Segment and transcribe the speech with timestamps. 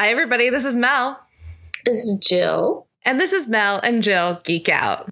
[0.00, 0.48] Hi, everybody.
[0.48, 1.20] This is Mel.
[1.84, 2.86] This is Jill.
[3.04, 5.10] And this is Mel and Jill Geek Out.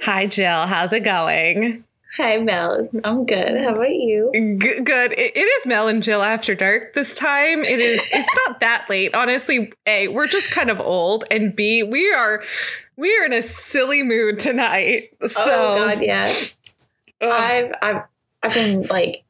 [0.00, 0.66] Hi, Jill.
[0.66, 1.85] How's it going?
[2.16, 2.88] Hi, Mel.
[3.04, 3.58] I'm good.
[3.62, 4.30] How about you?
[4.32, 5.12] G- good.
[5.12, 7.62] It, it is Mel and Jill after dark this time.
[7.62, 8.08] It is.
[8.12, 9.72] It's not that late, honestly.
[9.86, 12.42] A, we're just kind of old, and B, we are
[12.96, 15.10] we are in a silly mood tonight.
[15.20, 16.32] Oh, so, oh God, yeah.
[17.20, 17.30] ugh.
[17.30, 18.02] I've I've
[18.42, 19.24] I've been like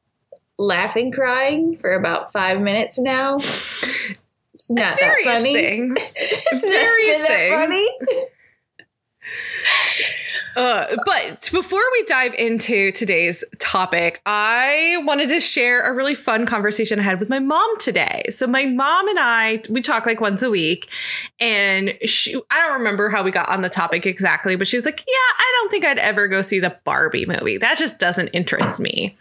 [0.57, 3.35] laughing, crying for about five minutes now.
[3.37, 5.55] It's not that funny.
[5.55, 6.15] things.
[6.19, 7.55] It's not Various that things.
[7.57, 7.89] funny.
[10.57, 16.47] Uh, but before we dive into today's topic, I wanted to share a really fun
[16.47, 18.25] conversation I had with my mom today.
[18.31, 20.91] So my mom and I, we talk like once a week,
[21.39, 24.87] and she, I don't remember how we got on the topic exactly, but she was
[24.87, 27.59] like, "Yeah, I don't think I'd ever go see the Barbie movie.
[27.59, 29.15] That just doesn't interest me."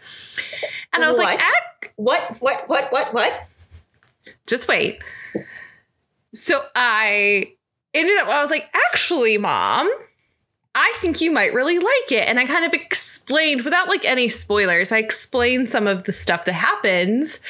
[0.94, 1.42] And I was like, What?
[1.42, 2.36] "Ac- What?
[2.40, 2.68] What?
[2.68, 2.92] What?
[2.92, 3.12] What?
[3.14, 3.42] What?
[4.46, 5.02] just wait.
[6.32, 7.52] So I
[7.94, 9.90] ended up, I was like, actually, mom,
[10.78, 12.28] I think you might really like it.
[12.28, 16.44] And I kind of explained, without like any spoilers, I explained some of the stuff
[16.44, 17.40] that happens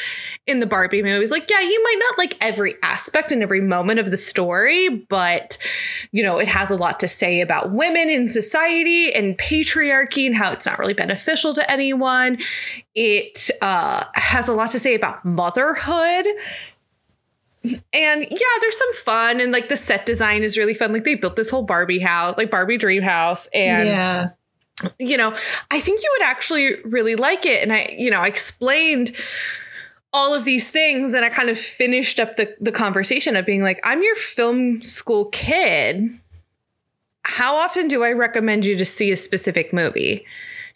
[0.47, 1.33] in the Barbie movies.
[1.33, 5.59] Like, yeah, you might not like every aspect and every moment of the story, but,
[6.13, 10.37] you know, it has a lot to say about women in society and patriarchy and
[10.37, 12.39] how it's not really beneficial to anyone.
[12.95, 16.27] It uh, has a lot to say about motherhood
[17.93, 20.93] and yeah, there's some fun and like the set design is really fun.
[20.93, 23.49] Like they built this whole Barbie house, like Barbie dream house.
[23.55, 24.31] And yeah.
[24.99, 25.35] you know,
[25.71, 27.63] I think you would actually really like it.
[27.63, 29.13] And I, you know, I explained
[30.13, 33.63] all of these things and I kind of finished up the, the conversation of being
[33.63, 36.11] like, I'm your film school kid.
[37.25, 40.25] How often do I recommend you to see a specific movie?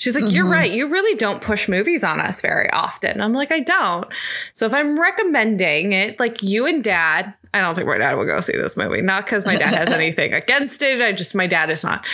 [0.00, 0.52] She's like, You're Mhm.
[0.52, 0.70] right.
[0.72, 3.20] You really don't push movies on us very often.
[3.20, 4.06] I'm like, I don't.
[4.52, 8.24] So if I'm recommending it, like you and dad, I don't think my dad will
[8.24, 9.02] go see this movie.
[9.02, 11.00] Not because my dad has anything against it.
[11.00, 12.04] I just, my dad is not.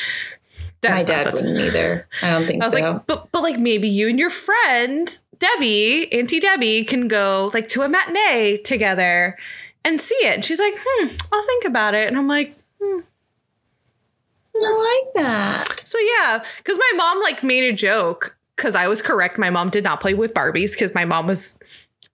[0.82, 2.06] My that's not- dad that's- wouldn't either.
[2.22, 2.80] I don't think I was so.
[2.80, 5.08] like, but but like maybe you and your friend
[5.38, 9.36] Debbie, Auntie Debbie, can go like to a matinee together
[9.84, 10.34] and see it.
[10.34, 12.08] And she's like, hmm, I'll think about it.
[12.08, 13.00] And I'm like, hmm.
[14.65, 15.81] I like that.
[15.81, 19.39] so yeah, because my mom like made a joke because I was correct.
[19.39, 21.59] My mom did not play with Barbies because my mom was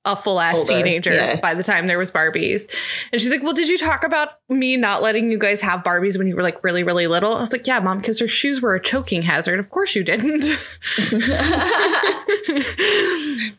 [0.05, 1.37] a full ass teenager yeah.
[1.41, 2.69] by the time there was Barbies.
[3.13, 6.19] And she's like, Well, did you talk about me not letting you guys have Barbies
[6.19, 7.37] when you were like really, really little?
[7.37, 9.61] I was like, Yeah, mom, because her shoes were a choking hazard.
[9.61, 10.43] Of course you didn't.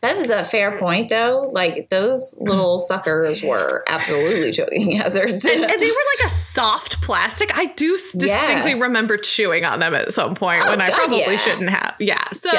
[0.00, 1.48] That is a fair point, though.
[1.52, 5.42] Like those little suckers were absolutely choking hazards.
[5.44, 7.56] and, and they were like a soft plastic.
[7.56, 8.38] I do s- Yeah.
[8.38, 11.36] distinctly remember chewing on them at some point Oh, when I probably yeah.
[11.36, 11.94] shouldn't have.
[11.98, 12.22] Yeah.
[12.32, 12.50] So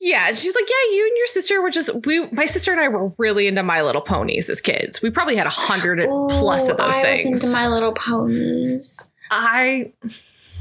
[0.00, 0.32] yeah.
[0.34, 2.28] She's like, yeah, you and your sister were just we.
[2.30, 5.00] My sister and I were really into My Little Ponies as kids.
[5.02, 7.30] We probably had a hundred plus of those I things.
[7.30, 9.08] was into My Little Ponies.
[9.30, 9.92] I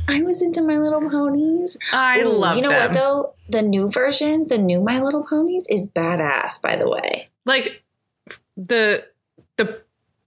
[0.07, 1.77] I was into My Little Ponies.
[1.91, 2.79] I Ooh, love You know them.
[2.91, 3.33] what though?
[3.49, 6.61] The new version, the new My Little Ponies, is badass.
[6.61, 7.83] By the way, Like
[8.57, 9.05] the
[9.57, 9.81] the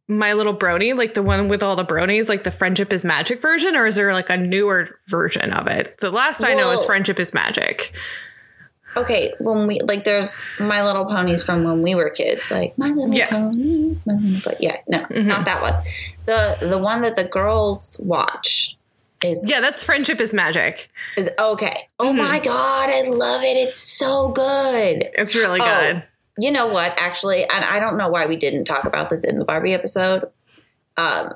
[0.07, 3.41] My Little Brony, like the one with all the bronies, like the Friendship is Magic
[3.43, 5.99] version, or is there like a newer version of it?
[5.99, 7.93] The last I know is Friendship is Magic.
[8.97, 9.35] Okay.
[9.39, 13.15] When we like, there's My Little Ponies from when we were kids, like My Little
[13.15, 13.29] Yeah.
[13.31, 14.41] Ponies, My Little.
[14.45, 15.25] But yeah, no, Mhm.
[15.27, 15.75] not that one.
[16.27, 18.77] The the one that the girls watch
[19.25, 20.91] is Yeah, that's Friendship is Magic.
[21.17, 21.89] is okay.
[21.99, 22.17] Oh Mhm.
[22.29, 23.57] my god, I love it.
[23.57, 25.11] It's so good.
[25.15, 26.03] It's really Oh, good.
[26.41, 26.95] You know what?
[27.01, 30.31] Actually, and I don't know why we didn't talk about this in the Barbie episode.
[30.97, 31.35] Um,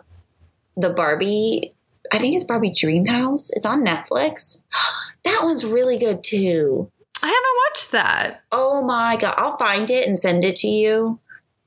[0.76, 1.74] the Barbie,
[2.12, 3.50] I think it's Barbie Dream House.
[3.54, 4.62] It's on Netflix.
[5.24, 6.90] That one's really good too.
[7.22, 8.42] I haven't watched that.
[8.52, 9.34] Oh my god!
[9.38, 11.18] I'll find it and send it to you.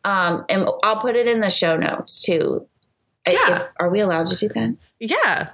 [0.04, 2.68] Um, and I'll put it in the show notes too.
[3.28, 3.56] Yeah.
[3.62, 4.76] if- are we allowed to do that?
[5.00, 5.50] Yeah.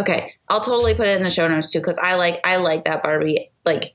[0.00, 2.84] Okay, I'll totally put it in the show notes too because I like I like
[2.84, 3.50] that Barbie.
[3.64, 3.94] Like,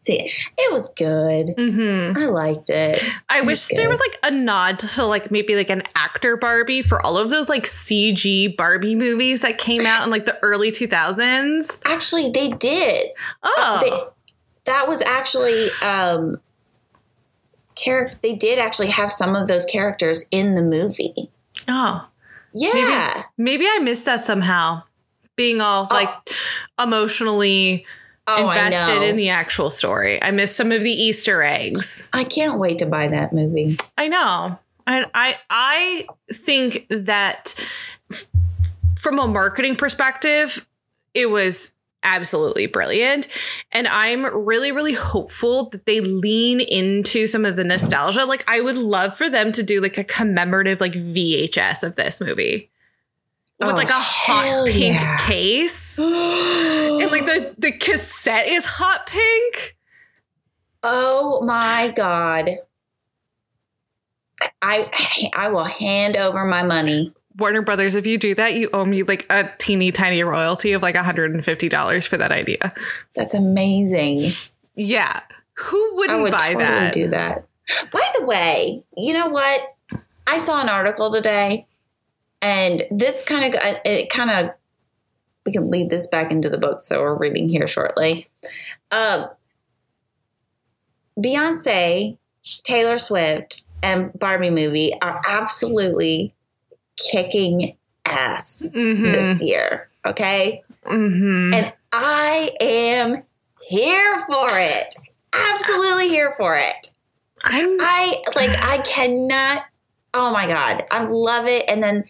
[0.00, 1.46] see, it was good.
[1.56, 2.18] mm-hmm.
[2.18, 3.02] I liked it.
[3.30, 6.36] I It wish was there was like a nod to like maybe like an actor
[6.36, 10.38] Barbie for all of those like CG Barbie movies that came out in like the
[10.42, 11.80] early 2000s.
[11.86, 13.12] Actually, they did.
[13.42, 13.78] Oh.
[13.80, 14.11] They,
[14.64, 16.40] that was actually um,
[17.74, 18.18] character.
[18.22, 21.30] They did actually have some of those characters in the movie.
[21.68, 22.08] oh.
[22.54, 23.22] Yeah.
[23.38, 24.82] Maybe I missed that somehow.
[25.36, 25.94] Being all Oh.
[25.94, 26.10] like
[26.78, 27.86] emotionally
[28.26, 30.22] Oh, invested in the actual story.
[30.22, 32.08] I missed some of the Easter eggs.
[32.12, 33.76] I can't wait to buy that movie.
[33.96, 34.58] I know.
[34.86, 37.54] I I I think that
[38.12, 38.26] f-
[39.00, 40.66] from a marketing perspective,
[41.14, 43.28] it was absolutely brilliant.
[43.70, 48.24] And I'm really, really hopeful that they lean into some of the nostalgia.
[48.24, 52.20] Like I would love for them to do like a commemorative like VHS of this
[52.20, 52.70] movie.
[53.60, 55.16] With Oh, like a oh, hot hell pink yeah.
[55.18, 55.98] case.
[57.02, 59.76] And like the, the cassette is hot pink.
[60.82, 62.58] oh my god.
[64.60, 67.12] I I will hand over my money.
[67.36, 70.82] Warner Brothers, if you do that, you owe me like a teeny tiny royalty of
[70.82, 72.72] like $150 for that idea.
[73.14, 74.30] That's amazing.
[74.74, 75.20] Yeah.
[75.58, 76.92] Who wouldn't would buy totally that?
[76.92, 77.46] do that.
[77.92, 79.74] By the way, you know what?
[80.26, 81.66] I saw an article today,
[82.40, 84.54] and this kind of it kind of
[85.44, 88.28] we can lead this back into the book, so we're reading here shortly.
[88.90, 89.28] Um,
[91.18, 92.16] Beyonce,
[92.62, 96.34] Taylor Swift, and Barbie movie are absolutely
[96.96, 99.12] kicking ass Mhm.
[99.12, 99.88] this year.
[100.04, 101.54] Okay, Mhm.
[101.54, 103.22] and I am
[103.62, 104.94] here for it.
[105.32, 106.92] Absolutely here for it.
[107.44, 109.64] I'm I like I cannot
[110.14, 110.84] oh my god.
[110.90, 111.64] I love it.
[111.68, 112.04] And then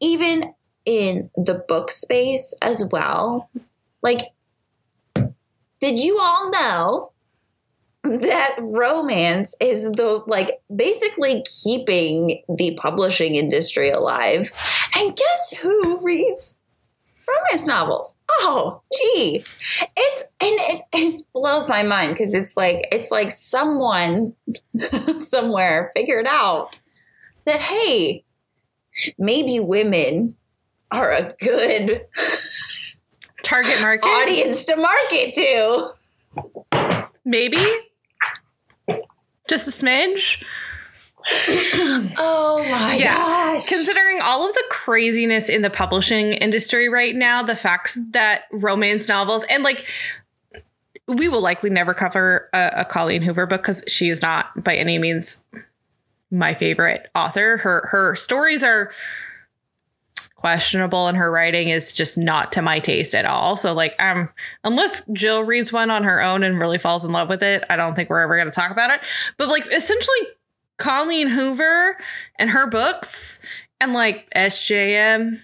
[0.00, 0.54] even
[0.84, 3.48] in the book space as well.
[4.02, 4.32] Like
[5.80, 7.11] did you all know
[8.04, 14.50] that romance is the like basically keeping the publishing industry alive?
[14.96, 16.58] And guess who reads
[17.28, 18.18] romance novels?
[18.30, 19.44] Oh, gee.
[19.96, 24.34] It's and it, it blows my mind because it's like it's like someone
[25.18, 26.80] somewhere figured out
[27.44, 28.24] that hey,
[29.18, 30.36] maybe women
[30.90, 32.04] are a good
[33.42, 34.06] target market.
[34.06, 35.92] audience to market to.
[37.24, 37.64] Maybe.
[39.52, 40.42] Just a smidge.
[42.16, 43.14] Oh my Yeah.
[43.16, 43.68] gosh.
[43.68, 49.08] Considering all of the craziness in the publishing industry right now, the fact that romance
[49.08, 49.86] novels and like
[51.06, 54.74] we will likely never cover a, a Colleen Hoover book because she is not by
[54.74, 55.44] any means
[56.30, 57.58] my favorite author.
[57.58, 58.90] Her her stories are
[60.42, 63.54] questionable and her writing is just not to my taste at all.
[63.56, 64.28] So like um
[64.64, 67.76] unless Jill reads one on her own and really falls in love with it, I
[67.76, 69.00] don't think we're ever going to talk about it.
[69.38, 70.18] But like essentially
[70.78, 71.96] Colleen Hoover
[72.40, 73.38] and her books
[73.80, 75.38] and like SJM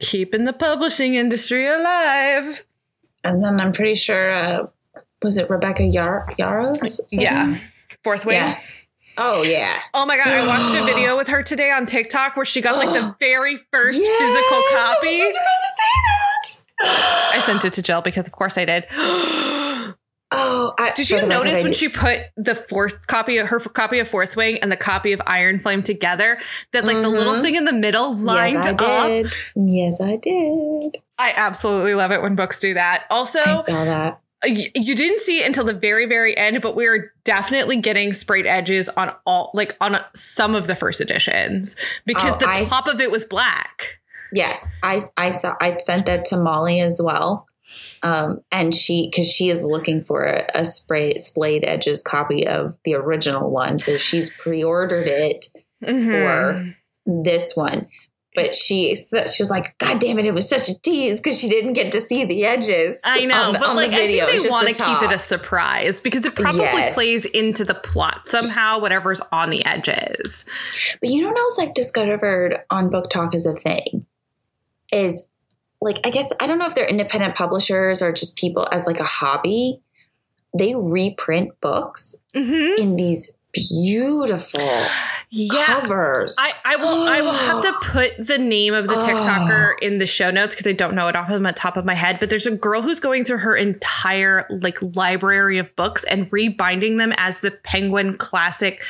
[0.00, 2.64] keeping the publishing industry alive.
[3.24, 4.66] and then I'm pretty sure uh
[5.22, 7.00] was it Rebecca Yar- Yarros?
[7.12, 7.58] Yeah.
[8.02, 8.36] Fourth wing.
[8.36, 8.58] Yeah.
[9.16, 9.78] Oh yeah.
[9.92, 12.76] Oh my god, I watched a video with her today on TikTok where she got
[12.76, 15.16] like the very first Yes, physical I was copy.
[15.18, 16.62] just about to say
[17.30, 17.34] that.
[17.36, 18.86] I sent it to Jill because of course I did.
[20.36, 24.00] Oh, I, Did you notice when did- she put the fourth copy of her copy
[24.00, 26.38] of Fourth Wing and the copy of Iron Flame together
[26.72, 27.42] that like the little Mhm.
[27.42, 28.78] thing in the middle lined yes, I up?
[29.06, 29.32] did.
[29.54, 30.96] Yes, I did.
[31.18, 33.04] I absolutely love it when books do that.
[33.10, 34.18] Also, I saw that.
[34.46, 38.12] Y- you didn't see it until the very very end but we are definitely getting
[38.12, 41.76] sprayed edges on all like on some of the first editions
[42.06, 44.00] because Oh, the I- top of it was black
[44.32, 45.54] Yes, I I saw.
[45.60, 47.46] I sent that to Molly as well,
[48.02, 52.74] um, and she because she is looking for a, a spray splayed edges copy of
[52.84, 55.46] the original one, so she's pre-ordered it
[55.84, 56.24] Mhm.
[56.24, 56.74] for
[57.06, 57.86] this one.
[58.34, 60.24] But she she was like, "God damn it!
[60.26, 63.52] It was such a tease because she didn't get to see the edges." I know,
[63.52, 64.24] the- but the like I video.
[64.26, 66.94] It's think they want the to keep it a surprise because it probably Yes.
[66.94, 70.44] plays into the plot somehow, whatever's on the edges.
[71.00, 74.06] But you know what else I've discovered on BookTok is a thing
[74.92, 75.26] is
[75.80, 78.98] like I guess I don't know if they're independent publishers or just people as like
[79.00, 79.80] a hobby.
[80.56, 82.78] They reprint books Mhm.
[82.78, 84.60] in these beautiful
[85.30, 85.64] Yeah.
[85.66, 86.36] covers.
[86.38, 88.98] I, I will I will have to put the name of the Oh.
[88.98, 91.84] TikToker in the show notes because I don't know it off of the top of
[91.84, 92.18] my head.
[92.20, 96.96] But there's a girl who's going through her entire like library of books and rebinding
[96.96, 98.82] them as the Penguin Classic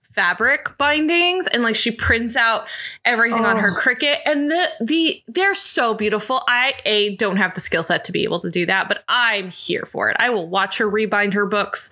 [0.00, 2.66] fabric bindings and like she prints out
[3.06, 3.80] everything on her Oh.
[3.80, 8.12] Cricut and the the they're so beautiful i a don't have the skill set to
[8.12, 11.32] be able to do that but i'm here for it i will watch her rebind
[11.32, 11.90] her books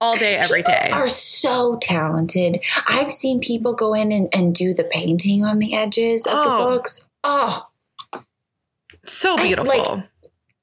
[0.00, 2.60] all day every People day Are so talented.
[2.86, 6.58] I've seen people go in and, and do the painting on the edges of Oh.
[6.64, 7.08] the books.
[7.22, 7.66] Oh,
[9.04, 10.04] so I- beautiful like-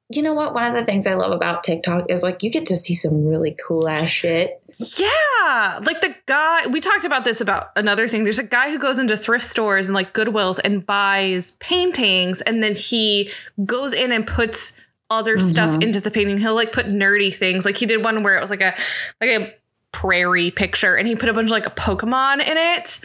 [0.10, 0.54] you know what?
[0.54, 3.26] One of the things I love about TikTok is like you get to see some
[3.28, 4.58] really cool ass shit.
[4.96, 8.24] Yeah, like the guy we talked about this about another thing.
[8.24, 12.64] There's a guy who goes into thrift stores and like Goodwills and buys paintings, and
[12.64, 13.32] then he
[13.66, 14.72] goes in and puts
[15.10, 15.84] other stuff Mhm.
[15.84, 16.38] into the painting.
[16.38, 17.66] He'll like put nerdy things.
[17.66, 18.76] Like he did one where it was like a
[19.22, 19.54] like a
[19.92, 23.00] prairie picture and he put a bunch of like a Pokemon in it.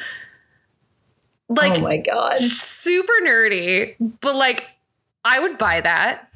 [1.49, 2.37] Like oh my god.
[2.39, 4.69] super nerdy, but like
[5.25, 6.29] I would buy that.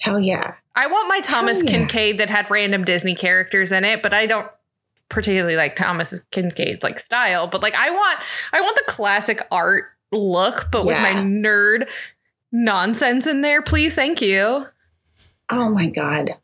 [0.00, 0.54] Hell yeah.
[0.76, 1.70] I want my Thomas yeah.
[1.70, 4.48] Kincaid that had random Disney characters in it, but I don't
[5.08, 7.46] particularly like Thomas Kinkade's like style.
[7.46, 8.18] But like I want
[8.52, 11.88] I want the classic art look, but with my nerd
[12.52, 13.94] nonsense in there, please.
[13.94, 14.66] Thank you.
[15.50, 16.36] Oh my god.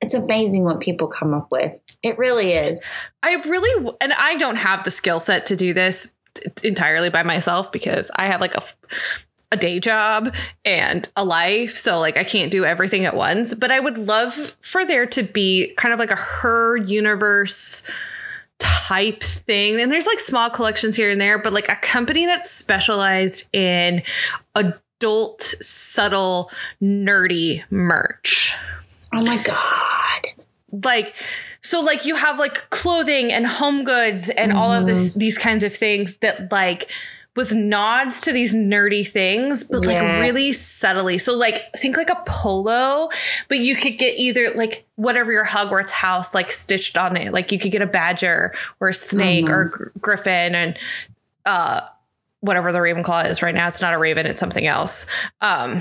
[0.00, 1.72] It's amazing what people come up with.
[2.02, 2.92] It really is.
[3.22, 6.14] I really and I don't have the skill set to do this
[6.62, 8.62] entirely by myself because I have like a
[9.52, 10.34] a day job
[10.64, 14.34] and a life so like I can't do everything at once but I would love
[14.60, 17.88] for there to be kind of like a her universe
[18.58, 22.50] type thing and there's like small collections here and there but like a company that's
[22.50, 24.02] specialized in
[24.98, 26.50] adult subtle
[26.82, 28.54] nerdy merch.
[29.12, 30.26] Oh my god.
[30.84, 31.14] like
[31.60, 35.64] so like you have like clothing and home goods and all of this these kinds
[35.64, 36.90] of things that like
[37.34, 41.18] was nods to these nerdy things but like really subtly.
[41.18, 43.08] So like think like a polo
[43.48, 47.32] but you could get either like whatever your hogwarts house like stitched on it.
[47.32, 50.78] Like you could get a badger or a snake or a gr- griffin and
[51.44, 51.82] uh
[52.46, 55.04] whatever the ravenclaw is right now it's not a raven it's something else
[55.42, 55.80] um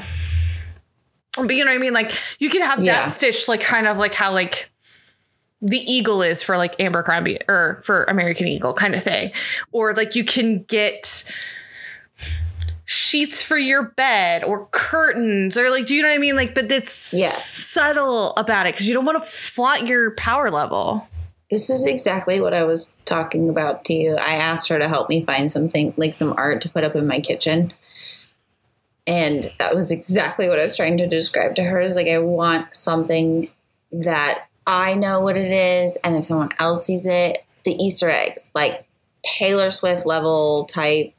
[1.38, 1.92] but you know what I mean?
[1.94, 3.02] Like you could have Yeah.
[3.02, 4.72] that stitched like kind of like how like
[5.62, 9.32] the eagle is for like Abercrombie or for American Eagle kind of thing.
[9.74, 11.30] Or like you can get
[12.86, 16.36] sheets for your bed or curtains or like do you know what I mean?
[16.38, 17.28] Like but it's Yeah.
[17.28, 21.06] subtle about it because you don't want to flaunt your power level.
[21.50, 24.16] This is exactly what I was talking about to you.
[24.16, 27.06] I asked her to help me find something like some art to put up in
[27.06, 27.74] my kitchen.
[29.08, 32.18] And that was exactly what I was trying to describe to her is like I
[32.18, 33.50] want something
[33.92, 38.44] that I know what it is and if someone else sees it, the Easter eggs,
[38.56, 38.88] like
[39.24, 41.14] Taylor Swift level type,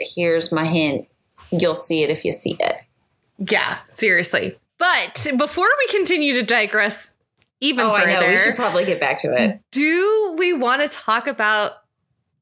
[0.00, 1.06] here's my hint.
[1.50, 2.76] You'll see it if you see it.
[3.38, 4.58] Yeah, seriously.
[4.78, 7.14] But before we continue to digress
[7.64, 8.28] even Oh, further, I know.
[8.28, 9.60] We should probably get back to it.
[9.72, 11.72] do we want to talk about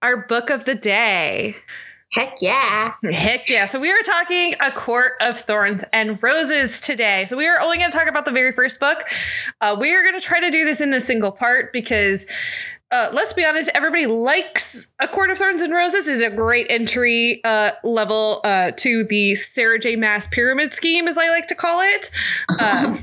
[0.03, 1.55] our book of the day?
[2.13, 2.93] Heck yeah.
[3.11, 3.65] Heck yeah.
[3.65, 7.25] So we are talking A Court of Thorns and Roses today.
[7.27, 8.99] So we are only going to talk about the very first book.
[9.63, 12.27] Uh, we are going to try to do this in a single part because
[12.91, 16.67] uh, let's be honest, everybody likes A Court of Thorns and Roses is a great
[16.69, 19.97] entry uh, level uh, to the Sarah J.
[19.97, 22.11] Maas pyramid scheme, as I like to call it.
[22.61, 22.99] Um,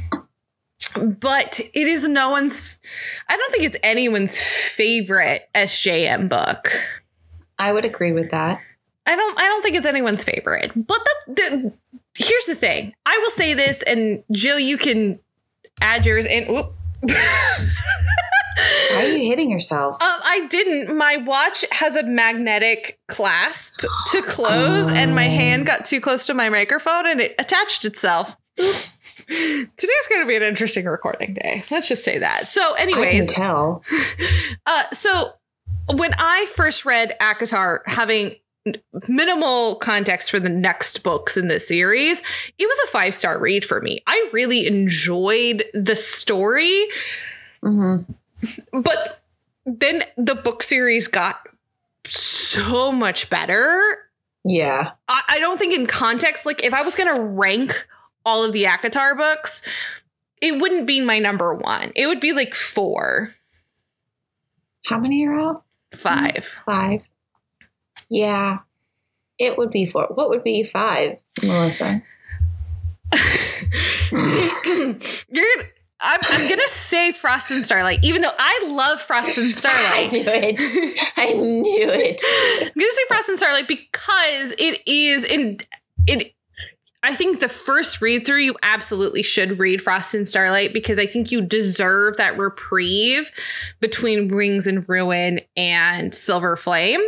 [0.95, 2.79] but it is no one's,
[3.27, 6.71] I don't think it's anyone's favorite SJM book.
[7.57, 8.61] I would agree with that.
[9.05, 10.71] I don't I don't think it's anyone's favorite.
[10.75, 11.73] But that's the,
[12.13, 12.93] here's the thing.
[13.05, 15.19] I will say this and Jill you can
[15.81, 16.47] add yours in.
[16.53, 16.73] Whoop.
[18.91, 19.95] Why are you hitting yourself?
[19.95, 20.97] Um, I didn't.
[20.97, 23.79] My watch has a magnetic clasp
[24.11, 28.35] to close, and my hand got too close to my microphone and it attached itself.
[28.59, 28.99] Oops.
[29.27, 31.63] Today's going to be an interesting recording day.
[31.71, 32.47] Let's just say that.
[32.47, 33.83] So, I can anyways, tell.
[34.65, 35.33] uh, so
[35.95, 38.35] when I first read ACOTAR, having
[39.07, 42.21] minimal context for the next books in this series,
[42.57, 44.01] it was a five star read for me.
[44.07, 46.85] I really enjoyed the story,
[47.61, 47.97] hmm
[48.71, 49.21] but
[49.65, 51.47] then the book series got
[52.05, 53.97] so much better.
[54.43, 54.91] Yeah.
[55.07, 57.87] I, I don't think in context, like if I was going to rank
[58.25, 59.67] all of the ACOTAR books,
[60.41, 61.91] it wouldn't be my number one.
[61.95, 63.33] It would be like four,
[64.85, 65.63] How many are out?
[65.93, 66.61] five.
[66.65, 67.01] Five.
[68.09, 68.59] Yeah.
[69.37, 70.07] It would be four.
[70.13, 72.01] What would be five, Melissa?
[74.11, 75.45] You're.
[76.01, 80.13] I'm, I'm gonna say Frost and Starlight, even though I love Frost and Starlight.
[80.13, 81.11] I knew it.
[81.17, 82.21] I knew it.
[82.61, 85.59] I'm gonna say Frost and Starlight because it is in
[86.07, 86.33] it.
[87.01, 91.05] I think the first read through, you absolutely should read Frost and Starlight because I
[91.05, 93.31] think you deserve that reprieve
[93.79, 97.01] between Wings and Ruin and Silver Flame.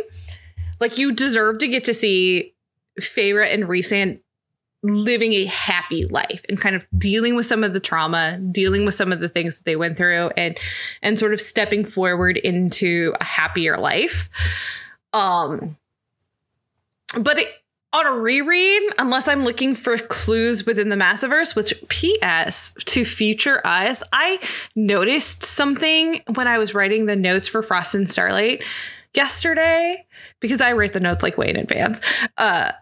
[0.80, 2.54] Like you deserve to get to see
[3.00, 4.20] Feyre and Rhysand
[4.82, 8.94] living a happy life and kind of dealing with some of the trauma, dealing with
[8.94, 10.58] some of the things that they went through, and
[11.02, 14.28] and sort of stepping forward into a happier life.
[15.12, 15.76] Um,
[17.20, 17.48] but it,
[17.92, 22.72] on a reread, unless I'm looking for clues within the Maasaverse, which P.S.
[22.86, 24.38] to future us, I
[24.74, 28.62] noticed something when I was writing the notes for Frost and Starlight
[29.14, 30.06] yesterday
[30.40, 32.00] because I write the notes like way in advance.
[32.38, 32.72] Uh,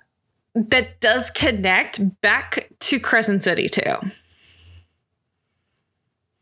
[0.54, 3.96] that does connect back to Crescent City too.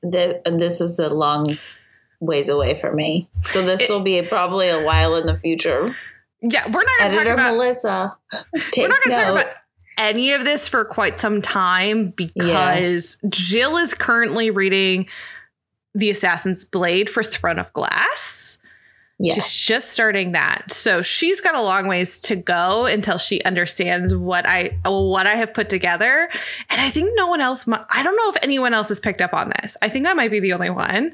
[0.02, 1.58] the, this is a long
[2.20, 3.28] ways away for me.
[3.44, 5.94] So this will be probably a while in the future.
[6.40, 8.16] Yeah, we're not going to talk about Melissa,
[8.76, 9.54] we're not going to talk about
[9.98, 15.08] any of this for quite some time because Jill is currently reading
[15.94, 18.58] The Assassin's Blade for Throne of Glass.
[19.20, 19.34] Yeah.
[19.34, 20.70] She's just starting that.
[20.70, 25.34] So she's got a long ways to go until she understands what I what I
[25.34, 26.28] have put together.
[26.70, 29.34] And I think no one else I don't know if anyone else has picked up
[29.34, 29.76] on this.
[29.82, 31.12] I think I might be the only one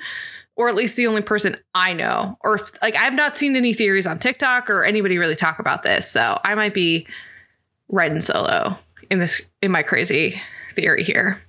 [0.56, 2.38] or at least the only person I know.
[2.42, 5.82] Or if like I've not seen any theories on TikTok or anybody really talk about
[5.82, 6.08] this.
[6.10, 7.06] So I might be
[7.88, 8.76] riding solo
[9.10, 10.40] in this in my crazy
[10.72, 11.40] theory here.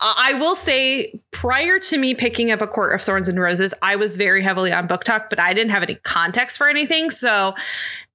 [0.00, 3.94] I will say, prior to me picking up A Court of Thorns and Roses, I
[3.94, 7.10] was very heavily on BookTok, but I didn't have any context for anything.
[7.10, 7.54] So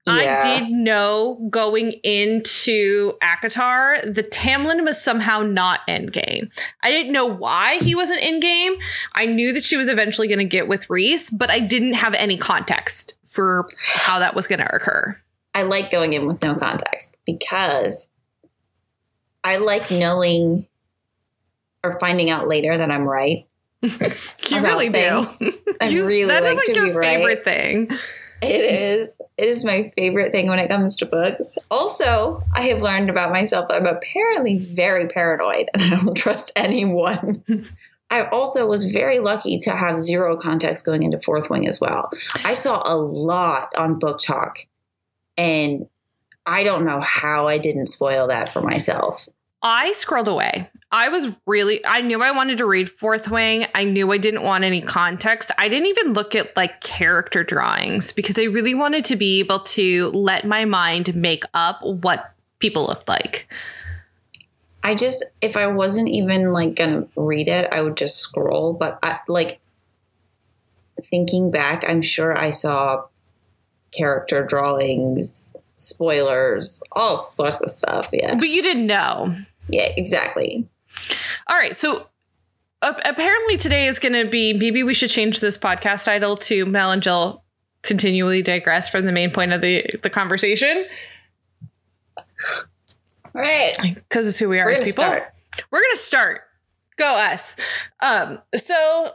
[0.07, 6.49] I did know going into ACOTAR, the Tamlin was somehow not endgame.
[6.81, 8.81] I didn't know why he wasn't endgame.
[9.13, 12.13] I knew that she was eventually going to get with Rhys, but I didn't have
[12.15, 15.15] any context for how that was going to occur.
[15.53, 18.07] I like going in with no context because
[19.43, 20.65] I like knowing
[21.83, 23.45] or finding out later that I'm right.
[24.49, 25.25] You really do.
[25.25, 25.41] things.
[25.79, 27.05] I You- really that like is like your be right.
[27.17, 27.91] favorite thing.
[28.41, 28.81] It mm.
[28.81, 29.17] is.
[29.37, 31.57] It is my favorite thing when it comes to books.
[31.69, 37.43] Also, I have learned about myself I'm apparently very paranoid and I don't trust anyone.
[38.11, 42.11] I also was very lucky to have zero context going into Fourth Wing as well.
[42.43, 44.55] I saw a lot on BookTok,
[45.37, 45.87] and
[46.45, 49.29] I don't know how I didn't spoil that for myself.
[49.63, 50.69] I scrolled away.
[50.91, 53.65] I was really, I knew I wanted to read Fourth Wing.
[53.73, 55.51] I knew I didn't want any context.
[55.57, 59.59] I didn't even look at like character drawings because I really wanted to be able
[59.59, 63.47] to let my mind make up what people looked like.
[64.83, 68.73] I just, if I wasn't even like gonna read it, I would just scroll.
[68.73, 69.59] But I, like
[71.09, 73.05] thinking back, I'm sure I saw
[73.91, 78.09] character drawings, spoilers, all sorts of stuff.
[78.11, 79.35] Yeah, But you didn't know.
[79.67, 80.67] Yeah, exactly.
[81.47, 81.75] All right.
[81.75, 82.07] So
[82.81, 86.65] uh, apparently today is going to be maybe we should change this podcast title to
[86.65, 87.43] Mel and Jill
[87.83, 90.85] continually digress from the main point of the, the conversation
[93.33, 95.03] All right, because it's who we are we're as people.
[95.03, 95.23] start.
[95.71, 96.41] We're gonna start.
[96.97, 97.55] Go us.
[98.01, 99.11] Um, so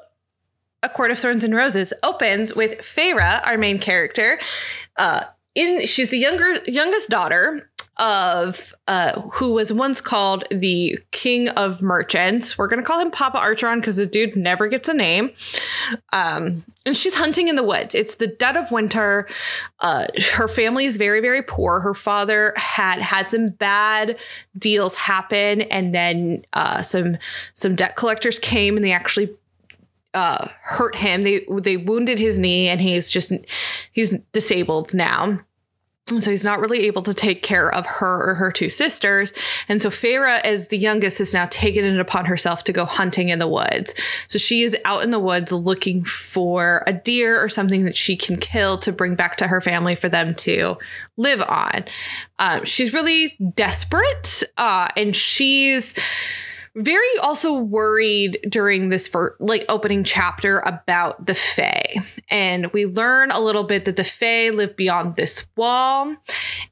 [0.82, 4.40] A Court of Thorns and Roses opens with Feyre, our main character.
[4.96, 11.48] Uh, in she's the younger youngest daughter of uh, who was once called the King
[11.50, 12.58] of Merchants.
[12.58, 15.30] We're gonna call him Papa Archeron because the dude never gets a name.
[16.12, 17.94] Um, and she's hunting in the woods.
[17.94, 19.28] It's the dead of winter.
[19.80, 21.80] Uh, her family is very, very poor.
[21.80, 24.18] Her father had had some bad
[24.58, 27.16] deals happen, and then uh, some
[27.54, 29.30] some debt collectors came and they actually
[30.14, 31.22] uh, hurt him.
[31.22, 33.32] They they wounded his knee, and he's just
[33.92, 35.40] he's disabled now.
[36.08, 39.32] And so he's not really able to take care of her or her two sisters.
[39.68, 43.28] And so Feyre, as the youngest, has now taken it upon herself to go hunting
[43.28, 43.92] in the woods.
[44.28, 48.16] So she is out in the woods looking for a deer or something that she
[48.16, 50.78] can kill to bring back to her family for them to
[51.16, 51.84] live on.
[52.38, 55.92] Um, she's really desperate, uh, and she's
[56.76, 61.96] very also worried during this for like opening chapter about the Fae.
[62.30, 66.14] And we learn a little bit that the Fae live beyond this wall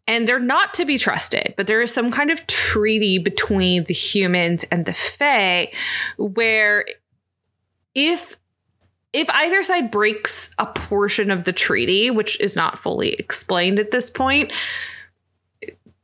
[0.07, 3.95] and they're not to be trusted, but there is some kind of treaty between the
[3.95, 5.73] humans and the Fae
[6.19, 6.85] where
[7.95, 8.37] if
[9.15, 13.93] if either side breaks a portion of the treaty, which is not fully explained at
[13.93, 14.53] this point,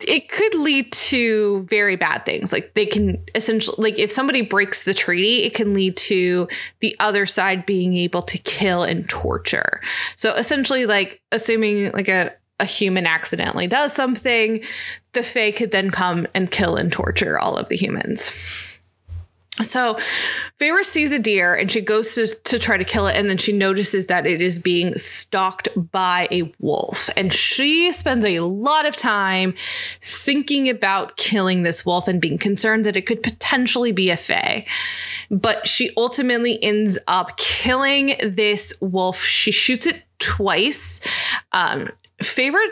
[0.07, 2.53] it could lead to very bad things.
[2.53, 6.49] Like they can essentially, like if somebody breaks the treaty, it can lead to
[6.81, 9.81] the other side being able to kill and torture.
[10.17, 14.63] So essentially, like assuming like a, a human accidentally does something,
[15.13, 18.31] the Fae could then come and kill and torture all of the humans.
[19.63, 19.97] So
[20.59, 23.39] Feyre sees a deer and she goes to, to try to kill it, and then
[23.39, 27.11] she notices that it is being stalked by a wolf.
[27.17, 29.55] And she spends a lot of time
[30.01, 34.67] thinking about killing this wolf and being concerned that it could potentially be a Fae.
[35.31, 39.23] But she ultimately ends up killing this wolf.
[39.23, 41.01] She shoots it twice.
[41.53, 41.89] Um,
[42.23, 42.65] Feyre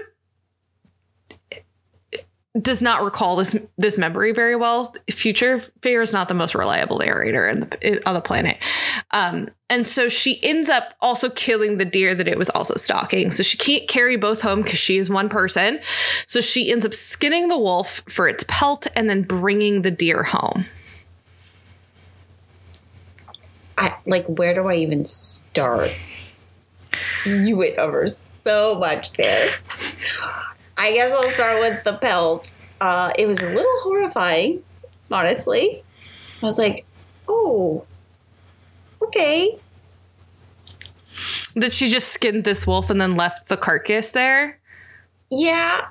[2.61, 4.95] does not recall this this memory very well.
[5.11, 8.59] Future Feyre is not the most reliable narrator the, on the planet,
[9.11, 13.31] um, and so she ends up also killing the deer that it was also stalking.
[13.31, 15.81] So she can't carry both home because she is one person.
[16.27, 20.23] So she ends up skinning the wolf for its pelt and then bringing the deer
[20.23, 20.65] home.
[23.77, 25.97] I like where do I even start?
[27.25, 29.51] You went over so much there.
[30.79, 32.53] I guess I'll start with the pelt.
[32.81, 34.63] Uh, it was a little horrifying,
[35.11, 35.83] honestly.
[36.41, 36.87] I was like,
[37.27, 37.85] oh,
[39.03, 39.59] okay.
[41.57, 44.59] That she just skinned this wolf and then left the carcass there.
[45.31, 45.89] Yeah.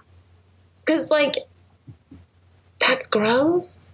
[0.86, 1.36] Because, like,
[2.80, 3.92] that's gross.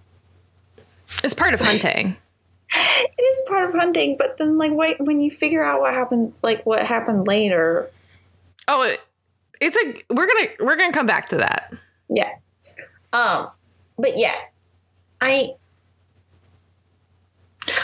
[1.24, 2.16] It's part of hunting.
[2.76, 6.36] It is part of hunting, but then, like, wait, when you figure out what happens,
[6.42, 7.88] like, what happened later,
[8.66, 9.00] Oh, it,
[9.64, 11.72] it's a we're gonna we're gonna come back to that.
[12.08, 12.30] yeah.
[13.12, 13.48] Um,
[13.98, 14.34] but yeah,
[15.20, 15.50] I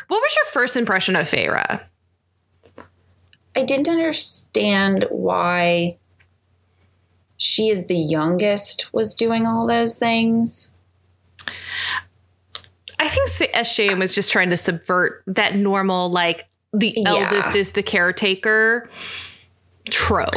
[0.09, 1.83] What was your first impression of Feyre?
[3.57, 5.99] I didn't understand why
[7.37, 10.73] she is the youngest was doing all those things.
[12.99, 17.09] I think Shane was just trying to subvert that normal like the Yeah.
[17.11, 18.89] eldest is the caretaker
[19.89, 20.29] trope.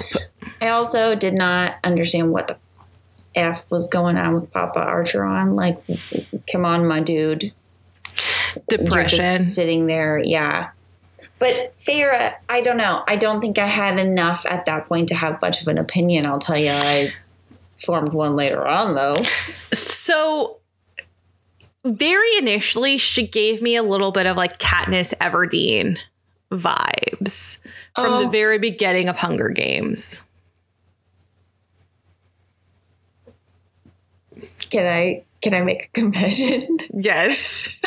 [0.61, 2.57] I also did not understand what the
[3.35, 5.55] F was going on with Papa Archeron.
[5.55, 5.77] Like,
[6.51, 7.51] come on, my dude.
[8.69, 9.19] Depression.
[9.39, 10.19] sitting there.
[10.19, 10.69] Yeah.
[11.39, 13.03] But Feyre, I don't know.
[13.07, 16.25] I don't think I had enough at that point to have much of an opinion.
[16.25, 17.13] I'll tell you, I
[17.77, 19.17] formed one later on, though.
[19.73, 20.57] So
[21.83, 25.97] very initially, she gave me a little bit of like Katniss Everdeen
[26.51, 27.57] vibes
[27.95, 28.29] from the Oh.
[28.29, 30.23] very beginning of Hunger Games.
[34.73, 36.79] Can I can I make a confession?
[36.95, 37.69] Yes.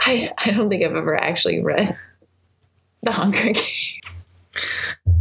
[0.00, 1.96] I I don't think I've ever actually read
[3.02, 3.72] The Hunger Games.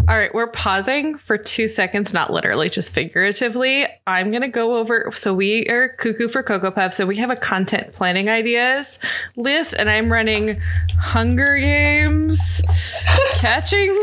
[0.09, 3.85] All right, we're pausing for two seconds, not literally, just figuratively.
[4.05, 5.09] I'm going to go over.
[5.13, 8.99] So, we are Cuckoo for Cocoa Puffs, so we have a content planning ideas
[9.37, 10.59] list, and I'm running
[10.99, 12.61] Hunger Games,
[13.35, 13.97] Catching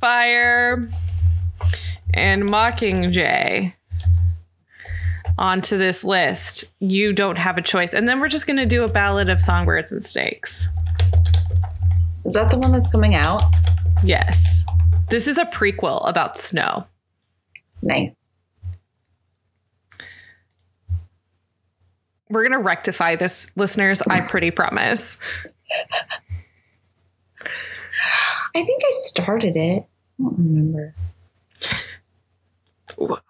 [0.00, 0.88] Fire,
[2.14, 3.74] and Mockingjay
[5.38, 6.64] onto this list.
[6.80, 7.94] You don't have a choice.
[7.94, 10.68] And then we're just going to do a ballad of songbirds and snakes.
[12.24, 13.42] Is that the one that's coming out?
[14.04, 14.64] Yes.
[15.08, 16.86] This is a prequel about snow.
[17.82, 18.12] Nice.
[22.28, 24.00] We're going to rectify this, listeners.
[24.02, 25.18] I pretty promise.
[28.54, 29.82] I think I started it.
[29.82, 30.94] I don't remember.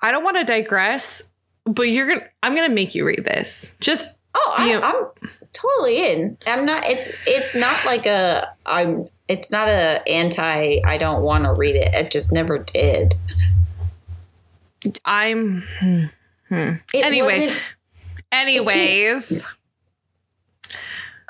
[0.03, 1.23] I don't want to digress,
[1.65, 3.77] but you're to, I'm going to make you read this.
[3.81, 5.07] Just, Oh, I, You- I'm
[5.53, 6.39] totally in.
[6.47, 6.87] I'm not.
[6.87, 8.49] It's it's not like a.
[8.65, 9.09] I'm.
[9.29, 10.81] It's not a anti.
[10.85, 11.93] I don't want to read it.
[11.95, 13.15] It just never did.
[15.05, 16.05] I'm, hmm,
[16.49, 16.73] hmm.
[16.95, 17.53] Anyway.
[18.33, 19.47] anyways.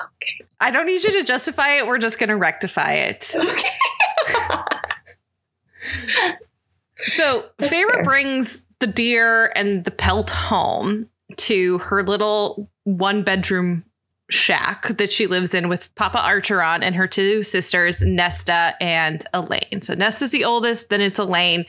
[0.01, 0.45] Okay.
[0.59, 1.85] I don't need you to justify it.
[1.85, 3.35] We're just going to rectify it.
[3.35, 3.69] Okay.
[7.07, 13.83] So Feyre brings the deer and the pelt home to her little one bedroom
[14.29, 19.81] shack that she lives in with Papa Archeron and her two sisters, Nesta and Elain.
[19.81, 21.65] So Nesta's the oldest, then it's Elain,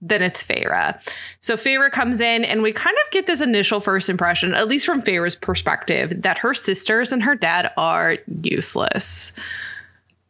[0.00, 0.98] then it's Feyre.
[1.40, 4.86] So Feyre comes in and we kind of get this initial first impression, at least
[4.86, 9.32] from Feyre's perspective, that her sisters and her dad are useless.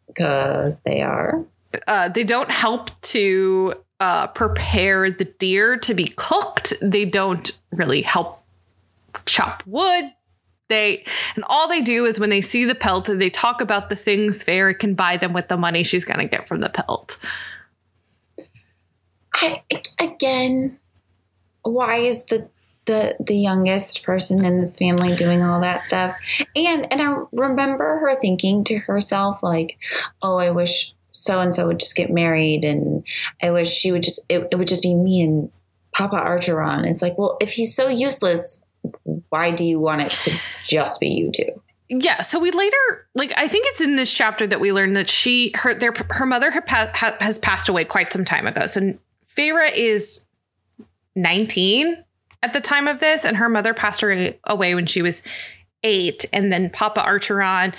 [0.09, 1.45] Because they are.
[1.87, 6.73] uh, they don't help to uh, prepare the deer to be cooked.
[6.81, 8.43] They don't really help
[9.27, 10.11] chop wood.
[10.69, 13.97] They and all they do is when they see the pelt, they talk about the
[13.97, 17.19] things Feyre can buy them with the money she's to get from the pelt.
[19.35, 19.63] I
[19.99, 20.79] again.
[21.63, 22.49] Why is the
[22.87, 26.17] the the youngest person in this family doing all that stuff?
[26.57, 29.77] And and I remember her thinking to herself like,
[30.23, 33.05] "Oh, I wish so and so would just get married, and
[33.43, 35.51] I wish she would just it, it would just be me and
[35.93, 38.63] Papa Archeron." It's like, well, if he's so useless,
[39.29, 40.33] why do you want it to
[40.67, 41.63] just be you two?
[41.89, 45.09] Yeah, so we later like I think it's in this chapter that we learn that
[45.09, 48.67] she her their her mother has passed away quite some time ago.
[48.67, 48.95] So
[49.37, 50.25] Feyre is
[51.17, 52.03] 19
[52.43, 55.23] at the time of this and her mother passed her away when she was
[55.83, 57.75] 8 and then Papa Archeron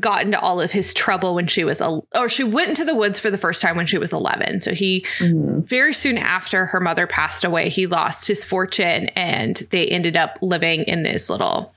[0.00, 2.94] got into all of his trouble when she was a or she went into the
[2.94, 4.60] woods for the first time when she was 11.
[4.60, 5.60] So he mm-hmm.
[5.60, 10.38] very soon after her mother passed away, he lost his fortune and they ended up
[10.42, 11.72] living in this little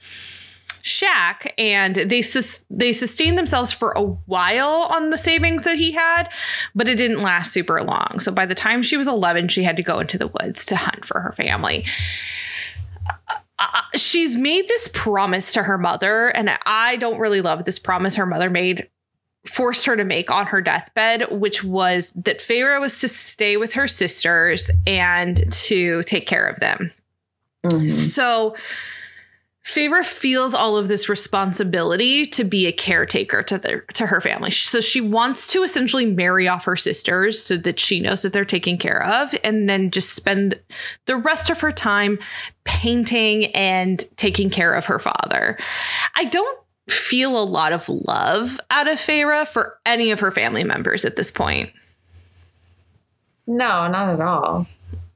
[0.83, 1.53] shack.
[1.57, 6.29] And they sus- they sustained themselves for a while on the savings that he had
[6.75, 8.19] but it didn't last super long.
[8.19, 10.75] So by the time she was 11 she had to go into the woods to
[10.75, 11.85] hunt for her family
[13.61, 18.15] uh, she's made this promise to her mother, and I don't really love this promise
[18.15, 18.89] her mother made
[19.47, 23.73] forced her to make on her deathbed, which was that Feyre was to stay with
[23.73, 26.91] her sisters and to take care of them.
[27.65, 27.89] Mhm.
[27.89, 28.55] So
[29.71, 34.51] Feyre feels all of this responsibility to be a caretaker to their to her family.
[34.51, 38.43] So she wants to essentially marry off her sisters so that she knows that they're
[38.43, 40.59] taken care of and then just spend
[41.05, 42.19] the rest of her time
[42.65, 45.57] painting and taking care of her father.
[46.15, 50.65] I don't feel a lot of love out of Feyre for any of her family
[50.65, 51.71] members at this point.
[53.47, 54.67] No, not at all.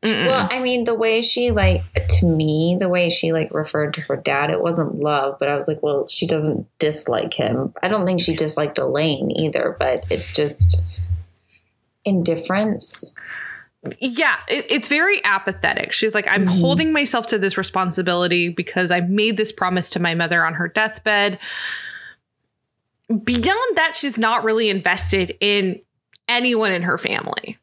[0.06, 0.28] Mm-mm.
[0.28, 1.82] Well, I mean, the way she like
[2.20, 5.56] to me, the way she like referred to her dad, it wasn't love, but I
[5.56, 7.74] was like, well, she doesn't dislike him.
[7.82, 10.84] I don't think she disliked Elain either, but it just
[12.06, 13.16] indifference.
[14.00, 15.92] yeah, it, it's very apathetic.
[15.92, 16.60] She's like, I'm Mhm.
[16.60, 20.68] holding myself to this responsibility because I made this promise to my mother on her
[20.68, 21.40] deathbed.
[23.08, 25.80] Beyond that, she's not really invested in
[26.28, 27.58] anyone in her family.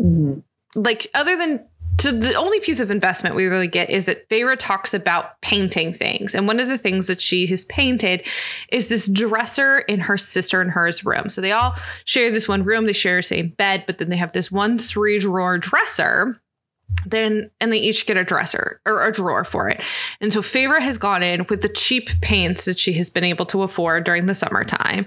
[0.00, 0.42] Mhm.
[0.74, 1.64] Like, other than
[2.00, 5.92] so the only piece of investment we really get is that Feyre talks about painting
[5.92, 6.34] things.
[6.34, 8.22] And one of the things that she has painted
[8.70, 11.28] is this dresser in her sister and hers room.
[11.28, 14.16] So they all share this one room, they share the same bed, but then they
[14.16, 16.40] have this one three drawer dresser.
[17.04, 19.82] Then and they each get a dresser or a drawer for it.
[20.20, 23.44] And so Feyre has gone in with the cheap paints that she has been able
[23.46, 25.04] to afford during the summertime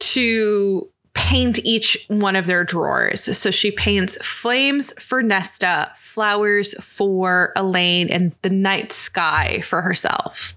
[0.00, 3.36] to paint each one of their drawers.
[3.36, 10.52] So she paints flames for Nesta, flowers for Elain, and the night sky for herself.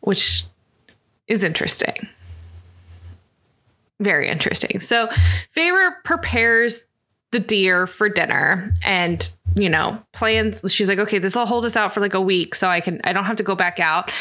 [0.00, 0.44] Which
[1.26, 2.06] is interesting.
[4.00, 4.80] Very interesting.
[4.80, 5.08] So
[5.56, 6.84] Feyre prepares
[7.30, 11.76] the deer for dinner and you know plans she's like okay this will hold us
[11.76, 14.12] out for like a week so i can i don't have to go back out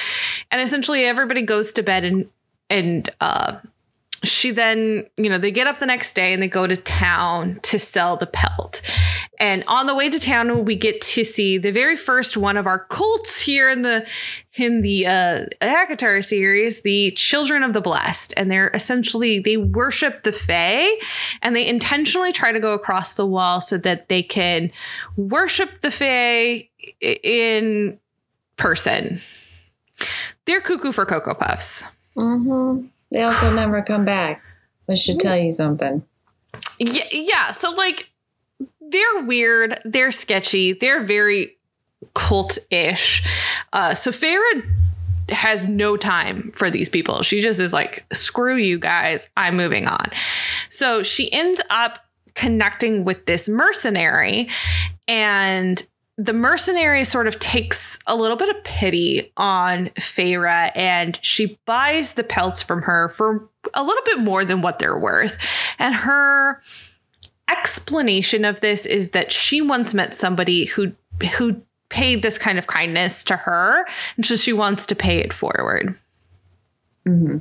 [0.49, 2.27] and essentially everybody goes to bed and
[2.71, 3.55] and uh
[4.23, 7.59] she then you know they get up the next day and they go to town
[7.63, 8.81] to sell the pelt.
[9.39, 12.65] And on the way to town we get to see the very first one of
[12.65, 14.07] our cults here in the
[14.55, 18.33] in the uh ACOTAR series the children of the blessed.
[18.37, 20.89] And they're essentially they worship the fae
[21.41, 24.71] and they intentionally try to go across the wall so that they can
[25.17, 26.69] worship the fae
[27.01, 27.99] in
[28.57, 29.19] person.
[30.45, 31.83] They're cuckoo for cocoa puffs.
[32.15, 32.89] Mhm.
[33.13, 34.41] They also never come back.
[34.89, 36.03] I should tell you something.
[36.79, 37.51] Yeah, yeah.
[37.51, 38.11] So like
[38.81, 41.55] they're weird, they're sketchy, they're very
[42.15, 43.25] cult-ish.
[43.71, 44.63] Uh so Feyre
[45.29, 47.23] has no time for these people.
[47.23, 50.11] She just is like, screw you guys, I'm moving on.
[50.69, 51.99] So she ends up
[52.35, 54.49] connecting with this mercenary
[55.07, 55.81] and
[56.17, 62.13] the mercenary sort of takes a little bit of pity on Feyre and she buys
[62.13, 65.37] the pelts from her for a little bit more than what they're worth.
[65.79, 66.61] And her
[67.49, 70.91] explanation of this is that she once met somebody who
[71.37, 75.33] who paid this kind of kindness to her and so she wants to pay it
[75.33, 75.95] forward.
[77.05, 77.37] hmm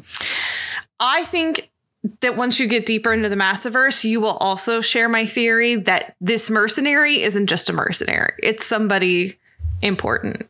[0.99, 1.72] I think
[2.21, 6.17] that once you get deeper into the Maasaverse, you will also share my theory that
[6.21, 8.33] this mercenary isn't just a mercenary.
[8.43, 9.39] It's somebody
[9.83, 10.49] important.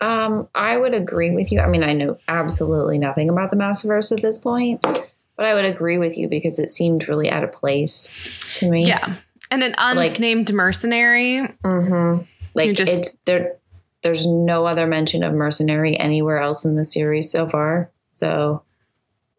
[0.00, 1.60] Um, I would agree with you.
[1.60, 5.64] I mean, I know absolutely nothing about the Maasaverse at this point, but I would
[5.64, 8.86] agree with you because it seemed really out of place to me.
[8.86, 9.14] Yeah.
[9.50, 11.46] And an Like- unnamed mercenary.
[11.64, 12.18] hmm
[12.54, 13.56] Like just- it's there.
[14.02, 17.90] There's no other mention of mercenary anywhere else in the series so far.
[18.10, 18.62] So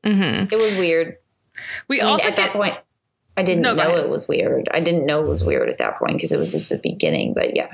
[0.05, 0.51] Mhm.
[0.51, 1.17] it was weird.
[1.87, 2.77] We I mean, also at that point,
[3.37, 4.69] I didn't No, know it was weird.
[4.73, 7.33] I didn't know it was weird at that point because it was just the beginning.
[7.33, 7.73] But yeah,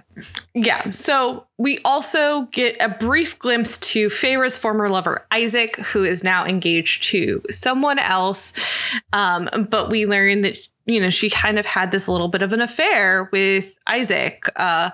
[0.55, 0.89] Yeah.
[0.91, 6.45] So we also get a brief glimpse to Feyre's former lover, Isaac, who is now
[6.45, 8.53] engaged to someone else.
[9.13, 12.53] Um, but we learn that, you know, she kind of had this little bit of
[12.53, 14.45] an affair with Isaac.
[14.55, 14.89] Uh,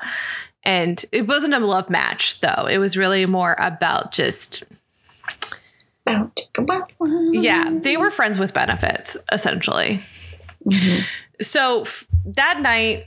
[0.64, 2.68] and it wasn't a love match, though.
[2.70, 4.64] It was really more about just,
[7.34, 10.00] yeah, they were friends with benefits, essentially.
[10.66, 11.04] Mhm.
[11.42, 13.06] So f- that night,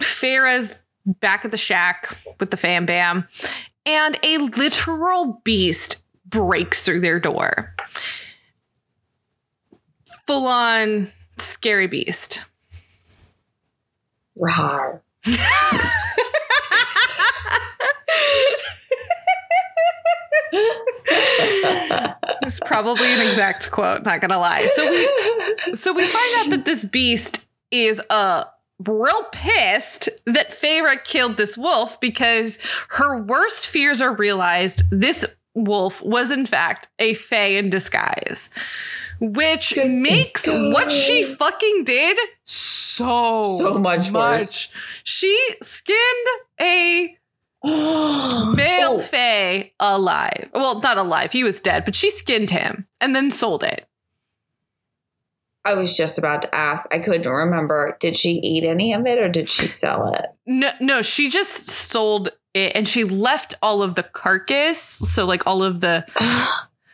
[0.00, 3.26] Feyre's back at the shack with the fam bam,
[3.86, 7.74] and a literal beast breaks through their door.
[10.26, 12.44] Full on scary beast.
[14.38, 15.00] Rawr.
[22.42, 24.66] It's probably an exact quote, not gonna lie.
[24.66, 28.46] So we so we find out that this beast is a
[28.78, 32.58] real pissed that Feyre killed this wolf because
[32.90, 34.82] her worst fears are realized.
[34.90, 38.50] This wolf was, in fact, a Fae in disguise,
[39.20, 44.68] which makes what she fucking did so, So much worse.
[45.02, 46.26] She skinned
[46.60, 47.16] a
[48.56, 50.50] male Oh, Fey alive.
[50.52, 51.32] Well, not alive.
[51.32, 53.88] He was dead, but she skinned him and then sold it.
[55.64, 56.86] I was just about to ask.
[56.94, 57.96] I couldn't remember.
[57.98, 60.26] Did she eat any of it or did she sell it?
[60.46, 65.46] No, no, she just sold it and she left all of the carcass, so like
[65.46, 66.04] all of the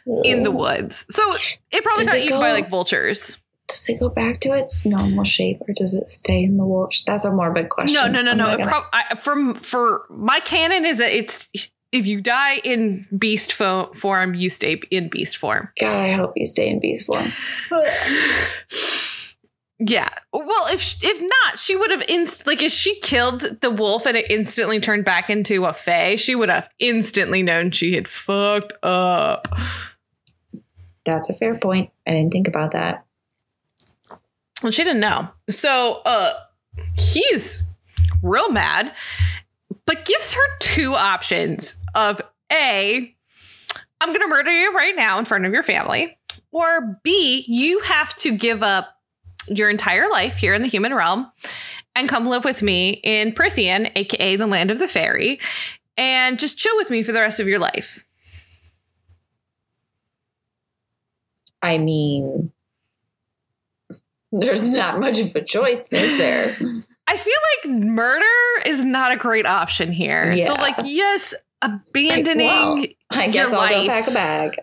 [0.25, 1.05] in the woods.
[1.11, 1.35] So
[1.73, 3.40] it probably Does got it eaten by like vultures.
[3.71, 6.95] Does it go back to its normal shape or does it stay in the wolf?
[7.07, 7.95] That's a morbid question.
[7.95, 8.57] No, no, no, I'm no.
[8.57, 11.49] gonna- prob- I, from for my canon is that it's
[11.93, 15.71] if you die in beast fo- form, you stay in beast form.
[15.81, 17.33] God, I hope you stay in beast form.
[19.83, 20.11] Yeah.
[20.31, 24.15] Well, if if not, she would have inst like if she killed the wolf and
[24.15, 28.75] it instantly turned back into a fae, she would have instantly known she had fucked
[28.85, 29.49] up.
[31.07, 31.91] That's a fair point.
[32.07, 33.07] I didn't think about that.
[34.63, 35.29] Well, she didn't know.
[35.49, 36.33] So uh
[36.97, 37.63] he's
[38.23, 38.93] real mad,
[39.87, 42.21] but gives her two options of
[42.53, 43.15] A,
[44.01, 46.19] I'm gonna murder you right now in front of your family,
[46.53, 48.97] or B, you have to give up
[49.49, 51.31] your entire life here in the human realm
[51.95, 55.41] and come live with me in Prythian, aka the land of the fairy,
[55.97, 58.05] and just chill with me for the rest of your life.
[61.63, 62.53] I mean,
[64.33, 66.57] there's not much of a choice, is there?
[67.07, 68.25] I feel like murder
[68.67, 70.37] is not a great option here.
[70.37, 72.47] So, like, yes, abandoning.
[72.47, 74.59] well, I guess I'll go pack a bag.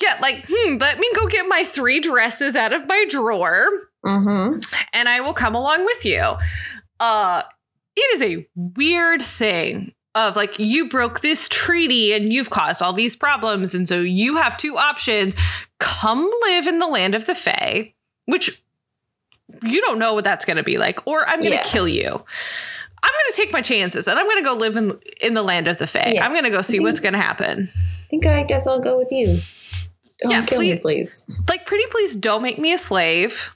[0.00, 3.66] yeah, like, hmm, let me go get my three dresses out of my drawer
[4.06, 4.60] Mm-hmm.
[4.92, 6.36] and I will come along with you.
[7.00, 7.42] Uh,
[7.96, 12.92] it is a weird thing of like, you broke this treaty and you've caused all
[12.92, 13.74] these problems.
[13.74, 15.34] And so you have two options
[15.80, 17.92] come live in the land of the Fae,
[18.26, 18.62] which
[19.62, 21.62] you don't know what that's going to be like, or I'm going to Yeah.
[21.62, 22.06] kill you.
[23.00, 25.42] I'm going to take my chances and I'm going to go live in, in the
[25.42, 26.12] land of the Fae.
[26.14, 26.24] Yeah.
[26.24, 27.70] I'm going to go see think- what's going to happen.
[27.74, 29.38] I think I guess I'll go with you.
[30.20, 31.24] Don't Yeah, kill me, please.
[31.48, 33.54] Like, pretty please don't make me a slave.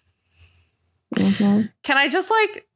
[1.16, 1.62] Mm-hmm.
[1.82, 2.68] Can I just like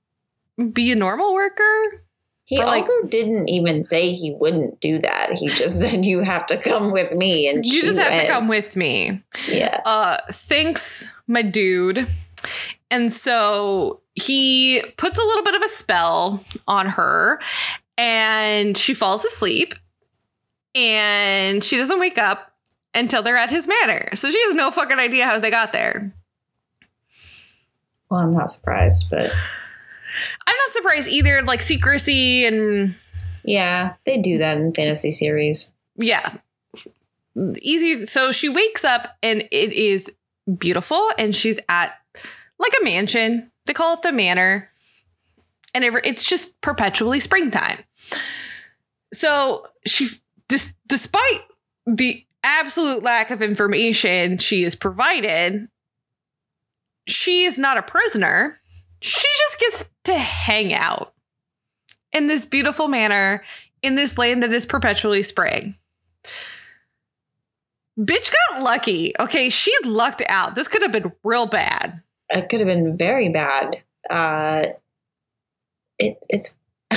[0.72, 2.02] be a normal worker?
[2.44, 5.32] He like- also didn't even say he wouldn't do that.
[5.34, 8.48] He just said you have to come with me, and You just have to come
[8.48, 9.22] with me.
[9.48, 12.06] Yeah, Uh, thanks, my dude.
[12.90, 17.40] And so he puts a little bit of a spell on her,
[17.98, 19.74] and she falls asleep,
[20.74, 22.52] and she doesn't wake up
[22.94, 24.08] until they're at his manor.
[24.14, 26.14] So she has no fucking idea how they got there.
[28.10, 29.30] well, I'm not surprised, but
[30.46, 31.42] I'm not surprised either.
[31.42, 32.94] Like secrecy and
[33.44, 35.72] yeah, they do that in fantasy series.
[35.96, 36.36] yeah
[37.60, 40.10] easy so she wakes up and it is
[40.58, 41.92] beautiful and she's at
[42.58, 44.70] like a mansion they call it the manor
[45.74, 47.78] and it, it's just perpetually springtime
[49.12, 50.08] so she
[50.48, 51.42] dis, despite
[51.86, 55.68] the absolute lack of information she is provided
[57.06, 58.58] she is not a prisoner
[59.00, 61.12] she just gets to hang out
[62.12, 63.44] in this beautiful manor
[63.82, 65.74] in this land that is perpetually spring
[67.98, 69.14] Bitch got lucky.
[69.18, 70.54] Okay, she lucked out.
[70.54, 72.02] This could have been real bad.
[72.30, 73.82] It could have been very bad.
[74.08, 74.66] Uh,
[75.98, 76.54] it it's.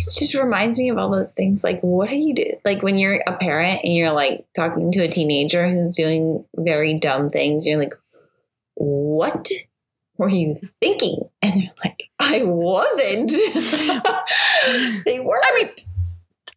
[0.00, 1.64] It just reminds me of all those things.
[1.64, 2.52] Like, what do you do?
[2.64, 6.96] Like when you're a parent and you're like talking to a teenager who's doing very
[7.00, 7.66] dumb things.
[7.66, 7.94] You're like,
[8.74, 9.50] "What
[10.16, 13.30] were you thinking?" And they're like, "I wasn't."
[15.04, 15.44] they weren't.
[15.44, 15.74] I mean,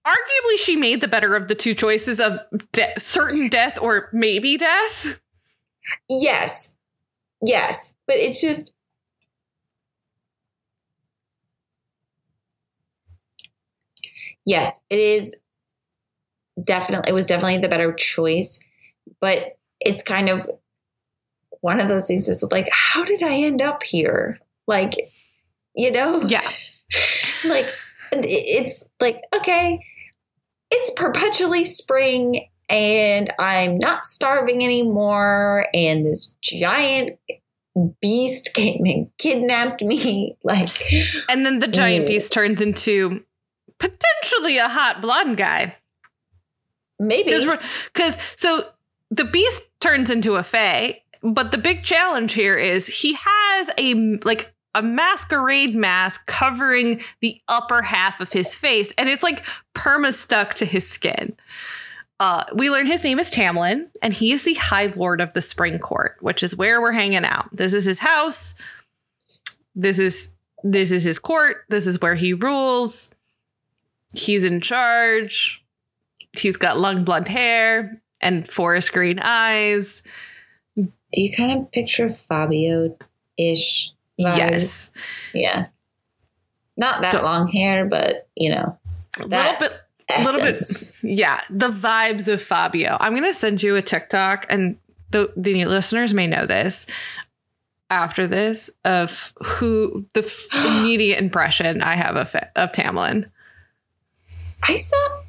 [0.06, 2.40] arguably, she made the better of the two choices of
[2.74, 5.20] de- certain death or maybe death.
[6.08, 6.76] Yes.
[7.42, 7.94] Yes.
[8.08, 8.72] But it's just
[14.46, 15.36] Yes, it is
[16.62, 18.64] definitely it was definitely the better choice,
[19.20, 20.50] but it's kind of
[21.62, 24.40] one of those things is like how did I end up here?
[24.68, 24.94] Like
[25.76, 26.24] you know?
[26.28, 26.50] Yeah.
[27.46, 27.74] like
[28.14, 29.80] it's like okay
[30.72, 37.12] it's perpetually spring and i'm not starving anymore and this giant
[38.02, 40.84] beast came and kidnapped me like
[41.30, 42.10] And then the giant mm.
[42.10, 43.24] beast turns into
[43.80, 45.76] potentially a hot blonde guy.
[47.00, 47.32] maybe
[47.94, 48.66] Because so
[49.10, 54.18] the beast turns into a fae, but the big challenge here is he has a
[54.24, 59.46] like a masquerade mask covering the upper half of his face, and it's like
[59.76, 61.36] perma stuck to his skin.
[62.22, 65.42] Uh, we learn his name is Tamlin, and he is the High Lord of the
[65.42, 67.50] Spring Court, which is where we're hanging out.
[67.52, 68.54] This is his house.
[69.74, 71.66] This is this is his court.
[71.70, 73.16] This is where he rules.
[74.14, 75.66] He's in charge.
[76.34, 80.04] He's got long blonde hair and forest green eyes.
[80.76, 82.96] Do you kind of picture Fabio
[83.36, 83.92] ish?
[84.18, 84.92] Yes.
[85.34, 85.66] Yeah.
[86.78, 88.78] Not that Don't- long hair, but you know,
[89.20, 89.70] A little
[90.10, 94.46] That bit little bit yeah the vibes of fabio i'm gonna send you a tiktok
[94.50, 94.78] and
[95.12, 96.88] the, the listeners may know this
[97.90, 103.30] after this of who the f- immediate impression i have of, of tamlin
[104.64, 105.22] I saw.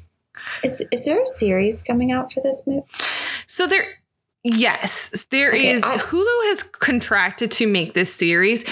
[0.63, 2.85] Is is there a series coming out for this movie?
[3.45, 3.85] so there
[4.43, 5.83] yes there is.
[5.83, 8.63] Okay, I- hulu has contracted to make this series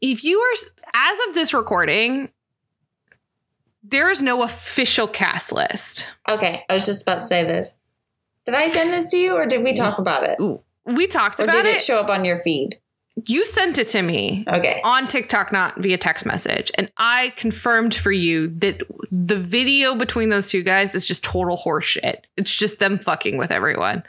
[0.00, 0.52] if you are
[0.94, 2.30] as of this recording
[3.90, 7.74] there is no official cast list Okay, I was just about to say this.
[8.46, 10.38] Did I send this to you, or did we talk about it,
[10.86, 12.76] we talked or about did it it show up on your feed?
[13.26, 14.80] you sent it to me Okay.
[14.82, 16.70] on TikTok, not via text message.
[16.76, 18.80] And I confirmed for you that
[19.12, 22.20] the video between those two guys is just total horseshit.
[22.38, 24.04] It's just them fucking with everyone.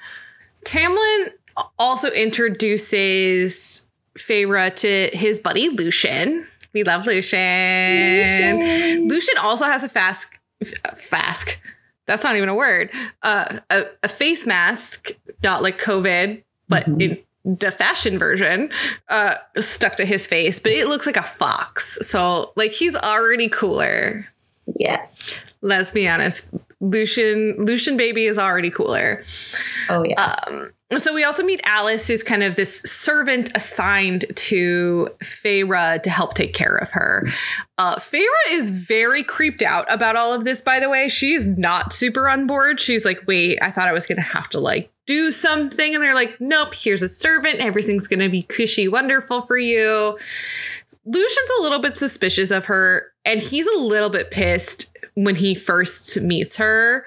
[0.66, 1.32] Tamlin
[1.78, 6.48] also introduces Feyre to his buddy Lucien.
[6.74, 8.60] We love Lucien.
[8.60, 9.08] Lucien.
[9.08, 10.28] Lucien also has a fast,
[10.64, 11.58] fask.
[12.08, 12.90] That's not even a word.
[13.24, 15.12] Uh, a, a face mask,
[15.44, 17.02] not like COVID, but Mhm.
[17.02, 18.70] in the fashion version,
[19.10, 20.60] uh, stuck to his face.
[20.60, 22.00] But it looks like a fox.
[22.08, 24.28] So like he's already cooler.
[24.82, 25.46] Yes.
[25.62, 26.54] Let's be honest.
[26.80, 29.22] Lucien, Lucien baby is already cooler.
[29.90, 30.36] Oh yeah.
[30.48, 36.10] Um, so we also meet Alis, who's kind of this servant assigned to Feyre to
[36.10, 37.28] help take care of her.
[37.78, 41.08] Uh, Feyre is very creeped out about all of this, by the way.
[41.08, 42.82] She's not super on board.
[42.82, 45.94] She's like, wait, I thought I was going to have to like do something.
[45.94, 47.60] And they're like, nope, here's a servant.
[47.60, 50.18] Everything's going to be cushy, wonderful for you.
[51.06, 55.56] Lucien's a little bit suspicious of her, and he's a little bit pissed when he
[55.56, 57.06] first meets her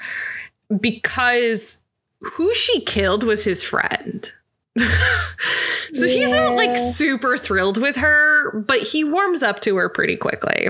[0.80, 1.82] because
[2.20, 4.32] who she killed was his friend.
[4.78, 10.16] so he's not like super thrilled with her, but he warms up to her pretty
[10.16, 10.68] quickly.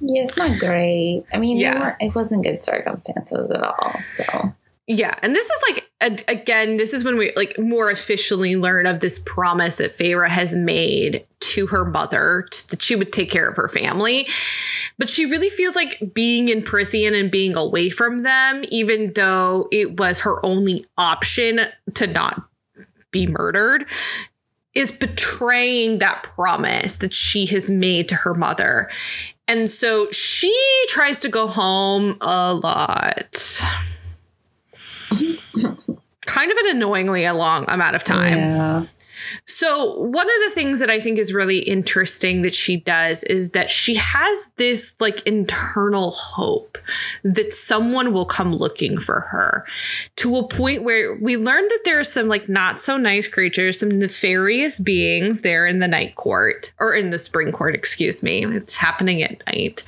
[0.00, 1.24] yeah, it's not great.
[1.32, 1.96] I mean, Yeah.
[2.00, 3.92] it wasn't good circumstances at all.
[4.04, 4.24] So
[4.90, 8.86] Yeah, and this is like a, again, this is when we like more officially learn
[8.86, 13.30] of this promise that Feyre has made to her mother t- that she would take
[13.30, 14.26] care of her family.
[14.96, 19.68] But she really feels like being in Prythian and being away from them, even though
[19.70, 21.60] it was her only option
[21.92, 22.48] to not
[23.10, 23.84] be murdered,
[24.74, 28.88] is betraying that promise that she has made to her mother.
[29.46, 30.54] And so she
[30.88, 33.62] tries to go home a lot.
[36.26, 38.38] Kind of an annoyingly a long amount of time.
[38.38, 38.84] Yeah.
[39.44, 43.50] So, one of the things that I think is really interesting that she does is
[43.50, 46.78] that she has this like internal hope
[47.24, 49.66] that someone will come looking for her
[50.16, 53.80] to a point where we learned that there are some like not so nice creatures,
[53.80, 58.44] some nefarious beings there in the night court or in the spring court, excuse me.
[58.44, 59.82] It's happening at night.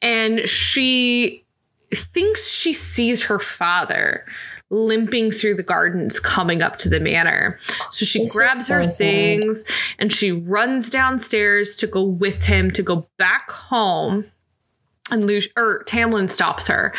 [0.00, 1.44] And she
[1.94, 4.24] thinks she sees her father
[4.70, 7.58] limping through the gardens coming up to the manor.
[7.90, 8.92] So she This grabs her sad.
[8.94, 9.64] things
[9.98, 14.24] and she runs downstairs to go with him to go back home.
[15.10, 16.94] And Lu- or Tamlin stops her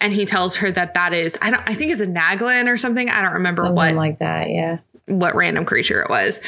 [0.00, 2.78] and he tells her that that is I don't I think it's a Naglin or
[2.78, 3.10] something.
[3.10, 4.48] I don't remember Something what like that.
[4.48, 4.78] Yeah.
[5.06, 6.40] what random creature it was.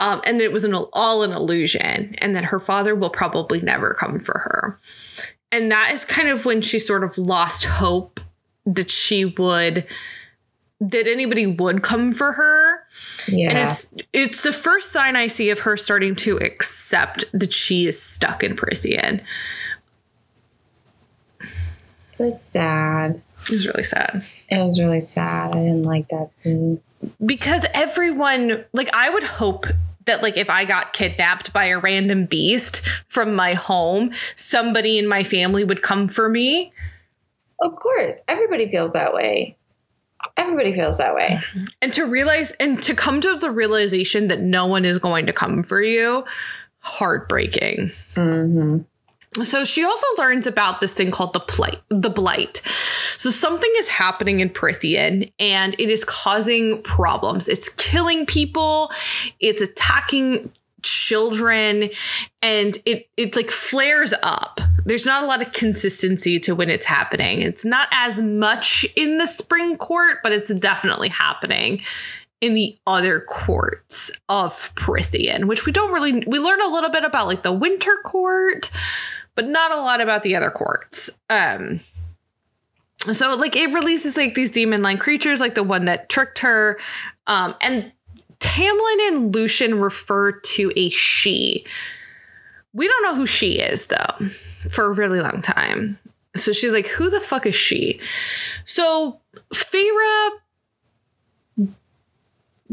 [0.00, 3.94] Um, and it was an, all an illusion, and that her father will probably never
[3.94, 4.78] come for her.
[5.54, 8.18] And that is kind of when she sort of lost hope
[8.66, 9.86] that she would,
[10.80, 12.82] that anybody would come for her.
[13.28, 13.50] Yeah.
[13.50, 17.86] And it's it's the first sign I see of her starting to accept that she
[17.86, 19.20] is stuck in Prythian.
[21.40, 23.22] it was sad.
[23.44, 24.24] It was really sad.
[24.48, 25.54] It was really sad.
[25.54, 26.80] I didn't like that scene.
[27.24, 29.66] because everyone like i would hope
[30.06, 35.06] that like if i got kidnapped by a random beast from my home somebody in
[35.08, 36.72] my family would come for me
[37.60, 39.56] Of course, everybody feels that way.
[40.36, 41.40] Everybody feels that way.
[41.82, 45.32] and to realize and to come to the realization that no one is going to
[45.32, 46.24] come for you
[46.80, 48.78] heartbreaking Mm-hmm.
[49.42, 52.62] So she also learns about this thing called the plight, the blight.
[53.16, 57.48] So something is happening in Prythian and it is causing problems.
[57.48, 58.92] It's killing people,
[59.40, 61.88] it's attacking children
[62.42, 66.84] and it it like flares up there's not a lot of consistency to when it's
[66.84, 71.80] happening it's not as much in the spring court but it's definitely happening
[72.44, 77.02] in the other courts of Prythian, which we don't really we learn a little bit
[77.02, 78.70] about like the winter court,
[79.34, 81.20] but not a lot about the other courts.
[81.30, 81.80] Um
[83.12, 86.78] so like it releases like these demon like creatures like the one that tricked her
[87.26, 87.92] um and
[88.40, 91.64] Tamlin and Lucien refer to a she.
[92.72, 94.26] We don't know who she is though
[94.68, 95.98] for a really long time.
[96.36, 98.00] So she's like, who the fuck is she?
[98.64, 99.20] So
[99.54, 100.30] Feyre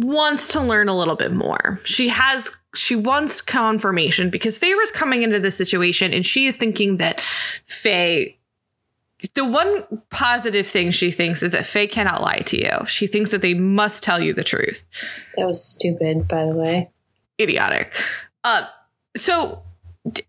[0.04, 1.80] wants to learn a little bit more.
[1.84, 6.97] She has she wants confirmation because Feyre's coming into this situation and she is thinking
[6.97, 7.20] that
[7.66, 8.36] Fae
[9.36, 12.86] the one positive thing she thinks is that Fae cannot lie to you.
[12.88, 14.86] She thinks that they must tell you the truth.
[15.38, 16.89] That was stupid, by the way.
[17.39, 17.93] Idiotic.
[18.43, 18.66] Uh,
[19.16, 19.62] so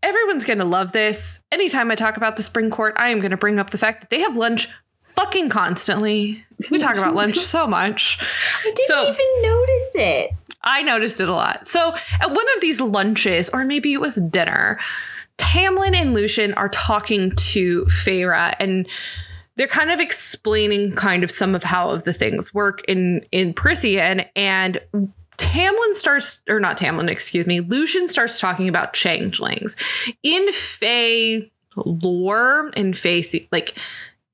[0.02, 1.42] everyone's going to love this.
[1.50, 4.02] Anytime I talk about the spring court, I am going to bring up the fact
[4.02, 4.68] that they have lunch
[5.02, 6.44] fucking constantly.
[6.70, 8.18] We talk about lunch so much.
[8.20, 10.30] I didn't so, even notice it.
[10.62, 11.66] I noticed it a lot.
[11.66, 14.78] So at one of these lunches, or maybe it was dinner,
[15.38, 18.86] Tamlin and Lucien are talking to Feyre and
[19.56, 23.52] they're kind of explaining kind of some of how of the things work in in
[23.52, 24.80] Prythian and
[25.36, 29.76] Tamlin starts or not Tamlin, excuse me, Lucien starts talking about changelings.
[30.22, 33.76] In Fae lore in faith like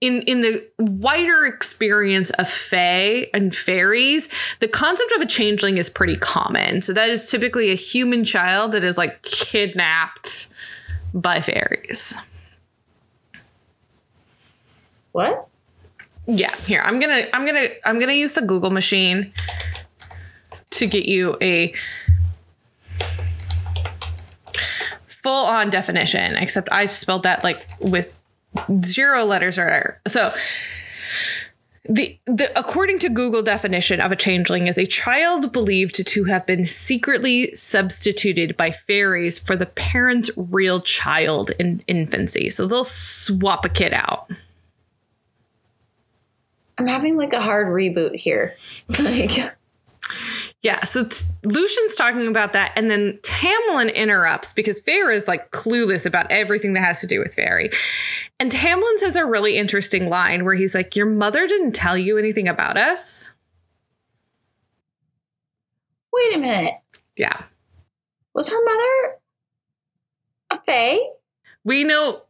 [0.01, 4.29] in in the wider experience of fae and fairies,
[4.61, 6.83] the concept of a changeling is pretty common.
[6.83, 10.49] So that is typically a human child that is like kidnapped
[11.15, 12.17] by fairies.
[15.13, 15.49] What?
[16.27, 16.83] Yeah, here.
[16.85, 19.33] I'm going to I'm going to I'm going to use the Google machine
[20.71, 21.75] to get you a
[25.07, 28.21] full on definition, except I spelled that like with
[28.83, 30.33] zero letters are so
[31.89, 36.45] the, the according to Google definition of a changeling is a child believed to have
[36.45, 42.51] been secretly substituted by fairies for the parent's real child in infancy.
[42.51, 44.31] So they'll swap a kid out.
[46.77, 48.55] I'm having like a hard reboot here.
[48.89, 49.55] like
[50.63, 55.53] yeah, so t- Lucien's talking about that, and then Tamlin interrupts because Feyre is like
[55.53, 57.71] clueless about everything that has to do with fairy.
[58.41, 62.19] And Tamlin says a really interesting line where he's like, Your mother didn't tell you
[62.19, 63.33] anything about us?
[66.13, 66.75] Wait a minute.
[67.17, 67.41] Yeah.
[68.35, 69.19] Was her mother
[70.51, 70.99] a Fae?
[71.63, 72.23] We know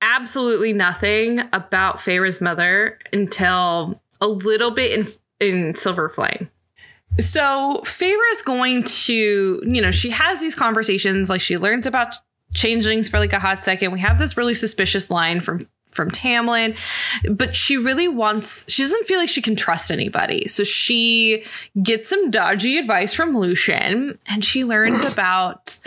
[0.00, 5.06] absolutely nothing about Feyre's mother until a little bit in
[5.38, 6.50] in Silver Flame.
[7.18, 12.14] So Feyre is going to, you know, she has these conversations, like she learns about
[12.54, 13.92] changelings for like a hot second.
[13.92, 16.76] We have this really suspicious line from from Tamlin,
[17.34, 20.46] but she really wants she doesn't feel like she can trust anybody.
[20.46, 21.44] So she
[21.82, 25.78] gets some dodgy advice from Lucien, and she learns about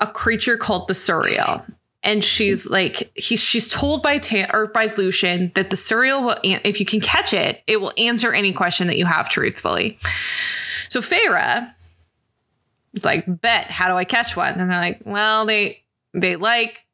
[0.00, 1.64] a creature called the Suriel
[2.06, 6.36] and she's like he's she's told by Tam or by Lucien that the Suriel will
[6.44, 9.98] an- if you can catch it, it will answer any question that you have truthfully.
[10.88, 11.72] So Feyre
[12.96, 14.58] it's like, bet, how do I catch one?
[14.58, 15.82] And they're like, well, they
[16.14, 16.86] they like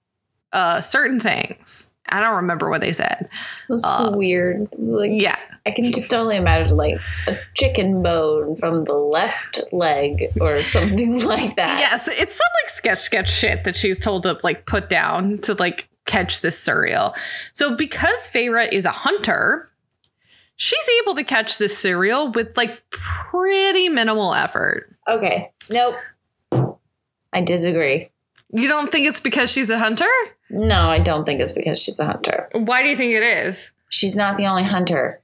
[0.53, 1.92] uh certain things.
[2.13, 3.23] I don't remember what they said.
[3.23, 3.29] It
[3.69, 4.69] was uh, weird.
[4.77, 5.39] Like, yeah.
[5.65, 11.25] I can just only imagine like a chicken bone from the left leg or something
[11.25, 11.79] like that.
[11.79, 15.55] Yes, it's some like sketch sketch shit that she's told to like put down to
[15.55, 17.17] like catch this Suriel.
[17.53, 19.71] So because Feyre is a hunter,
[20.57, 24.97] she's able to catch this Suriel with like pretty minimal effort.
[25.09, 25.51] Okay.
[25.71, 25.95] Nope.
[27.33, 28.11] I disagree.
[28.53, 30.09] You don't think it's because she's a hunter?
[30.53, 32.49] No, I don't think it's because she's a hunter.
[32.53, 33.73] Why do you think it is?
[33.89, 35.21] She's not the only hunter.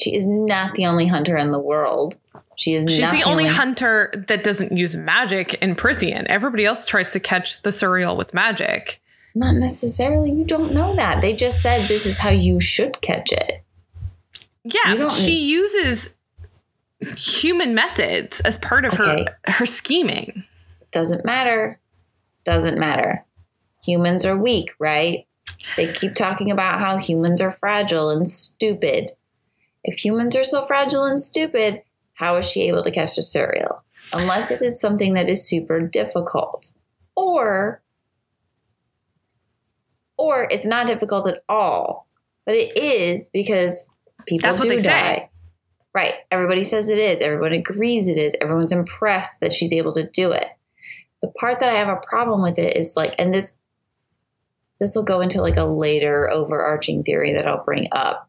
[0.00, 2.16] She is not the only hunter in the world.
[2.56, 6.24] She is She's the, only, only, hunter that doesn't use magic in Prythian.
[6.26, 9.02] Everybody else tries to catch the Suriel with magic.
[9.34, 10.32] Not necessarily.
[10.32, 11.20] You don't know that.
[11.20, 13.62] They just said this is how you should catch it.
[14.64, 16.16] Yeah, but she uses
[17.16, 19.26] human methods as part of okay.
[19.44, 20.44] her her scheming.
[20.90, 21.78] Doesn't matter.
[22.44, 23.24] Doesn't matter.
[23.86, 25.26] Humans are weak, right?
[25.76, 29.12] They keep talking about how humans are fragile and stupid.
[29.84, 31.82] If humans are so fragile and stupid,
[32.14, 33.80] how is she able to catch a Suriel?
[34.12, 36.72] Unless it is something that is super difficult.
[37.14, 37.82] Or
[40.18, 42.08] or it's not difficult at all.
[42.46, 43.90] But it is because
[44.26, 44.78] people That's do die.
[44.78, 45.30] Say.
[45.94, 46.14] Right.
[46.30, 47.20] Everybody says it is.
[47.20, 48.36] Everyone agrees it is.
[48.40, 50.46] Everyone's impressed that she's able to do it.
[51.22, 53.56] The part that I have a problem with it is like, and this
[54.78, 58.28] this will go into like a later overarching theory that I'll bring up,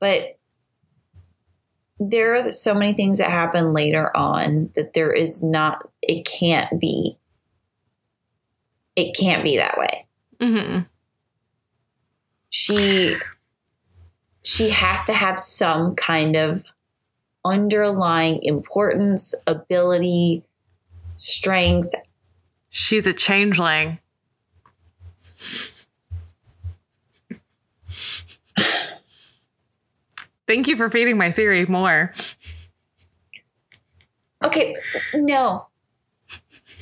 [0.00, 0.38] but
[2.00, 5.88] there are so many things that happen later on that there is not.
[6.02, 7.18] It can't be.
[8.96, 10.06] It can't be that way.
[10.40, 10.80] hmm
[12.54, 13.16] she
[14.44, 16.62] she has to have some kind of
[17.44, 20.44] underlying importance, ability,
[21.16, 21.92] strength.
[22.70, 23.98] She's a changeling.
[30.46, 32.12] Thank you for feeding my theory more.
[34.44, 34.76] Okay,
[35.14, 35.66] no.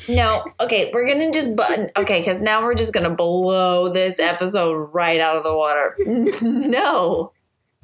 [0.08, 1.88] No, okay, we're gonna just button.
[1.96, 5.96] Okay, because now we're just gonna blow this episode right out of the water.
[6.42, 7.32] No,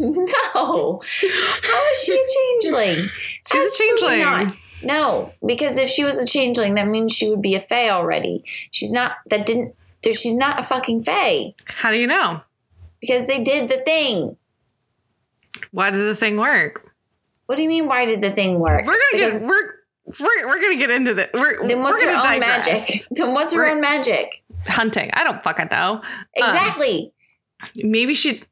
[0.00, 1.00] no.
[1.62, 3.08] How is she a changeling?
[3.50, 4.20] She's a changeling.
[4.20, 4.52] not.
[4.82, 8.44] No, because if she was a changeling, that means she would be a fae already.
[8.70, 9.12] She's not.
[9.30, 9.74] That didn't.
[10.04, 12.40] She's not a fucking fae How do you know?
[13.00, 14.36] because they did the thing.
[15.72, 16.92] Why did the thing work?
[17.46, 17.86] What do you mean?
[17.86, 18.80] Why did the thing work?
[18.86, 19.72] We're gonna Because get we're
[20.20, 21.30] we're, we're gonna get into that.
[21.32, 22.66] Then what's gonna own digress.
[22.66, 23.00] magic?
[23.10, 24.42] Then what's her own magic?
[24.66, 25.10] Hunting.
[25.12, 26.02] I don't fucking know.
[26.34, 27.12] Exactly.
[27.76, 28.42] Maybe she.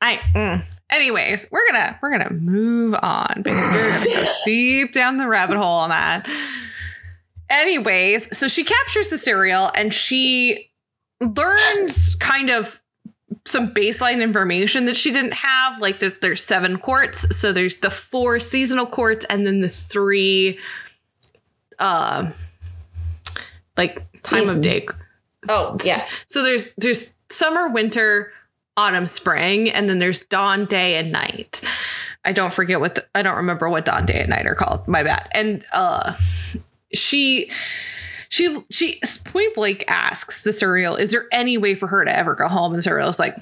[0.00, 0.16] I.
[0.34, 0.64] Mm.
[0.90, 3.42] Anyways, we're gonna we're gonna move on.
[3.42, 3.56] Baby.
[3.56, 6.28] We're gonna go deep down the rabbit hole on that.
[7.50, 10.70] Anyways, so she captures the Suriel and she
[11.20, 12.80] learns kind of
[13.46, 15.80] some baseline information that she didn't have.
[15.80, 17.36] Like that there's seven courts.
[17.36, 20.58] So there's the four seasonal courts and then the three
[21.78, 22.30] uh
[23.76, 24.86] like time of day
[25.48, 26.00] oh yeah.
[26.26, 28.32] so there's there's summer, winter,
[28.76, 31.60] autumn, spring, and then there's dawn, day, and night.
[32.24, 34.86] I don't forget what the, I don't remember what dawn, day, and night are called.
[34.88, 35.28] My bad.
[35.32, 36.14] And uh,
[36.92, 37.50] she
[38.34, 42.34] she she point blank asks the Suriel, "Is there any way for her to ever
[42.34, 43.36] go home?" And the Suriel is like,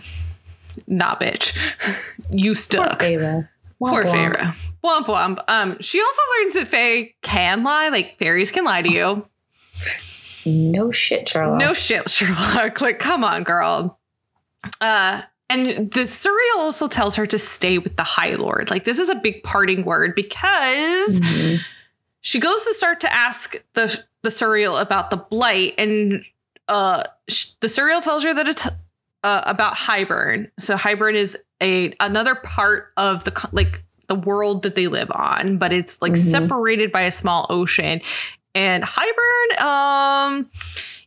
[0.87, 1.57] "Nah, bitch,
[2.31, 3.09] you Poor stuck." Poor
[3.81, 4.37] Womp womp.
[4.37, 4.73] Feyre.
[4.85, 5.45] Womp womp.
[5.49, 9.27] Um, she also learns that Fae can lie, like fairies can lie to you.
[10.45, 11.59] No shit, Sherlock.
[11.59, 12.81] No shit, Sherlock.
[12.81, 13.99] Like, come on, girl.
[14.81, 18.71] Uh, and the Suriel also tells her to stay with the High Lord.
[18.71, 21.61] Like, this is a big parting word because Mhm.
[22.21, 26.25] she goes to start to ask the the Suriel about the blight, and
[26.69, 28.69] uh, sh- the Suriel tells her that it's
[29.25, 30.51] uh, about Hybern.
[30.59, 35.59] So Hybern is a another part of the like the world that they live on,
[35.59, 36.17] but it's like Mhm.
[36.31, 38.01] separated by a small ocean.
[38.55, 40.51] And Hybern um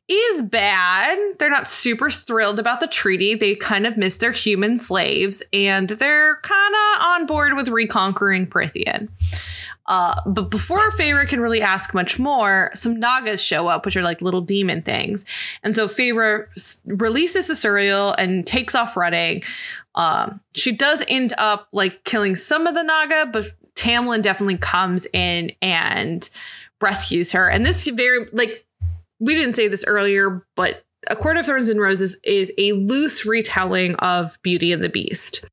[0.07, 1.17] is bad.
[1.39, 3.33] They're not super thrilled about the treaty.
[3.33, 8.45] They kind of miss their human slaves, and they're kind of on board with reconquering
[8.47, 9.09] Prythian.
[9.87, 14.01] Uh, but before Feyre can really ask much more, some Nagas show up, which are
[14.01, 15.25] like little demon things.
[15.63, 19.43] And so Feyre s- releases the Suriel and takes off running.
[19.93, 25.05] Um, she does end up like killing some of the Naga, but Tamlin definitely comes
[25.13, 26.29] in and
[26.81, 27.47] rescues her.
[27.47, 28.65] And this very like
[29.19, 33.25] we didn't say this earlier, but A Court of Thorns and Roses is a loose
[33.25, 35.45] retelling of Beauty and the Beast.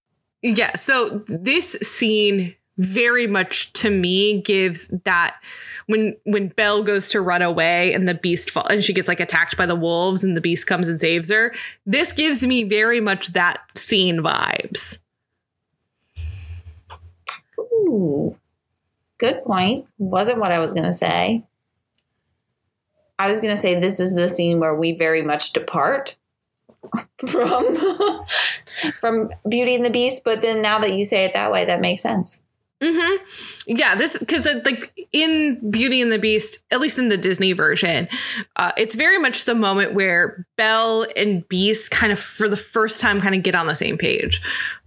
[0.42, 5.36] Yeah, so this scene very much to me gives that
[5.86, 9.20] when when Belle goes to run away and the beast fall and she gets like
[9.20, 11.52] attacked by the wolves and the beast comes and saves her.
[11.86, 14.98] This gives me very much that scene vibes.
[17.58, 18.36] Ooh.
[19.18, 19.86] Good point.
[19.98, 21.44] Wasn't what I was going to say.
[23.18, 26.16] I was going to say this is the scene where we very much depart
[27.28, 27.76] from
[29.00, 31.80] from Beauty and the Beast, but then now that you say it that way, that
[31.80, 32.42] makes sense.
[32.82, 33.76] Mm-hmm.
[33.76, 38.08] Yeah, this because like in Beauty and the Beast, at least in the Disney version,
[38.56, 43.00] uh, it's very much the moment where Belle and Beast kind of for the first
[43.00, 44.42] time kind of get on the same page,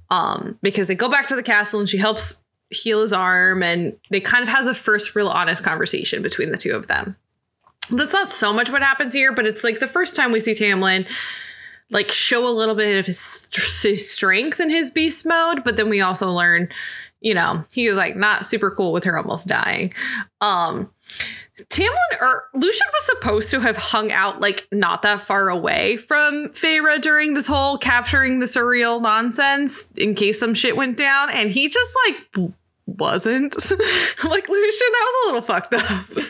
[0.10, 3.96] um, because they go back to the castle and she helps heal his arm, and
[4.10, 7.16] they kind of have the first real honest conversation between the two of them.
[7.89, 10.52] That's not so much what happens here, but it's like the first time we see
[10.52, 11.08] Tamlin
[11.91, 15.88] like show a little bit of his, his strength in his beast mode, but then
[15.88, 16.68] we also learn
[17.26, 19.91] you know, he was like not super cool with her almost dying.
[20.41, 20.91] Um
[21.69, 26.49] Tamlin or Lucien was supposed to have hung out like not that far away from
[26.49, 31.49] Feyre during this whole capturing the Suriel nonsense in case some shit went down, and
[31.49, 32.51] he just like
[32.86, 33.55] wasn't.
[33.55, 36.26] like Lucien, that was a little fucked up.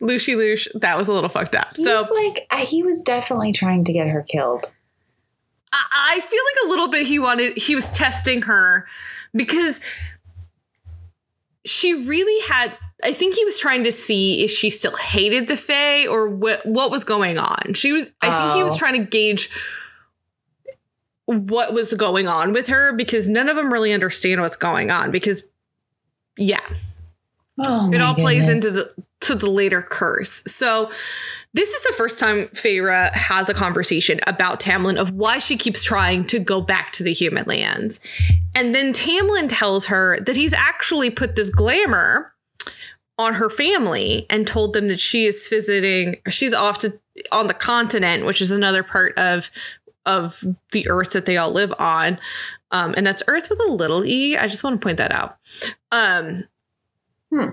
[0.00, 1.74] Lucy Lush, that was a little fucked up.
[1.76, 4.72] So He's like he was definitely trying to get her killed.
[5.92, 8.86] I feel like a little bit he wanted he was testing her
[9.34, 9.80] because
[11.64, 15.56] she really had I think he was trying to see if she still hated the
[15.56, 17.74] Fae or what what was going on.
[17.74, 18.78] She was I think he was Oh.
[18.78, 19.50] trying to gauge
[21.26, 25.10] what was going on with her because none of them really understand what's going on
[25.10, 25.48] because
[26.38, 26.60] yeah,
[27.64, 30.42] Oh, it all plays into the to the later curse.
[30.46, 30.90] So
[31.54, 35.82] this is the first time Feyre has a conversation about Tamlin of why she keeps
[35.82, 38.00] trying to go back to the human lands.
[38.54, 42.32] And then Tamlin tells her that he's actually put this glamour
[43.18, 46.98] on her family and told them that she is visiting she's off to
[47.32, 49.50] on the continent, which is another part of
[50.04, 52.18] of the earth that they all live on.
[52.72, 54.36] Um, and that's Earth with a little e.
[54.36, 55.38] I just want to point that out.
[55.92, 56.44] Um,
[57.30, 57.50] Hmm.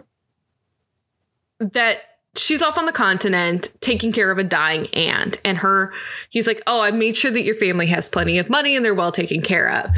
[1.59, 5.93] That she's off on the continent taking care of a dying aunt, and her.
[6.29, 8.93] He's like, "Oh, I made sure that your family has plenty of money and they're
[8.93, 9.91] well taken care of."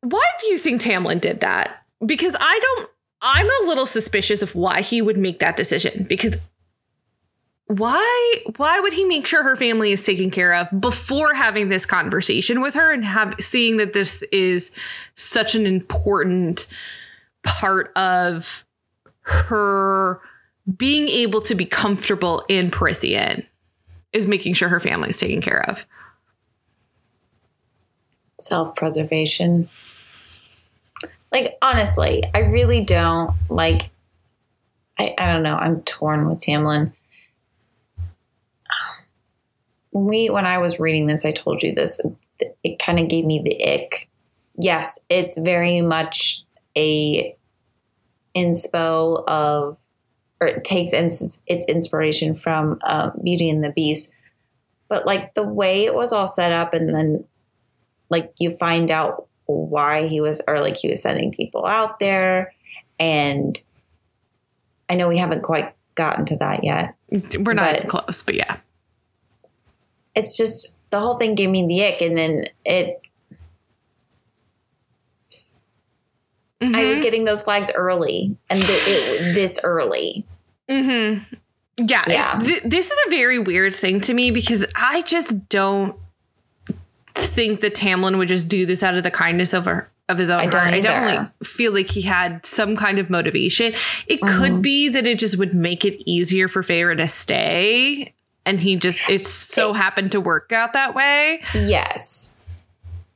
[0.00, 1.84] Why do you think Tamlin did that?
[2.04, 2.90] Because I don't.
[3.20, 6.04] I'm a little suspicious of why he would make that decision.
[6.08, 6.36] Because
[7.66, 11.86] why why would he make sure her family is taken care of before having this
[11.86, 14.72] conversation with her and have seeing that this is
[15.14, 16.66] such an important
[17.44, 18.64] part of
[19.22, 20.20] her
[20.76, 23.44] being able to be comfortable in Prythian
[24.12, 25.86] is making sure her family is taken care of.
[28.40, 29.68] self preservation.
[31.30, 33.90] Like, honestly, I really don't like.
[34.98, 35.56] I, I don't know.
[35.56, 36.92] I'm torn with Tamlin.
[39.90, 42.00] When we, when I was reading this, I told you this.
[42.62, 44.08] It kind of gave me the ick.
[44.56, 46.42] Yes, it's very much
[46.76, 47.34] a
[48.36, 49.78] inspo of,
[50.40, 54.12] or it takes its, its inspiration from um, Beauty and the Beast.
[54.88, 57.24] But like the way it was all set up, and then
[58.10, 62.54] like you find out why he was or like he was sending people out there
[62.98, 63.62] and
[64.88, 68.58] i know we haven't quite gotten to that yet We're not But- close, but yeah.
[70.14, 73.01] it's just the whole thing gave me the ick and then it
[76.62, 80.24] i was getting those flags early and th- it, this early
[80.70, 81.34] Mm-hmm.
[81.84, 82.04] Yeah.
[82.06, 82.38] Yeah.
[82.38, 85.96] th- this is a very weird thing to me because I just don't
[87.14, 90.30] think that Tamlin would just do this out of the kindness of her of his
[90.30, 90.74] own I don't heart.
[90.74, 93.72] I definitely feel like he had some kind of motivation.
[94.06, 94.38] It Mm-hmm.
[94.38, 98.14] could be that it just would make it easier for Feyre to stay.
[98.46, 101.42] And he just it so happened to work out that way.
[101.54, 102.34] yes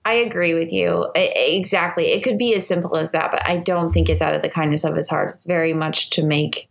[0.07, 1.11] i agree with you.
[1.17, 2.07] I- exactly.
[2.13, 4.49] It could be as simple as that but i don't think it's out of the
[4.49, 5.31] kindness of his heart.
[5.31, 6.69] It's very much to make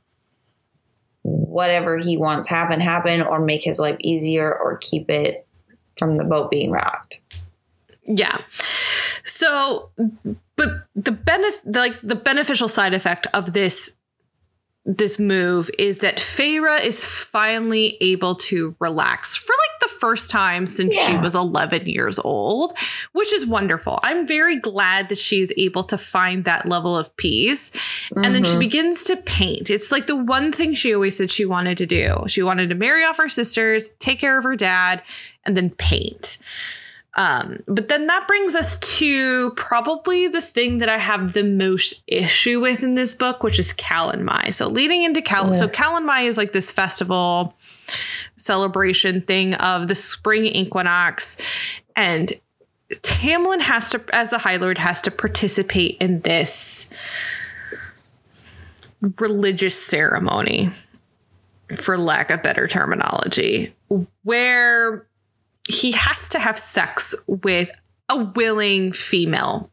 [1.23, 5.47] whatever he wants happen happen or make his life easier or keep it
[5.97, 7.21] from the boat being rocked.
[8.05, 8.37] Yeah.
[9.23, 9.89] So,
[10.55, 13.95] but the benefit, like the beneficial side effect of this
[14.85, 19.55] this move is that Feyre is finally able to relax for
[19.85, 22.73] the first time since she was 11 years old,
[23.13, 23.99] which is wonderful.
[24.03, 27.71] I'm very glad that she's able to find that level of peace.
[28.15, 28.59] And then she Mhm.
[28.59, 29.69] begins to paint.
[29.69, 32.23] It's like the one thing she always said she wanted to do.
[32.27, 35.01] She wanted to marry off her sisters, take care of her dad,
[35.45, 36.37] and then paint.
[37.17, 42.03] Um, but then that brings us to probably the thing that I have the most
[42.07, 44.53] issue with in this book, which is Calanmai.
[44.53, 45.71] So leading into Cal, so Ugh.
[45.71, 47.55] Calanmai is like this festival
[48.35, 51.37] celebration thing of the spring equinox,
[51.95, 52.33] and
[53.01, 56.89] Tamlin has to, as the High Lord, has to participate in this
[59.19, 60.69] religious ceremony,
[61.75, 63.73] for lack of better terminology,
[64.23, 65.07] where
[65.67, 67.71] he has to have sex with
[68.09, 69.71] a willing female,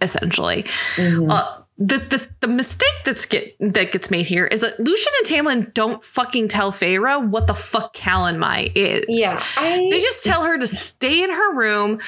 [0.00, 0.62] essentially.
[0.96, 1.30] Mhm.
[1.30, 5.26] Uh, the, the the mistake that's get that gets made here is that Lucien and
[5.26, 9.04] Tamlin don't fucking tell Feyre what the fuck Calanmai is.
[9.08, 11.98] yeah I, They just tell her to stay in her room,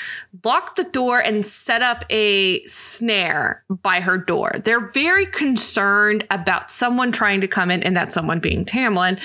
[0.45, 4.53] lock the door, and set up a snare by her door.
[4.62, 9.19] They're very concerned about someone trying to come in, and that someone being Tamlin,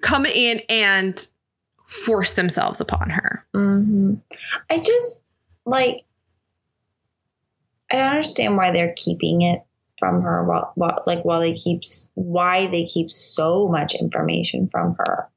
[0.00, 1.24] come in and
[1.84, 3.44] force themselves upon her.
[3.52, 4.14] hmm
[4.70, 5.22] I just
[5.66, 6.04] like.
[7.90, 9.60] I don't understand why they're keeping it
[9.98, 10.44] from her.
[10.44, 11.82] While, while, like, while they keep
[12.14, 15.28] why they keep so much information from her.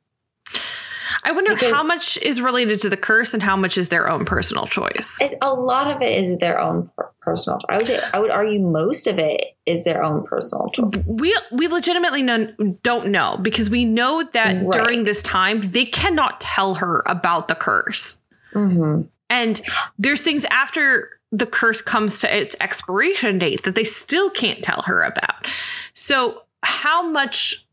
[1.24, 4.10] I wonder Because- how much is related to the curse and how much is their
[4.10, 5.20] own personal choice.
[5.20, 7.60] It, a lot of it is their own per- personal.
[7.68, 11.18] I would I would argue most of it is their own personal choice.
[11.20, 12.48] We we legitimately know,
[12.84, 14.72] don't know because we know that Right.
[14.72, 18.20] during this time they cannot tell her about the curse.
[18.54, 19.62] hmm And
[20.00, 24.82] there's things after the curse comes to its expiration date that they still can't tell
[24.84, 25.48] her about.
[25.94, 27.66] So, how much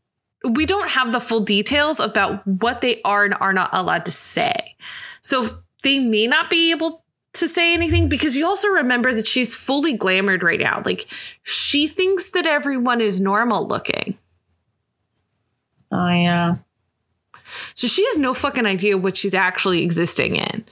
[0.43, 4.11] we don't have the full details about what they are and are not allowed to
[4.11, 4.75] say.
[5.21, 7.03] So, they may not be able
[7.33, 10.81] to say anything because you also remember that she's fully glamored right now.
[10.85, 11.07] Like,
[11.43, 14.17] she thinks that everyone is normal looking.
[15.91, 16.57] Oh, yeah.
[17.73, 20.65] So she has no fucking idea what she's actually existing in.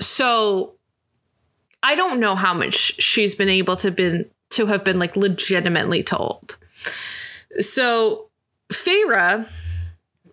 [0.00, 0.73] So
[1.84, 6.02] I don't know how much she's been able to been to have been like legitimately
[6.02, 6.56] told.
[7.58, 8.30] So
[8.72, 9.48] Feyre,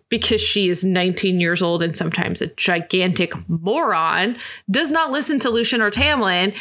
[0.08, 4.36] because she is 19 years old and sometimes a gigantic moron,
[4.70, 6.56] does not listen to Lucien or Tamlin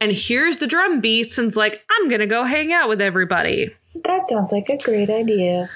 [0.00, 3.74] and hears the drum beats and's like, I'm gonna go hang out with everybody.
[4.04, 5.68] That sounds like a great idea.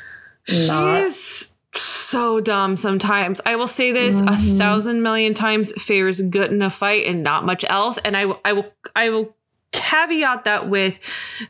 [0.66, 1.02] Not.
[1.02, 3.40] She's so dumb sometimes.
[3.46, 5.72] I will say this a thousand million times.
[5.72, 7.98] Feyre's good in a fight and not much else.
[7.98, 9.34] And I, I will, I will
[9.72, 11.00] caveat that with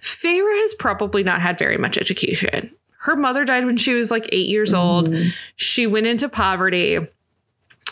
[0.00, 2.70] Feyre has probably not had very much education.
[2.98, 5.14] Her mother died when she was like eight years old.
[5.56, 6.98] She went into poverty.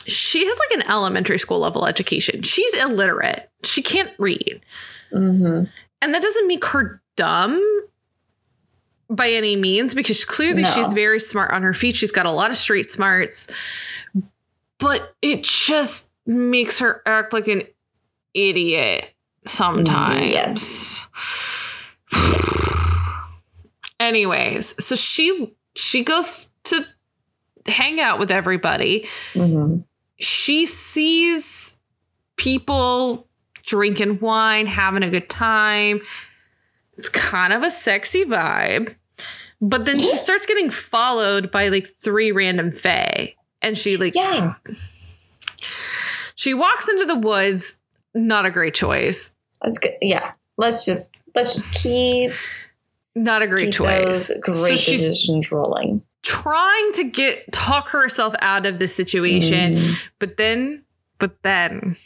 [0.07, 2.43] She has like an elementary school level education.
[2.43, 3.51] She's illiterate.
[3.65, 4.61] She can't read.
[5.11, 5.65] Mm-hmm.
[6.03, 7.59] And that doesn't make her dumb
[9.11, 10.71] by any means because clearly No.
[10.71, 11.97] she's very smart on her feet.
[11.97, 13.49] She's got a lot of street smarts,
[14.79, 17.63] but it just makes her act like an
[18.35, 19.11] idiot
[19.47, 20.31] sometimes.
[20.31, 21.09] Yes.
[24.01, 26.85] Anyways, so she she goes to
[27.67, 29.07] hang out with everybody.
[29.33, 29.81] Mm-hmm.
[30.21, 31.79] She sees
[32.37, 33.27] people
[33.65, 36.01] drinking wine, having a good time.
[36.97, 38.95] It's kind of a sexy vibe.
[39.61, 43.35] But then she starts getting followed by like three random fae.
[43.61, 44.55] And she like Yeah.
[46.35, 47.79] she walks into the woods.
[48.15, 49.35] Not a great choice.
[49.63, 49.95] That's good.
[50.01, 50.33] Yeah.
[50.57, 52.33] Let's just let's just keep,
[53.15, 54.33] Not a great keep choice.
[54.41, 56.03] great So she's decisions rolling.
[56.23, 60.03] trying to get talk herself out of the situation, Mm.
[60.21, 60.85] but then
[61.19, 61.97] but then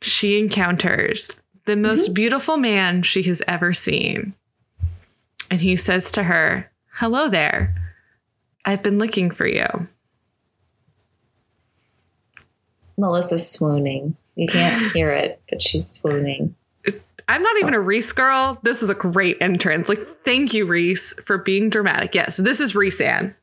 [0.00, 4.34] she encounters the most beautiful man she has ever seen.
[5.50, 7.74] And he says to her, Hello there.
[8.64, 9.66] I've been looking for you.
[12.96, 14.16] Melissa's swooning.
[14.34, 16.54] You can't hear it, but she's swooning.
[17.28, 18.58] I'm not even a Rhys girl.
[18.62, 19.88] This is a great entrance.
[19.88, 22.14] Like, thank you, Rhys, for being dramatic.
[22.14, 23.34] Yes, this is Rhysand.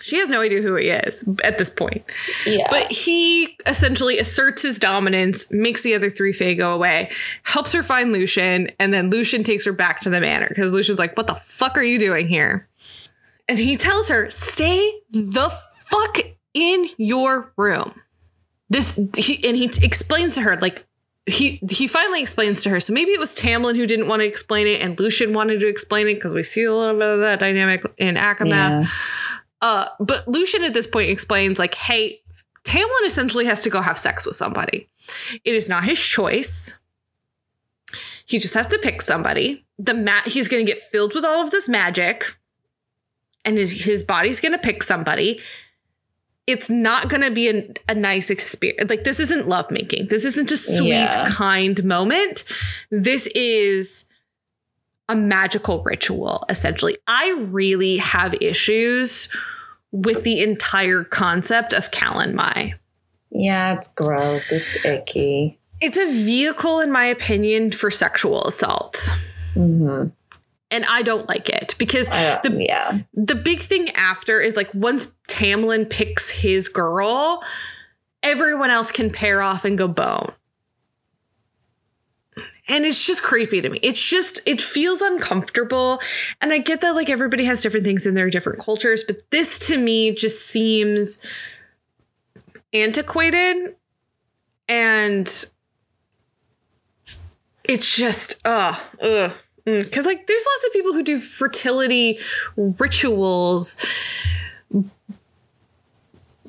[0.00, 2.04] She has no idea who he is at this point.
[2.46, 2.66] Yeah.
[2.70, 7.10] But he essentially asserts his dominance, makes the other three Fae go away,
[7.44, 10.98] helps her find Lucien, and then Lucien takes her back to the manor because Lucien's
[10.98, 12.68] like, What the fuck are you doing here?
[13.48, 15.50] And he tells her, Stay the
[15.86, 16.18] fuck
[16.54, 17.94] in your room.
[18.70, 20.84] This he and he explains to her, like,
[21.28, 22.80] he he finally explains to her.
[22.80, 25.68] So maybe it was Tamlin who didn't want to explain it, and Lucien wanted to
[25.68, 28.48] explain it because we see a little bit of that dynamic in ACOMAF.
[28.50, 28.84] yeah.
[29.60, 32.20] Uh, but Lucien at this point explains, like, hey,
[32.64, 34.88] Tamlin essentially has to go have sex with somebody.
[35.44, 36.78] It is not his choice.
[38.26, 39.64] He just has to pick somebody.
[39.78, 42.24] The mat he's going to get filled with all of this magic,
[43.44, 45.40] and his, his body's going to pick somebody.
[46.46, 48.90] It's not going to be a, a nice experience.
[48.90, 50.08] Like this isn't lovemaking.
[50.08, 51.24] This isn't a sweet, Yeah.
[51.28, 52.44] kind moment.
[52.90, 54.04] This is
[55.08, 56.96] a magical ritual, essentially.
[57.06, 59.28] I really have issues
[59.90, 62.74] with the entire concept of Calanmai.
[63.30, 64.52] Yeah, it's gross.
[64.52, 65.58] It's icky.
[65.80, 68.94] It's a vehicle, in my opinion, for sexual assault.
[69.54, 70.08] Mm-hmm.
[70.70, 72.98] And I don't like it because don't, the yeah.
[73.14, 77.42] the big thing after is like once Tamlin picks his girl,
[78.22, 80.32] everyone else can pair off and go bone.
[82.68, 83.80] And it's just creepy to me.
[83.82, 86.00] It's just, it feels uncomfortable.
[86.40, 89.66] And I get that like everybody has different things in their different cultures, but this
[89.68, 91.18] to me just seems
[92.74, 93.74] antiquated
[94.68, 95.46] and
[97.64, 99.32] it's just, uh, ugh.
[99.64, 102.18] Because, like, there's lots of people who do fertility
[102.56, 103.76] rituals,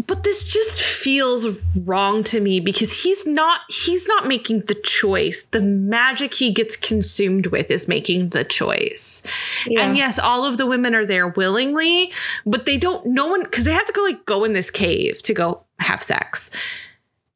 [0.09, 1.47] but this just feels
[1.85, 6.75] wrong to me because he's not he's not making the choice the magic he gets
[6.75, 9.21] consumed with is making the choice
[9.65, 9.83] Yeah.
[9.85, 12.11] and yes all of the women are there willingly
[12.45, 15.21] but they don't no one because they have to go like go in this cave
[15.21, 16.49] to go have sex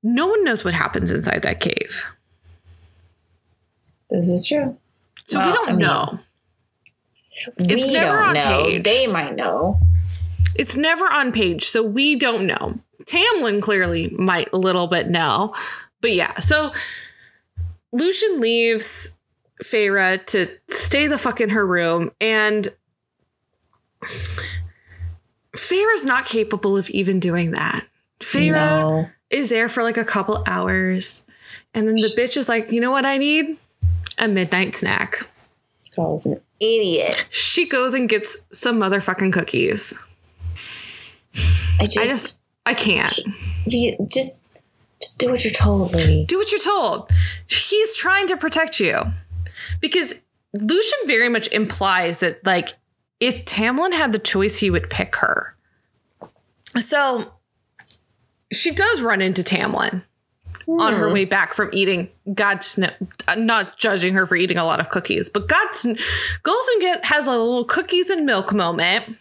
[0.01, 2.03] no one knows what happens inside that cave
[4.09, 4.77] This is true.
[5.27, 6.19] so we don't I mean, know
[7.57, 8.63] It's we never don't on know.
[8.65, 8.83] page.
[8.83, 9.79] They might know.
[10.55, 12.79] It's never on page, so we don't know.
[13.05, 15.53] Tamlin clearly might a little bit know,
[16.01, 16.73] but yeah, so
[17.91, 19.19] Lucien leaves
[19.63, 22.69] Feyre to stay the fuck in her room, and
[25.55, 27.85] Feyre's not capable of even doing that.
[28.19, 29.09] Feyre No.
[29.29, 31.25] is there for like a couple hours,
[31.73, 33.57] and then the bitch is like, you know what I need?
[34.17, 35.15] A midnight snack.
[35.79, 37.25] This girl's an idiot.
[37.29, 39.97] She goes and gets some motherfucking cookies.
[41.79, 43.19] I just, I just, I can't.
[43.65, 44.41] you, just,
[45.01, 46.25] just do what you're told, lady.
[46.25, 47.09] do what you're told.
[47.47, 48.99] He's trying to protect you.
[49.79, 50.15] Because
[50.53, 52.73] Lucien very much implies that, like,
[53.19, 55.55] if Tamlin had the choice, he would pick her.
[56.79, 57.33] So
[58.51, 60.03] she does run into Tamlin
[60.67, 61.13] on her hmm.
[61.13, 62.09] way back from eating.
[62.33, 62.89] God's no,
[63.27, 67.05] I'm not judging her for eating a lot of cookies, but God's goes and get
[67.05, 69.17] has a little cookies and milk moment.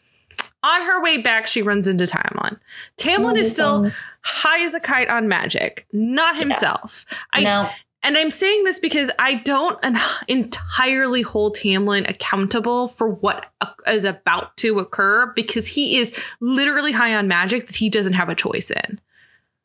[0.64, 2.58] On her way back, she runs into Tamlin.
[2.96, 3.90] Tamlin is oh still
[4.22, 7.04] high as a kite on magic, not himself.
[7.32, 7.68] I No.
[8.04, 9.98] and I'm saying this because I don't en-
[10.28, 13.46] entirely hold Tamlin accountable for what
[13.88, 18.28] is about to occur because he is literally high on magic that he doesn't have
[18.28, 19.00] a choice in.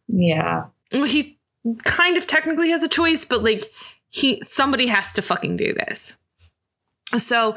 [0.07, 0.65] Yeah.
[0.91, 1.37] He
[1.83, 3.71] kind of technically has a choice, but like
[4.09, 6.17] he somebody has to fucking do this.
[7.15, 7.55] So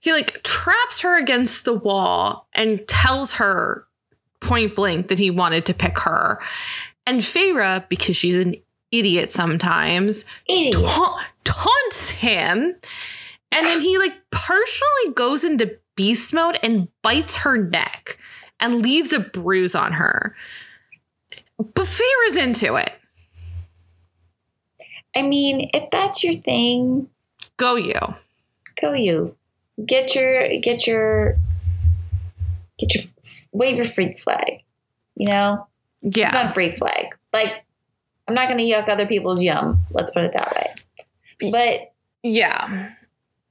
[0.00, 3.86] he like traps her against the wall and tells her
[4.40, 6.40] point blank that he wanted to pick her.
[7.06, 8.54] And Feyre, because she's an
[8.92, 10.74] idiot sometimes, Idiot.
[10.74, 12.74] ta- taunts him.
[13.50, 18.18] And then he like partially goes into beast mode and bites her neck
[18.60, 20.34] and leaves a bruise on her.
[21.58, 22.92] But Feyre's into it.
[25.16, 27.08] I mean, if that's your thing,
[27.56, 27.94] Go you.
[28.80, 29.36] Go you.
[29.84, 31.36] Get your, get your,
[32.78, 33.04] get your,
[33.52, 34.62] wave your freak flag.
[35.16, 35.66] You know?
[36.02, 36.26] Yeah.
[36.26, 37.16] It's not freak flag.
[37.32, 37.64] Like,
[38.28, 39.80] I'm not going to yuck other people's yum.
[39.90, 41.50] Let's put it that way.
[41.50, 42.92] But yeah.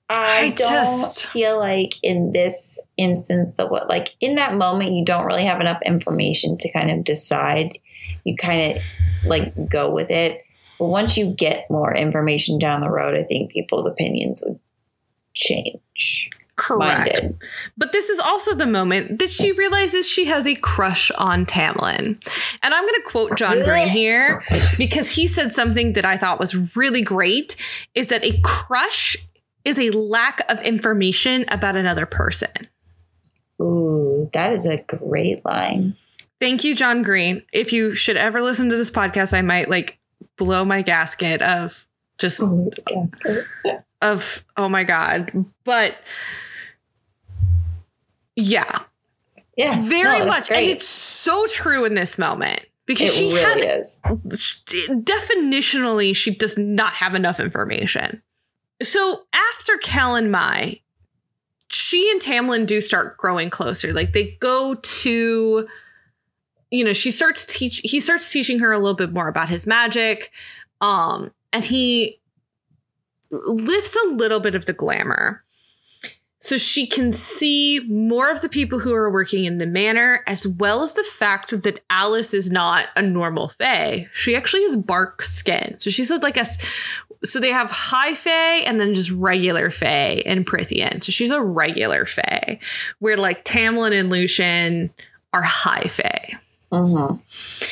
[0.09, 4.91] I, I don't just- feel like in this instance that what like in that moment
[4.91, 7.71] you don't really have enough information to kind of decide.
[8.23, 8.83] You kind of
[9.25, 10.43] like go with it.
[10.77, 14.59] But once you get more information down the road, I think people's opinions would
[15.33, 16.29] change.
[16.55, 17.15] Correct.
[17.15, 17.37] did.
[17.77, 22.21] But this is also the moment that she realizes she has a crush on Tamlin.
[22.61, 24.43] And I'm going to quote John Green here
[24.77, 27.55] because he said something that I thought was really great
[27.95, 29.17] is that a crush
[29.65, 32.51] is a lack of information about another person.
[33.61, 35.95] Ooh, that is a great line.
[36.39, 37.43] Thank you, John Green.
[37.51, 39.97] If you should ever listen to this podcast, I might like
[40.37, 41.87] blow my gasket of
[42.19, 42.43] just
[44.03, 45.31] of oh my god.
[45.63, 45.95] But
[48.35, 48.83] yeah,
[49.57, 50.49] Yeah, very no, much.
[50.49, 54.01] And it's so true in this moment because it she really has is.
[55.03, 58.21] definitionally she does not have enough information.
[58.81, 60.81] So after Calanmai,
[61.69, 63.93] she and Tamlin do start growing closer.
[63.93, 65.67] Like they go to,
[66.71, 69.65] you know, she starts teach he starts teaching her a little bit more about his
[69.65, 70.31] magic.
[70.81, 72.19] Um, and he
[73.45, 75.43] lifts a little bit of the glamour.
[76.39, 80.45] So she can see more of the people who are working in the manor, as
[80.45, 84.09] well as the fact that Alis is not a normal fae.
[84.11, 85.75] She actually has bark skin.
[85.79, 86.43] So she's like a.
[87.23, 91.01] So they have high fae and then just regular fae and Prythian.
[91.01, 92.59] So she's a regular fae,
[92.99, 94.89] where like Tamlin and Lucien
[95.31, 96.33] are high fae.
[96.73, 97.63] Mm-hmm.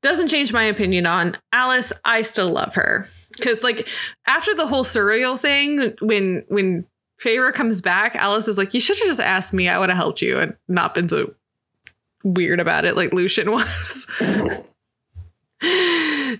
[0.00, 1.92] Doesn't change my opinion on Alis.
[2.06, 3.06] I still love her
[3.36, 3.88] because like
[4.26, 6.86] after the whole Suriel thing, when when
[7.20, 9.68] Feyre comes back, Alis is like, "You should have just asked me.
[9.68, 11.34] I would have helped you and not been so
[12.24, 14.06] weird about it like Lucien was."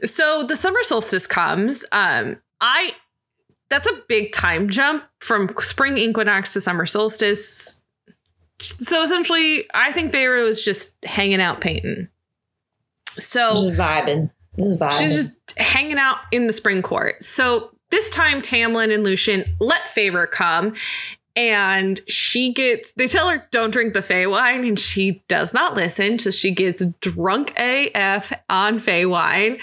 [0.02, 1.84] so the summer solstice comes.
[1.92, 2.94] Um, I
[3.68, 7.82] that's a big time jump from spring equinox to summer solstice.
[8.60, 12.08] So essentially, I think Feyre was just hanging out painting.
[13.18, 14.30] So Just vibing.
[14.56, 14.98] Just vibing.
[14.98, 17.22] She's just hanging out in the spring court.
[17.22, 20.74] So this time, Tamlin and Lucien let Feyre come,
[21.36, 22.92] and she gets.
[22.92, 26.18] They tell her don't drink the Fey wine, and she does not listen.
[26.18, 29.58] So she gets drunk AF on Fey wine,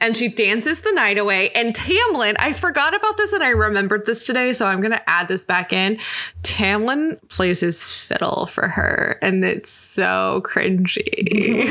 [0.00, 1.50] and she dances the night away.
[1.50, 5.28] And Tamlin, I forgot about this, and I remembered this today, so I'm gonna add
[5.28, 5.98] this back in.
[6.42, 11.68] Tamlin plays his fiddle for her, and it's so cringy.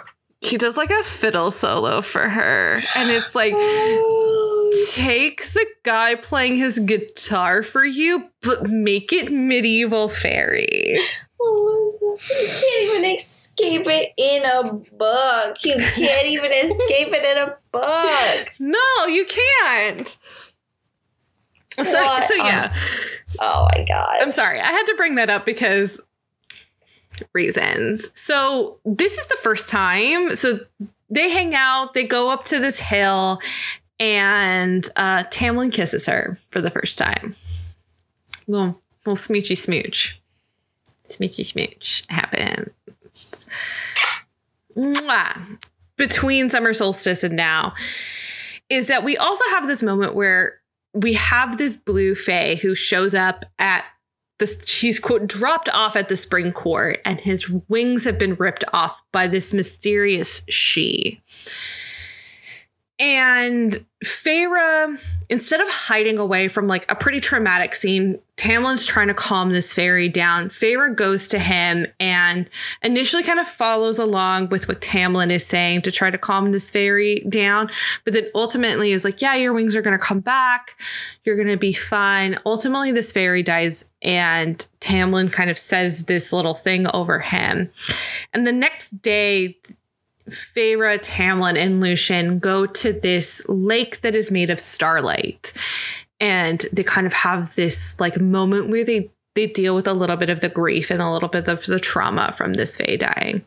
[0.40, 3.54] he does like a fiddle solo for her and it's like
[4.94, 10.98] take the guy playing his guitar for you but make it medieval fairy
[11.40, 15.56] You can't even escape it in a book.
[15.64, 18.54] You can't even escape it in a book.
[18.58, 20.18] No, you can't.
[21.76, 22.74] So, What so yeah.
[23.38, 24.10] Oh, oh my god.
[24.20, 24.60] I'm sorry.
[24.60, 26.06] I had to bring that up because
[27.32, 28.10] reasons.
[28.14, 30.36] So this is the first time.
[30.36, 30.60] So
[31.08, 33.40] they hang out, they go up to this hill,
[33.98, 37.34] and uh Tamlin kisses her for the first time.
[38.46, 40.20] Little little smoochy smooch.
[41.04, 43.46] Smoochy smooch happens.
[44.76, 45.58] Mwah.
[45.96, 47.74] Between summer solstice and now
[48.70, 50.60] is that we also have this moment where
[50.94, 53.84] we have this blue fae who shows up at
[54.40, 58.64] this he's quote dropped off at the spring court and his wings have been ripped
[58.72, 61.20] off by this mysterious she
[63.00, 64.98] and Feyre,
[65.28, 69.74] instead of hiding away from like a pretty traumatic scene, Tamlin's trying to calm this
[69.74, 70.48] fairy down.
[70.48, 72.48] Feyre goes to him and
[72.82, 76.70] initially kind of follows along with what Tamlin is saying to try to calm this
[76.70, 77.70] fairy down,
[78.04, 80.76] but then ultimately is like, yeah, your wings are going to come back.
[81.24, 82.38] You're going to be fine.
[82.46, 87.70] Ultimately, this fairy dies, and Tamlin kind of says this little thing over him.
[88.32, 89.58] And the next day,
[90.30, 95.52] Feyre, Tamlin, and Lucien go to this lake that is made of starlight.
[96.18, 100.16] And they kind of have this like moment where they they deal with a little
[100.16, 103.44] bit of the grief and a little bit of the trauma from this Fae dying.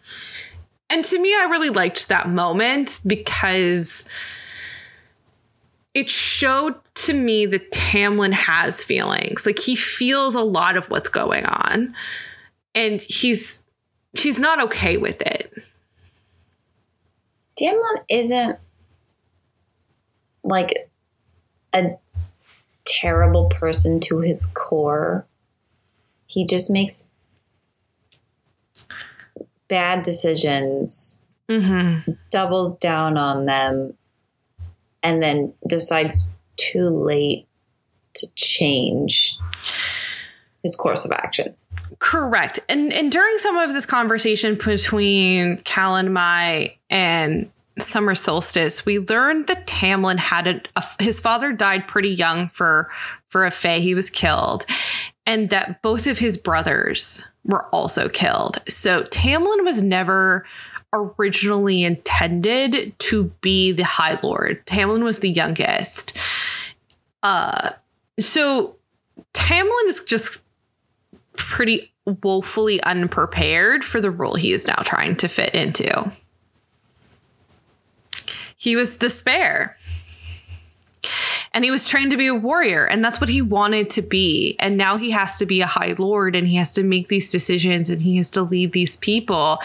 [0.90, 4.08] And to me, I really liked that moment because
[5.94, 9.46] it showed to me that Tamlin has feelings.
[9.46, 11.94] Like he feels a lot of what's going on.
[12.76, 13.64] And he's
[14.18, 15.64] he's not okay with it.
[17.60, 18.58] Tamlin isn't
[20.44, 20.90] like
[21.74, 21.98] a
[22.86, 25.26] terrible person to his core.
[26.26, 27.10] He just makes
[29.68, 32.14] bad decisions, Mm-hmm.
[32.32, 33.96] doubles down on them,
[35.04, 37.46] and then decides too late
[38.16, 39.38] to change
[40.64, 41.54] his course of action.
[42.04, 42.60] Correct.
[42.68, 47.50] And and during some of this conversation between Calanmai and
[47.80, 52.92] Summer Solstice, we learned that Tamlin had a, a- his father died pretty young for
[53.30, 53.80] for a Fae.
[53.80, 54.66] He was killed,
[55.26, 58.58] and that both of his brothers were also killed.
[58.68, 60.46] So Tamlin was never
[60.92, 64.66] originally intended to be the High Lord.
[64.66, 66.18] Tamlin was the youngest.
[67.24, 67.70] Uh,
[68.20, 68.76] so
[69.34, 70.44] Tamlin is just
[71.38, 76.12] pretty woefully unprepared for the role he is now trying to fit into.
[78.58, 79.78] He was despair.
[81.54, 84.56] And he was trained to be a warrior, and that's what he wanted to be.
[84.58, 87.32] And now he has to be a high lord and he has to make these
[87.32, 89.60] decisions and he has to lead these people.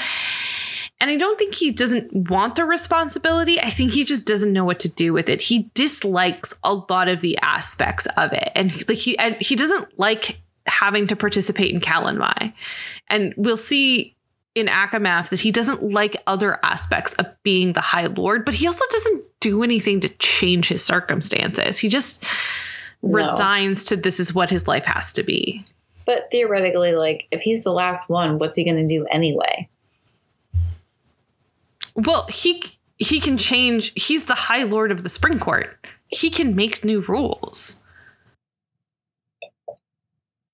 [1.00, 3.60] And I don't think he doesn't want the responsibility.
[3.60, 5.42] I think he just doesn't know what to do with it.
[5.42, 8.50] He dislikes a lot of the aspects of it.
[8.56, 12.52] And like he and he doesn't like having to participate in Calanmai.
[13.08, 14.14] And we'll see
[14.54, 18.66] in ACOMAF that he doesn't like other aspects of being the High Lord, but he
[18.66, 21.78] also doesn't do anything to change his circumstances.
[21.78, 22.24] He just
[23.02, 23.16] No.
[23.16, 25.64] resigns to this is what his life has to be.
[26.04, 29.68] But theoretically, like, if he's the last one, what's he going to do anyway?
[31.94, 32.62] Well, he
[32.98, 33.92] he can change.
[33.94, 35.86] He's the High Lord of the Spring Court.
[36.08, 37.82] He can make new rules.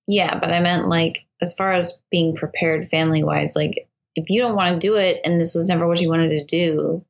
[0.07, 4.41] Yeah, but I meant, like, as far as being prepared family wise, like, if you
[4.41, 7.03] don't want to do it and this was never what you wanted to do,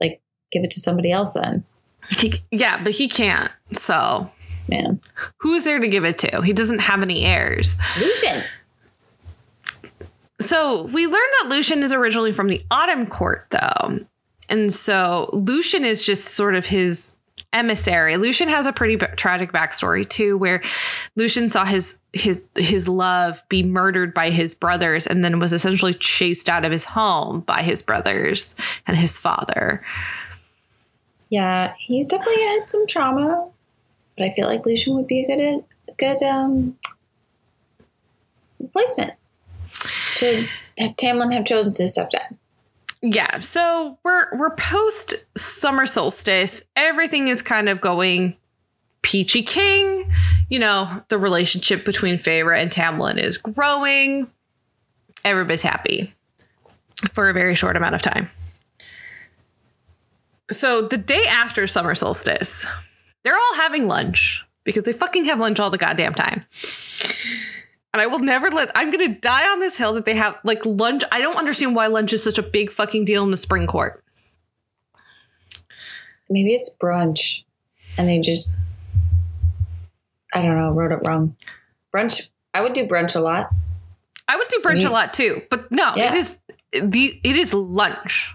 [0.00, 0.20] like,
[0.50, 1.64] give it to somebody else then,
[2.10, 3.52] He, yeah, but he can't.
[3.72, 4.30] So
[4.68, 5.00] man.
[5.38, 6.40] who's there to give it to?
[6.42, 7.76] He doesn't have any heirs.
[7.98, 8.42] Lucien!
[10.40, 14.00] So we learned that Lucien is originally from the Autumn Court, though.
[14.48, 17.16] And so Lucien is just sort of his
[17.52, 18.16] emissary.
[18.16, 20.62] Lucien has a pretty b- tragic backstory too, where
[21.16, 25.94] Lucien saw his his his love be murdered by his brothers, and then was essentially
[25.94, 28.54] chased out of his home by his brothers
[28.86, 29.82] and his father.
[31.30, 33.50] Yeah, he's definitely had some trauma,
[34.16, 36.78] but I feel like Lucien would be a good, a good um,
[38.58, 39.12] replacement.
[39.72, 40.48] Should
[40.78, 42.38] Tamlin have chosen to step down?
[43.00, 46.62] Yeah, so we're we're post summer solstice.
[46.74, 48.36] Everything is kind of going
[49.02, 50.10] peachy king.
[50.48, 54.28] You know, the relationship between Feyre and Tamlin is growing.
[55.24, 56.12] Everybody's happy
[57.12, 58.28] for a very short amount of time.
[60.50, 62.66] So the day after summer solstice,
[63.22, 66.44] they're all having lunch because they fucking have lunch all the goddamn time.
[67.94, 70.64] And I will never let I'm gonna die on this hill that they have like
[70.66, 71.02] lunch.
[71.10, 74.02] I don't understand why lunch is such a big fucking deal in the spring court.
[76.30, 77.42] Maybe it's brunch
[77.96, 78.58] and they just,
[80.34, 81.34] I don't know, wrote it wrong.
[81.94, 83.48] Brunch, I would do brunch a lot.
[84.28, 86.08] I would do brunch a lot too, but no, Yeah.
[86.12, 86.36] it is
[86.82, 88.34] the it is lunch.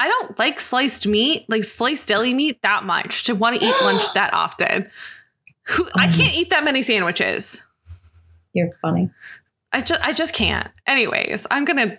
[0.00, 3.74] I don't like sliced meat, like sliced deli meat that much to want to eat
[3.82, 4.90] lunch that often.
[5.64, 6.16] Who I Mm.
[6.16, 7.62] can't eat that many sandwiches.
[8.54, 9.10] You're funny.
[9.72, 10.68] I just I just can't.
[10.86, 11.98] Anyways, I'm gonna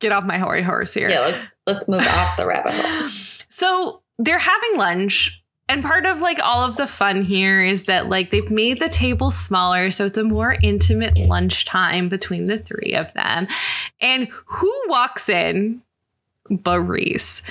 [0.00, 1.08] get off my hoary horse here.
[1.08, 3.08] Yeah, let's let's move off the rabbit hole.
[3.48, 5.42] So they're having lunch.
[5.68, 8.88] And part of like all of the fun here is that like they've made the
[8.88, 13.46] table smaller, so it's a more intimate lunchtime between the three of them.
[14.00, 15.82] And who walks in?
[16.50, 17.42] But Rhys.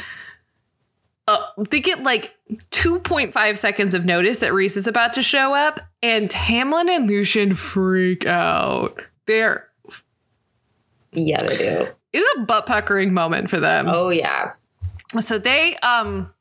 [1.27, 5.80] Uh, they get like 2.5 seconds of notice that Rhys is about to show up,
[6.02, 9.02] and Tamlin and Lucien freak out.
[9.27, 9.69] They're
[11.14, 11.88] Yeah, they do.
[12.14, 13.85] It's a butt puckering moment for them.
[13.88, 14.53] Oh yeah.
[15.19, 16.34] So they um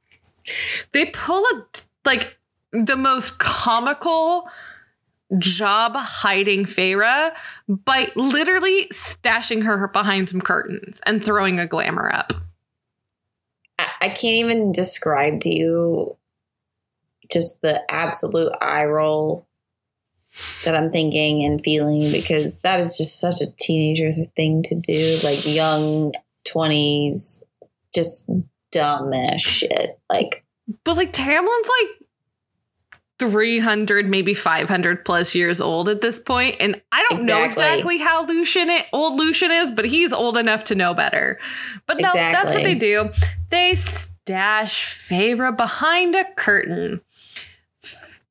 [0.93, 1.67] they pull a
[2.05, 2.39] like
[2.73, 4.49] the most comical
[5.39, 7.31] job hiding Feyre
[7.69, 12.33] by literally stashing her behind some curtains and throwing a glamour up.
[14.01, 16.17] I, can't even describe to you
[17.31, 19.47] just the absolute eye roll
[20.65, 25.19] that I'm thinking and feeling because that is just such a teenager thing to do.
[25.25, 26.13] Like young
[26.49, 27.43] 20s,
[27.95, 28.31] just
[28.73, 29.99] dumb ass shit.
[30.11, 30.45] Like,
[30.85, 32.00] But like Tamlin's like
[33.21, 37.65] 300 maybe 500 plus years old at this point and I don't know Exactly.
[37.75, 41.39] exactly how Lucien i- old Lucien is but he's old enough to know better.
[41.87, 43.11] But no, that's what they do.
[43.51, 47.03] They stash Feyre behind a curtain.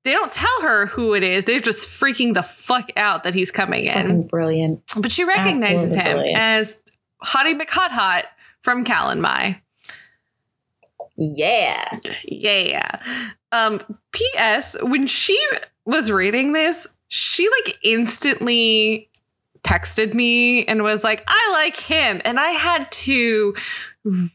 [0.03, 1.45] They don't tell her who it is.
[1.45, 4.27] They're just freaking the fuck out that he's coming in.
[4.27, 4.81] brilliant.
[4.97, 6.39] But she recognizes Absolutely him brilliant.
[6.39, 6.81] as
[7.23, 8.25] Hottie McHot Hot
[8.61, 9.59] from Calanmai.
[11.19, 11.99] Yeah.
[12.23, 12.99] Yeah.
[13.51, 13.81] Um,
[14.13, 14.77] P.S.
[14.81, 15.37] When she
[15.85, 19.09] was reading this, she like instantly
[19.63, 22.21] texted me and was like, I like him.
[22.23, 23.53] And I had to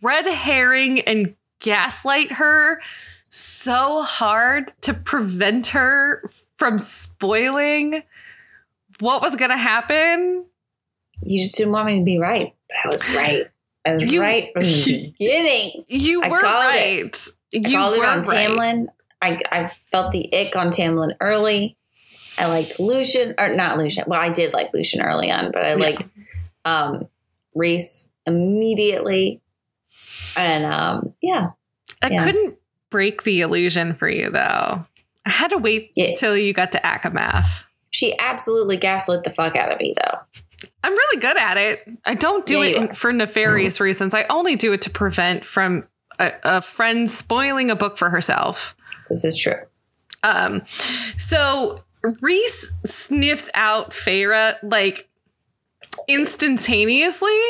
[0.03, 2.83] red herring and gaslight her
[3.31, 6.23] so hard to prevent her
[6.57, 8.03] from spoiling
[9.01, 10.45] what was going to happen.
[11.23, 13.51] You just didn't want me to be right, but I was right.
[13.87, 15.85] I was You- right from the beginning.
[15.89, 16.79] You I were called it.
[16.79, 17.17] right.
[17.55, 18.49] I You called it were on right.
[18.49, 18.87] Tamlin.
[19.23, 21.77] I, I felt the ick on Tamlin early.
[22.39, 24.05] I liked Lucien, or not Lucien.
[24.07, 25.75] Well, I did like Lucien early on, but I Yeah.
[25.77, 26.05] liked
[26.65, 27.09] um,
[27.55, 29.41] Rhys immediately.
[30.37, 31.51] And um, yeah,
[32.03, 32.25] I Yeah.
[32.25, 32.57] couldn't
[32.91, 34.85] break the illusion for you though.
[35.27, 36.15] I had to wait Yeah.
[36.17, 37.65] till you got to ACOMAF.
[37.91, 40.19] she absolutely gaslit the fuck out of me, though.
[40.85, 41.81] I'm really good at it.
[42.05, 44.13] I don't do Yeah, it in, for nefarious reasons.
[44.13, 45.89] I only do it to prevent from
[46.19, 48.77] a, a friend spoiling a book for herself.
[49.09, 49.57] This is true.
[50.23, 50.63] Um,
[51.17, 51.79] so
[52.21, 55.09] Rhys sniffs out Feyre like
[56.07, 57.41] instantaneously.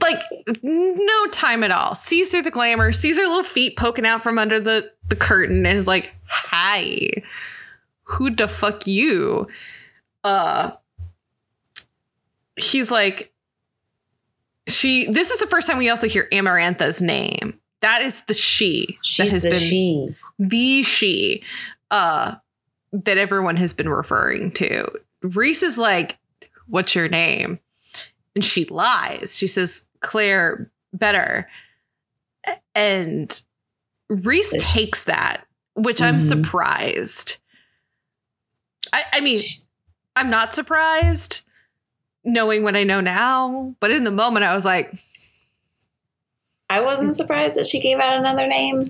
[0.00, 0.22] Like
[0.62, 1.96] no time at all.
[1.96, 5.66] Sees through the glamour, sees her little feet poking out from under the, the curtain,
[5.66, 7.10] and is like, hi.
[8.04, 9.48] Who the fuck you?
[10.22, 10.72] Uh
[12.56, 13.32] he's like
[14.68, 17.58] she this is the first time we also hear Amarantha's name.
[17.80, 20.14] That is the she that She's has the been she.
[20.38, 21.42] the she
[21.90, 22.36] uh
[22.92, 24.88] that everyone has been referring to.
[25.22, 26.18] Rhys is like,
[26.66, 27.58] "What's your name?"
[28.34, 29.36] And she lies.
[29.36, 31.46] She says, "Clare Beddor."
[32.74, 33.42] And
[34.08, 36.20] Rhys This- takes that, which I'm Mhm.
[36.20, 37.36] surprised.
[38.92, 39.40] I, I mean,
[40.14, 41.42] I'm not surprised
[42.26, 44.92] knowing what I know now, but in the moment I was like,
[46.68, 48.82] I wasn't surprised that she gave out another name.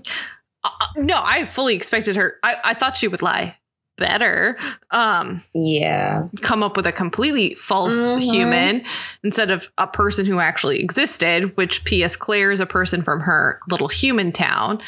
[0.64, 2.36] uh, uh, no, I fully expected her.
[2.42, 3.56] I, I thought she would lie
[3.98, 4.58] better.
[4.90, 6.24] Um, Yeah.
[6.40, 8.20] come up with a completely false Mhm.
[8.22, 8.84] human
[9.22, 12.16] instead of a person who actually existed, which P.S.
[12.16, 14.80] Clare is a person from her little human town.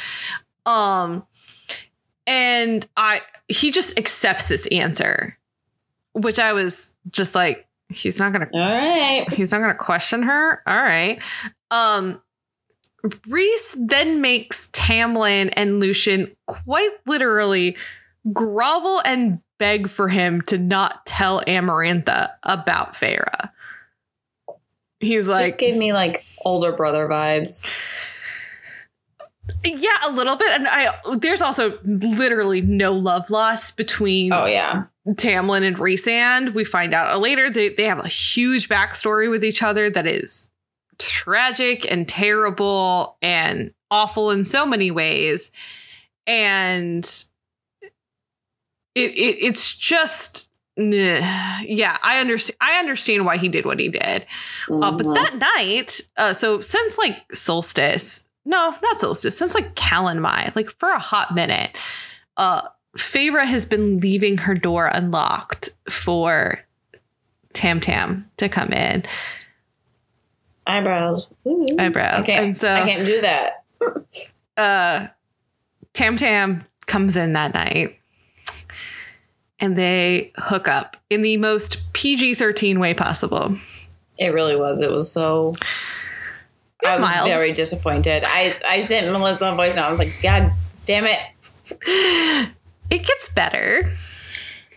[0.67, 1.27] Um,
[2.27, 5.39] and I he just accepts this answer,
[6.13, 9.27] which I was just like, he's not gonna All right.
[9.33, 10.63] he's not gonna question her.
[10.67, 11.23] All right.
[11.71, 12.21] Um
[13.29, 17.77] Rhys then makes Tamlin and Lucien quite literally
[18.33, 23.51] grovel and beg for him to not tell Amarantha about Feyre.
[25.01, 27.71] He's This like, just gave me like older brother vibes.
[29.65, 30.51] yeah, a little bit.
[30.53, 30.89] And I
[31.21, 34.85] there's also literally no love lost between Oh yeah.
[35.15, 36.55] Tamlin and Rhysand.
[36.55, 40.51] We find out later they, they have a huge backstory with each other that is
[40.99, 45.51] tragic and terrible and awful in so many ways.
[46.27, 47.05] And
[48.95, 50.45] it, it it's just
[50.77, 52.57] yeah, I understand.
[52.61, 54.27] I understand why he did what he did.
[54.71, 55.15] Uh, but Mhm.
[55.15, 60.91] that night, uh, so since like solstice, no, not solstice, since like Calanmai, like for
[60.91, 61.77] a hot minute,
[62.37, 66.61] uh, Feyre has been leaving her door unlocked for
[67.53, 69.05] Tam Tam to come in.
[70.67, 71.33] eyebrows.
[71.47, 71.67] Ooh.
[71.79, 72.29] Eyebrows.
[72.29, 73.65] And so I can't do that.
[74.57, 75.07] uh
[75.93, 77.99] Tam Tam comes in that night
[79.61, 83.55] and they hook up in the most PG 13 way possible.
[84.19, 84.81] It really was.
[84.83, 85.55] It was so.
[86.83, 87.29] It was I was mild.
[87.29, 88.25] very disappointed.
[88.27, 89.85] I I sent Melissa a voice note.
[89.85, 90.53] I was like, God
[90.87, 92.49] damn it!
[92.91, 93.93] It gets better.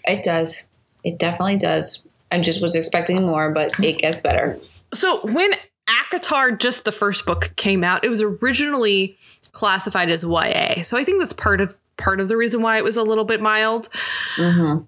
[0.06, 0.70] It does.
[1.04, 2.04] It definitely does.
[2.32, 4.58] I just was expecting more, but it gets better.
[4.94, 5.52] So when
[5.88, 9.18] ACOTAR, just the first book came out, it was originally
[9.52, 10.84] classified as YA.
[10.84, 13.26] So I think that's part of part of the reason why it was a little
[13.26, 13.90] bit mild.
[14.38, 14.84] Mm-hmm.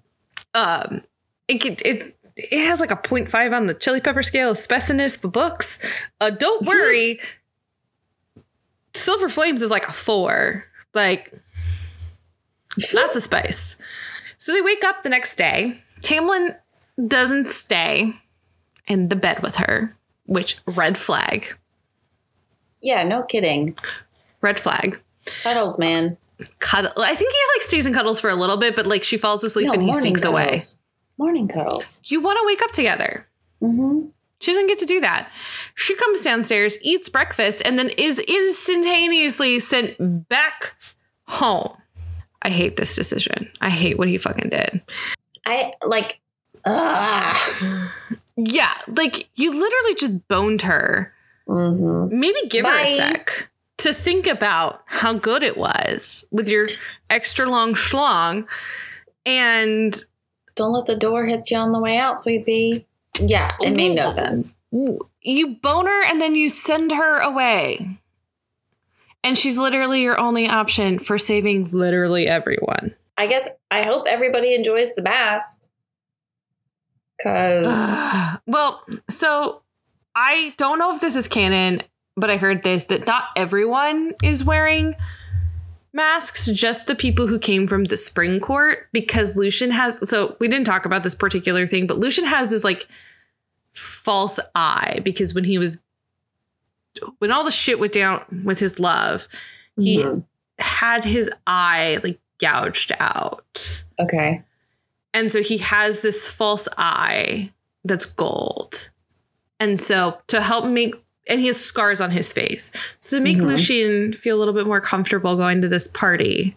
[0.54, 1.02] Um,
[1.48, 5.28] it it it, has like a 0.5 on the chili pepper scale of spiciness for
[5.28, 5.78] books.
[6.20, 7.20] Uh, don't worry,
[8.94, 10.64] Silver Flames is like a four.
[10.94, 11.32] Like
[12.92, 13.76] lots of spice.
[14.36, 15.78] So they wake up the next day.
[16.02, 16.56] Tamlin
[17.06, 18.12] doesn't stay
[18.86, 19.96] in the bed with her,
[20.26, 21.56] which red flag.
[22.80, 23.76] Yeah, no kidding.
[24.40, 25.00] Red flag.
[25.42, 26.18] Cuddles, man.
[26.58, 26.92] Cuddle.
[26.98, 29.42] I think he's like stays and cuddles for a little bit, but like she falls
[29.42, 30.60] asleep and he sneaks away.
[31.16, 32.02] Morning cuddles.
[32.04, 33.26] You want to wake up together.
[33.62, 34.08] Mm-hmm.
[34.40, 35.30] She doesn't get to do that.
[35.74, 40.74] She comes downstairs, eats breakfast, and then is instantaneously sent back
[41.28, 41.76] home.
[42.44, 43.50] I hate this decision.
[43.60, 44.82] I hate what he fucking did.
[45.46, 46.20] I like.
[46.64, 47.88] Ugh.
[48.36, 51.12] Yeah, like you literally just boned her.
[51.48, 52.18] Mm-hmm.
[52.18, 56.68] Maybe give her a sec to think about how good it was with your
[57.10, 58.46] extra long schlong.
[59.26, 59.94] And
[60.54, 62.86] Don't let the door hit you on the way out, sweetie.
[63.20, 64.54] Yeah, it made no sense.
[65.22, 67.98] you bone her and then you send her away.
[69.24, 72.94] And she's literally your only option for saving literally everyone.
[73.16, 75.62] I guess I hope everybody enjoys the mask.
[77.22, 79.62] Cause well, so
[80.14, 81.82] I don't know if this is canon,
[82.16, 84.94] but I heard this that not everyone is wearing
[85.94, 90.48] masks, just the people who came from the spring court, because Lucien has so we
[90.48, 92.86] didn't talk about this particular thing, but Lucien has this like
[93.72, 95.80] false eye because when he was
[97.18, 99.28] when all the shit went down with his love,
[99.76, 100.24] he Mhm.
[100.58, 103.84] had his eye like gouged out.
[103.98, 104.42] okay.
[105.12, 107.52] And so he has this false eye
[107.84, 108.90] that's gold.
[109.60, 110.94] And so to help make
[111.28, 112.70] and he has scars on his face.
[113.00, 113.46] So to make Mhm.
[113.46, 116.56] Lucien feel a little bit more comfortable going to this party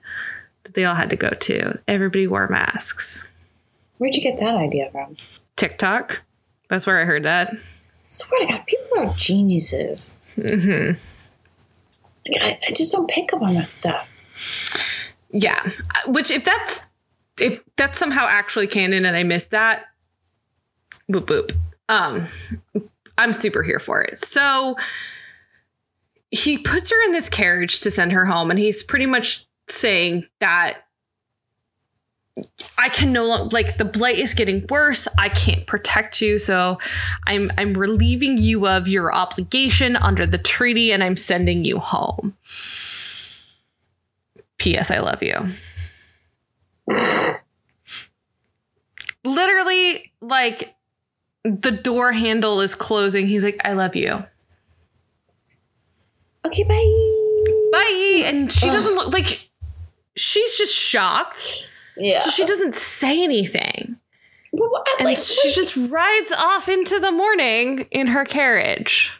[0.63, 3.25] that they all had to go to, everybody wore masks.
[3.99, 5.15] Where'd you get that idea from?
[5.55, 6.23] TikTok.
[6.69, 7.53] That's where I heard that.
[7.53, 7.57] I
[8.07, 10.19] Swear to God, people are geniuses.
[10.37, 10.91] Hmm
[12.27, 15.13] Like, I, I just don't pick up on that stuff.
[15.31, 15.61] Yeah.
[16.07, 16.85] Which if that's
[17.39, 19.85] if that's somehow actually canon and I missed that,
[21.11, 21.51] boop boop.
[21.89, 22.27] Um
[23.17, 24.19] I'm super here for it.
[24.19, 24.75] So
[26.31, 30.27] he puts her in this carriage to send her home, and he's pretty much saying
[30.39, 30.81] that
[32.77, 35.07] I can no longer like the blight is getting worse.
[35.17, 36.77] I can't protect you, so
[37.25, 42.35] I'm I'm relieving you of your obligation under the treaty, and I'm sending you home.
[44.57, 44.91] P.S.
[44.91, 45.35] I love you.
[49.23, 50.75] Literally, like
[51.43, 53.27] the door handle is closing.
[53.27, 54.23] He's like, I love you.
[56.45, 57.71] Okay, bye.
[57.71, 58.23] Bye.
[58.25, 59.49] And she doesn't look like
[60.15, 61.69] she's just shocked.
[61.97, 62.19] Yeah.
[62.19, 63.97] So she doesn't say anything.
[64.51, 69.13] What- And like, she like- just rides off into the morning in her carriage.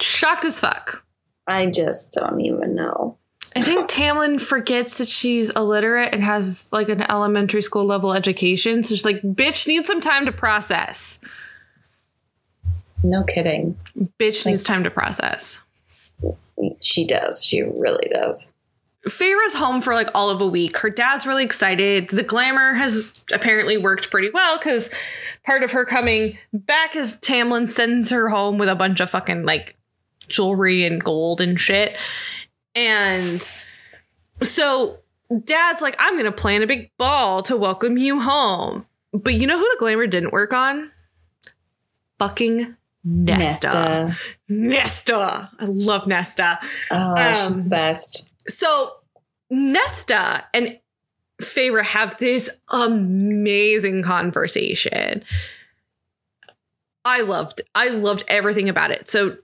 [0.00, 1.04] Shocked as fuck.
[1.46, 3.16] I just don't even know.
[3.56, 8.82] I think Tamlin forgets that she's illiterate and has like an elementary school level education.
[8.82, 11.20] So she's like, bitch needs some time to process.
[13.04, 13.78] No kidding.
[14.18, 15.60] Bitch needs time to process.
[16.80, 17.44] She does.
[17.44, 18.50] She really does.
[19.08, 20.78] Feyre's home for like all of a week.
[20.78, 22.08] Her dad's really excited.
[22.08, 24.90] The glamour has apparently worked pretty well because
[25.44, 29.44] part of her coming back is Tamlin sends her home with a bunch of fucking
[29.44, 29.76] like
[30.28, 31.96] jewelry and gold and shit.
[32.74, 33.48] And
[34.42, 34.98] so
[35.44, 38.86] dad's like, I'm going to plan a big ball to welcome you home.
[39.12, 40.90] But you know who the glamour didn't work on?
[42.18, 42.74] Fucking
[43.04, 43.36] Nesta.
[43.68, 44.18] Nesta.
[44.48, 45.50] Nesta.
[45.60, 46.58] I love Nesta.
[46.90, 48.30] Oh, she's Um, the best.
[48.48, 48.92] So
[49.50, 50.78] Nesta and
[51.42, 55.24] Feyre have this amazing conversation.
[57.04, 59.08] I loved I loved everything about it.
[59.08, 59.36] So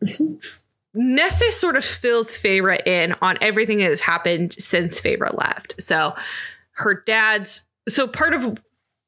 [0.94, 5.80] Nesta sort of fills Feyre in on everything that has happened since Feyre left.
[5.80, 6.14] So
[6.72, 8.58] her dad's so part of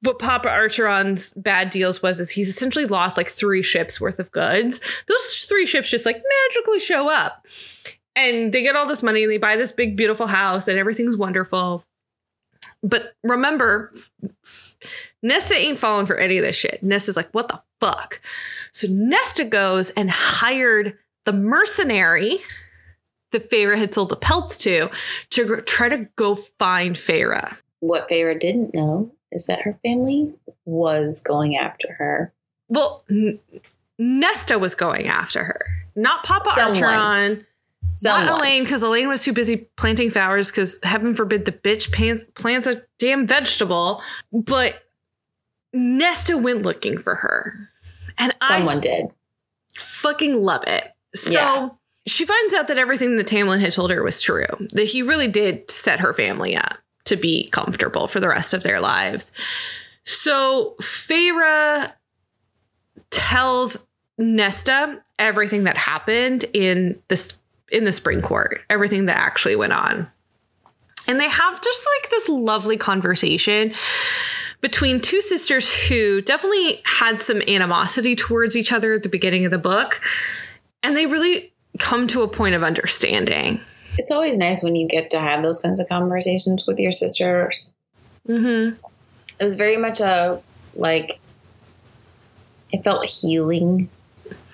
[0.02, 4.32] what Papa Archeron's bad deals was is he's essentially lost like three ships worth of
[4.32, 4.80] goods.
[5.06, 7.46] Those three ships just like magically show up.
[8.14, 11.16] And they get all this money and they buy this big beautiful house and everything's
[11.16, 11.84] wonderful.
[12.82, 13.92] But remember,
[15.22, 16.82] Nesta ain't falling for any of this shit.
[16.82, 18.20] Nesta's like, what the fuck?
[18.72, 22.38] So Nesta goes and hired the mercenary
[23.30, 24.90] that Feyre had sold the pelts to
[25.30, 27.56] to try to go find Feyre.
[27.80, 30.32] What Feyre didn't know is that her family
[30.64, 32.32] was going after her.
[32.68, 33.38] Well, N-
[33.98, 35.60] Nesta was going after her,
[35.94, 36.82] not Papa Someone.
[36.82, 37.46] Archeron,
[37.92, 38.26] Someone.
[38.26, 40.50] not Elain, because Elain was too busy planting flowers.
[40.50, 44.02] Because heaven forbid the bitch plants, plants a damn vegetable.
[44.32, 44.82] But
[45.72, 47.68] Nesta went looking for her,
[48.18, 49.06] and Someone I did.
[49.78, 50.92] fucking love it.
[51.14, 51.32] So.
[51.32, 51.68] Yeah.
[52.04, 55.28] She finds out that everything that Tamlin had told her was true, that he really
[55.28, 59.30] did set her family up to be comfortable for the rest of their lives.
[60.02, 61.92] So Feyre
[63.10, 63.86] tells
[64.18, 67.40] Nesta everything that happened in this
[67.72, 70.06] in the spring court, everything that actually went on.
[71.08, 73.74] And they have just like this lovely conversation
[74.60, 79.50] between two sisters who definitely had some animosity towards each other at the beginning of
[79.50, 80.00] the book.
[80.84, 83.60] And they really come to a point of understanding.
[83.98, 87.74] It's always nice when you get to have those kinds of conversations with your sisters.
[88.28, 88.76] Mm-hmm.
[89.40, 90.40] It was very much a
[90.74, 91.18] like.
[92.70, 93.90] It felt healing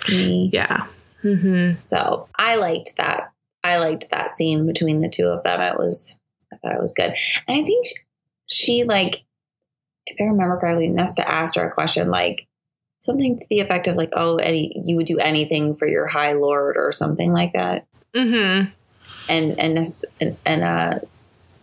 [0.06, 0.50] to me.
[0.52, 0.86] Yeah.
[1.22, 1.80] Mm-hmm.
[1.80, 3.32] So I liked that.
[3.64, 5.60] I liked that scene between the two of them.
[5.60, 6.18] It was,
[6.52, 7.14] I thought it was good.
[7.46, 7.94] And I think she,
[8.78, 9.24] she like,
[10.06, 12.48] if I remember correctly, Nesta asked her a question like
[12.98, 16.32] something to the effect of like, "Oh, any you would do anything for your high
[16.32, 17.86] lord" or something like that.
[18.14, 18.70] Mm-hmm.
[19.28, 20.98] And and Nesta and, and uh,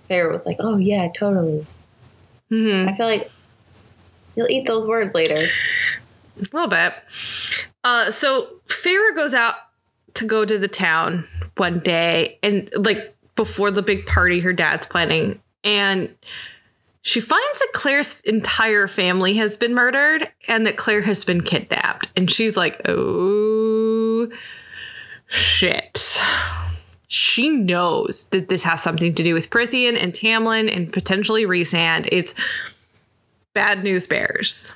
[0.09, 1.65] Feyre was like, "Oh yeah, totally."
[2.51, 2.89] Mm-hmm.
[2.89, 3.31] I feel like
[4.35, 5.47] you'll eat those words later.
[6.37, 6.93] A little bit.
[7.83, 9.55] Uh, so Feyre goes out
[10.15, 14.85] to go to the town one day and like before the big party her dad's
[14.85, 16.13] planning and
[17.05, 22.11] she finds that Clare's entire family has been murdered and that Clare has been kidnapped.
[22.15, 24.27] And she's like, oh
[25.27, 26.19] shit.
[27.05, 32.09] She knows that this has something to do with Prythian and Tamlin and potentially Rhysand.
[32.11, 32.33] It's
[33.53, 34.73] bad news bears.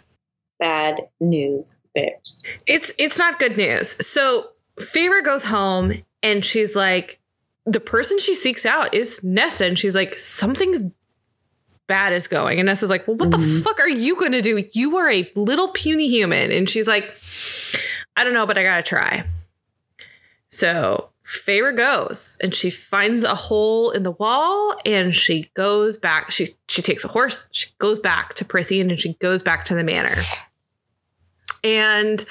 [0.59, 2.43] Bad news bears.
[2.67, 4.05] It's it's not good news.
[4.05, 4.49] So
[4.79, 7.19] Feyre goes home and she's like,
[7.65, 10.81] the person she seeks out is Nesta, and she's like, something's
[11.87, 12.59] bad is going.
[12.59, 13.63] And Nesta's like, well, what the Mhm.
[13.63, 14.63] fuck are you gonna do?
[14.73, 16.51] You are a little puny human.
[16.51, 17.13] And she's like,
[18.15, 19.23] I don't know, but I gotta try.
[20.49, 26.31] So Feyre goes and she finds a hole in the wall and she goes back.
[26.31, 29.75] She she takes a horse, she goes back to Prythian and she goes back to
[29.75, 30.15] the manor.
[31.63, 32.23] And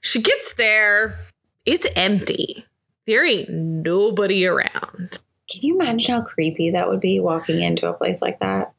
[0.00, 1.18] she gets there,
[1.66, 2.64] it's empty.
[3.06, 5.18] There ain't nobody around.
[5.50, 8.72] Can you imagine how creepy that would be walking into a place like that?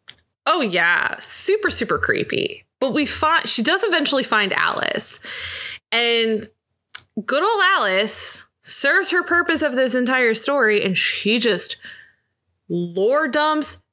[0.45, 2.65] Oh yeah, super super creepy.
[2.79, 5.19] But we find she does eventually find Alis.
[5.91, 6.47] And
[7.25, 11.77] good old Alis serves her purpose of this entire story and she just
[12.67, 13.83] lore dumps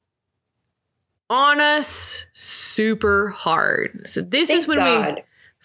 [1.29, 4.01] on us super hard.
[4.05, 5.15] So this Thank is when God.
[5.15, 5.23] we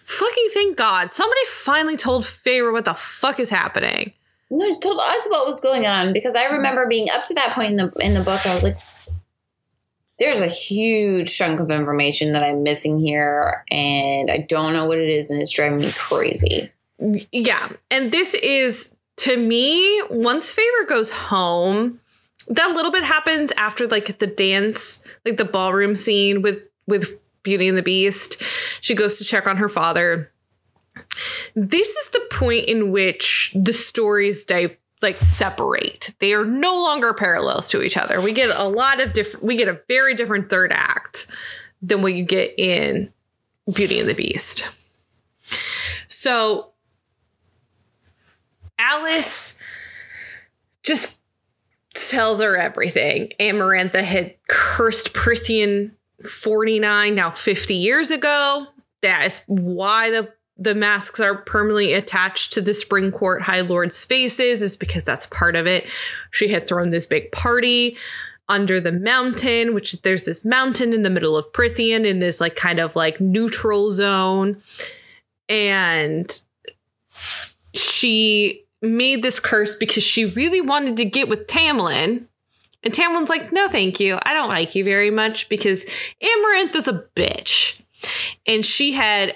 [0.09, 4.13] fucking thank God somebody finally told Feyre what the fuck is happening.
[4.49, 7.71] No, told us what was going on because I remember being up to that point
[7.71, 8.43] in the in the book.
[8.47, 8.77] I was like,
[10.17, 14.97] "There's a huge chunk of information that I'm missing here, and I don't know what
[14.97, 16.71] it is, and it's driving me crazy."
[17.31, 17.69] Yeah.
[17.91, 21.99] And this is to me, once Feyre goes home,
[22.47, 27.67] that little bit happens after like the dance, like the ballroom scene with with Beauty
[27.67, 28.41] and the Beast.
[28.81, 30.31] She goes to check on her father.
[31.55, 34.45] This is the point in which the stories
[35.01, 36.13] like separate.
[36.19, 38.19] They are no longer parallels to each other.
[38.19, 41.27] We get a lot of different we get a very different third act
[41.81, 43.11] than what you get in
[43.73, 44.67] Beauty and the Beast.
[46.07, 46.71] So
[48.77, 49.57] Alis
[50.83, 51.19] just
[51.93, 53.31] tells her everything.
[53.39, 55.91] Amarantha had cursed Prythian
[56.25, 58.67] 49, now 50 years ago.
[59.01, 64.03] That is why the the masks are permanently attached to the Spring Court High Lord's
[64.03, 65.87] faces, is because that's part of it.
[66.31, 67.97] She had thrown this big party
[68.49, 72.55] under the mountain, which there's this mountain in the middle of Prythian in this like
[72.55, 74.61] kind of like neutral zone.
[75.47, 76.37] And
[77.73, 82.25] she made this curse because she really wanted to get with Tamlin.
[82.83, 84.17] And Tamlin's like, no, thank you.
[84.23, 85.85] I don't like you very much because
[86.21, 87.81] Amaranth is a bitch.
[88.47, 89.35] And she had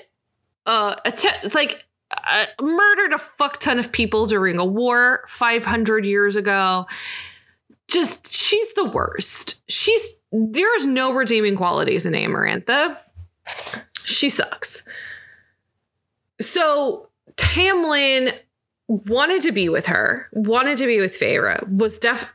[0.65, 1.85] uh, att- like
[2.25, 6.85] uh, murdered a fuck ton of people during a war 500 years ago.
[7.87, 9.61] Just, she's the worst.
[9.69, 12.97] She's, there's no redeeming qualities in Amarantha.
[14.05, 14.83] She sucks.
[16.39, 18.33] So Tamlin
[18.87, 22.31] wanted to be with her, wanted to be with Feyre, was def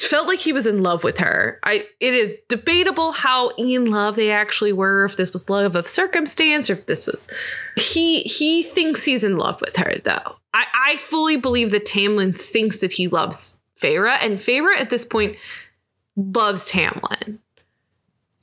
[0.00, 1.58] felt like he was in love with her.
[1.64, 5.86] I it is debatable how in love they actually were, if this was love of
[5.88, 7.28] circumstance or if this was
[7.76, 10.36] he he thinks he's in love with her though.
[10.54, 15.04] I, I fully believe that Tamlin thinks that he loves Feyre, and Feyre at this
[15.04, 15.36] point
[16.16, 17.38] loves Tamlin.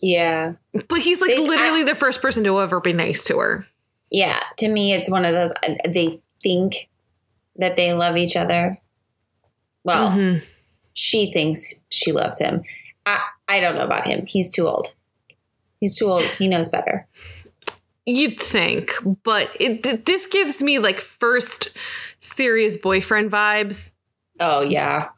[0.01, 0.53] Yeah.
[0.87, 3.65] But he's like They- literally the first person to ever be nice to her.
[4.11, 4.39] Yeah.
[4.57, 6.89] To me, it's one of those, uh, they think
[7.57, 8.79] that they love each other.
[9.83, 10.43] Well, Mhm.
[10.95, 12.63] She thinks she loves him.
[13.05, 14.25] I, I don't know about him.
[14.25, 14.93] He's too old.
[15.79, 16.23] He's too old.
[16.23, 17.05] He knows better.
[18.07, 18.91] You'd think,
[19.23, 21.69] but it, this gives me like first
[22.19, 23.91] serious boyfriend vibes.
[24.39, 25.09] Oh, yeah.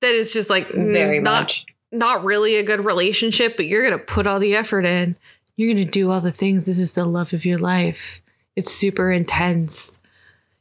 [0.00, 1.66] That is just like Very not, much.
[1.92, 5.16] not really a good relationship, but you're gonna put all the effort in.
[5.56, 6.66] You're gonna do all the things.
[6.66, 8.22] This is the love of your life.
[8.56, 9.99] It's super intense.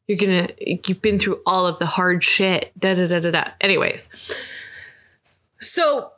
[0.09, 2.71] You're gonna you've been through all of the hard shit.
[2.79, 3.43] Da da da da da.
[3.61, 4.09] Anyways,
[5.59, 6.13] so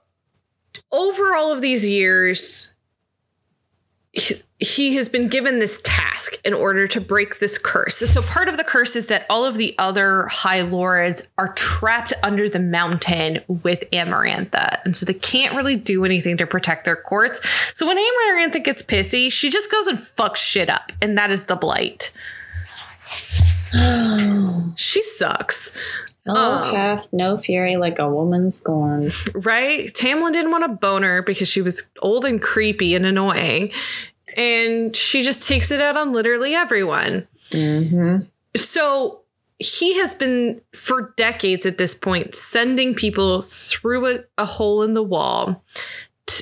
[0.93, 2.73] over all of these years,
[4.13, 7.97] he, he has been given this task in order to break this curse.
[7.97, 12.13] So part of the curse is that all of the other high lords are trapped
[12.23, 14.80] under the mountain with Amarantha.
[14.85, 17.45] And so they can't really do anything to protect their courts.
[17.77, 20.93] So when Amarantha gets pissy, she just goes and fucks shit up.
[21.01, 22.13] And that is the blight.
[24.75, 25.71] She sucks.
[26.27, 29.13] Oh, Um, no fury like a woman scorned.
[29.33, 29.88] right?
[29.93, 33.71] Tamlin didn't want a boner because she was old and creepy and annoying.
[34.38, 37.27] And she just takes it out on literally everyone.
[37.51, 38.17] hmm
[38.55, 39.21] So
[39.59, 44.93] he has been, for decades at this point, sending people through a, a hole in
[44.93, 45.63] the wall.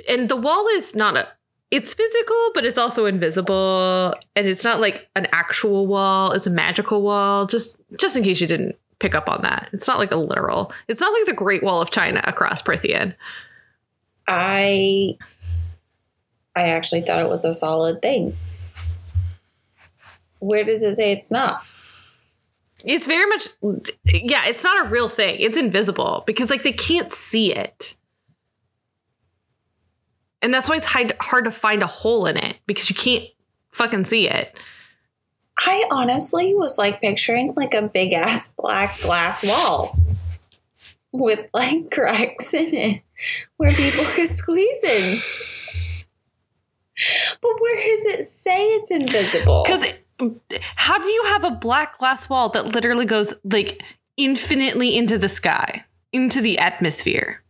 [0.08, 1.28] And the wall is not a,
[1.72, 4.16] it's physical, but it's also invisible.
[4.36, 7.46] And it's not like an actual wall, it's a magical wall.
[7.46, 9.70] Just just in case you didn't pick up on that.
[9.72, 10.72] It's not like a literal.
[10.88, 13.16] It's not like the Great Wall of China across Prythian.
[14.28, 15.18] I
[16.56, 18.36] I actually thought it was a solid thing.
[20.40, 21.66] Where does it say it's not?
[22.84, 23.48] It's very much
[24.06, 25.40] yeah, it's not a real thing.
[25.40, 27.96] It's invisible because like they can't see it.
[30.42, 33.26] And that's why it's hard, to find a hole in it because you can't
[33.72, 34.56] fucking see it.
[35.58, 39.98] I honestly was like picturing like a big ass black glass wall
[41.12, 43.02] with like cracks in it
[43.58, 45.20] where people could squeeze in.
[47.42, 49.64] But where does it say it's invisible?
[49.66, 49.86] Because
[50.76, 53.84] how do you have a black glass wall that literally goes like
[54.18, 57.42] infinitely into the sky, into the atmosphere?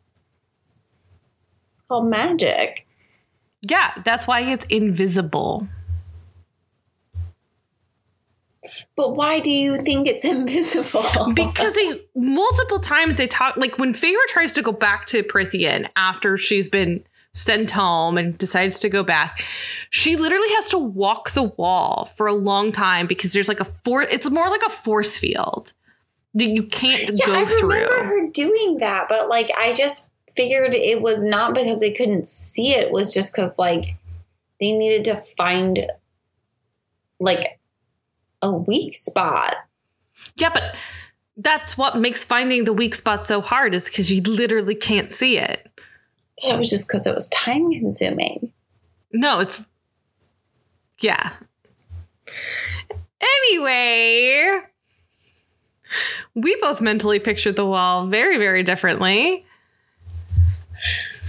[1.90, 2.86] Called magic.
[3.62, 5.68] Yeah, that's why it's invisible.
[8.96, 11.34] But why do you think it's invisible?
[11.34, 15.90] because they multiple times they talk like when Feyre tries to go back to Prythian
[15.96, 17.04] after she's been
[17.34, 19.44] sent home and decides to go back,
[19.90, 23.66] she literally has to walk the wall for a long time because there's like a
[23.66, 24.08] force.
[24.12, 25.74] it's more like a force field
[26.34, 27.70] that you can't yeah, go I through.
[27.70, 32.28] remember her doing that, but like I just figured it was not because they couldn't
[32.30, 33.96] see it, it was just because like
[34.60, 35.88] they needed to find
[37.20, 37.60] like
[38.42, 39.56] a weak spot.
[40.36, 40.76] Yeah, but
[41.38, 45.38] that's what makes finding the weak spot so hard is because you literally can't see
[45.38, 45.68] it.
[46.38, 48.52] It was just because it was time consuming.
[49.12, 49.64] No, it's
[51.00, 51.32] yeah.
[53.22, 54.60] Anyway,
[56.36, 59.46] we both mentally pictured the wall very, very differently.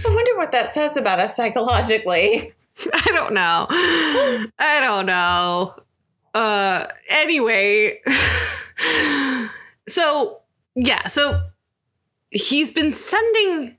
[0.05, 2.53] I wonder what that says about us psychologically.
[2.93, 3.67] I don't know.
[3.69, 5.75] I don't know.
[6.33, 8.01] Uh anyway.
[9.87, 10.39] so
[10.75, 11.41] yeah, so
[12.29, 13.77] he's been sending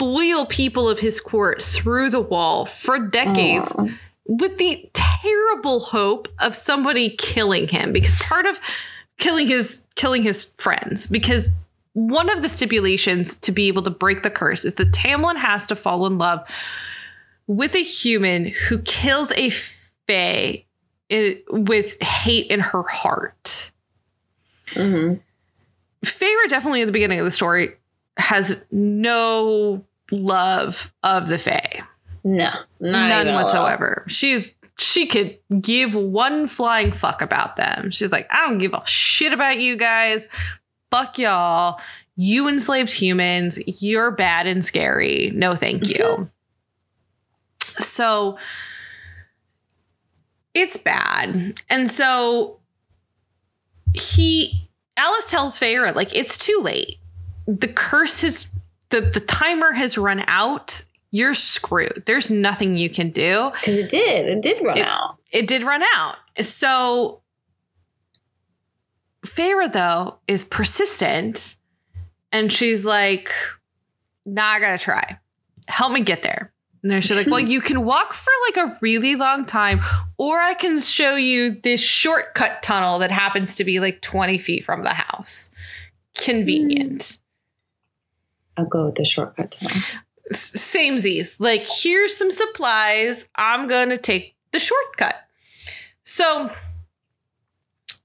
[0.00, 3.72] loyal people of his court through the wall for decades
[4.26, 8.58] with the terrible hope of somebody killing him because part of
[9.18, 11.48] killing his killing his friends because
[11.94, 15.66] one of the stipulations to be able to break the curse is that Tamlin has
[15.66, 16.40] to fall in love
[17.46, 20.64] with a human who kills a fae
[21.50, 23.70] with hate in her heart.
[24.70, 25.20] Mhm.
[26.04, 27.76] Feyre definitely at the beginning of the story
[28.16, 31.82] has no love of the Fae.
[32.24, 32.50] No,
[32.80, 33.34] None even a little.
[33.42, 34.04] whatsoever.
[34.08, 37.90] She's she could give one flying fuck about them.
[37.90, 40.28] She's like, I don't give a shit about you guys.
[40.92, 41.80] Fuck y'all.
[42.16, 43.58] You enslaved humans.
[43.66, 45.32] You're bad and scary.
[45.34, 46.30] No, thank you.
[47.78, 48.36] so
[50.54, 51.62] it's bad.
[51.70, 52.58] And so
[53.94, 54.64] he
[54.98, 56.98] Alis tells Feyre, like, it's too late.
[57.46, 58.52] The curse is
[58.90, 60.84] the, the timer has run out.
[61.10, 62.02] You're screwed.
[62.06, 63.50] There's nothing you can do.
[63.54, 64.28] Because it did.
[64.28, 65.16] It did run It- out.
[65.30, 66.16] It did run out.
[66.40, 67.21] So
[69.24, 71.56] Feyre, though, is persistent
[72.32, 73.30] and she's like,
[74.24, 75.18] nah, I gotta try.
[75.68, 76.52] Help me get there.
[76.82, 79.82] And then she's like, well, you can walk for like a really long time,
[80.18, 84.64] or I can show you this shortcut tunnel that happens to be like 20 feet
[84.64, 85.50] from the house.
[86.16, 87.18] Convenient.
[88.56, 88.62] Hmm.
[88.62, 89.76] I'll go with the shortcut tunnel.
[90.30, 91.40] S- Samesies.
[91.40, 93.28] Like, here's some supplies.
[93.36, 95.16] I'm to take the shortcut.
[96.04, 96.50] So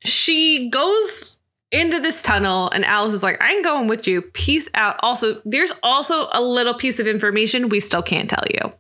[0.08, 1.38] she goes
[1.72, 4.22] into this tunnel, and Alis is like, I ain't going with you.
[4.22, 4.98] Peace out.
[5.04, 8.74] Also, there's also a little piece of information we still can't tell you.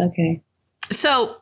[0.00, 0.42] Okay.
[0.90, 1.38] So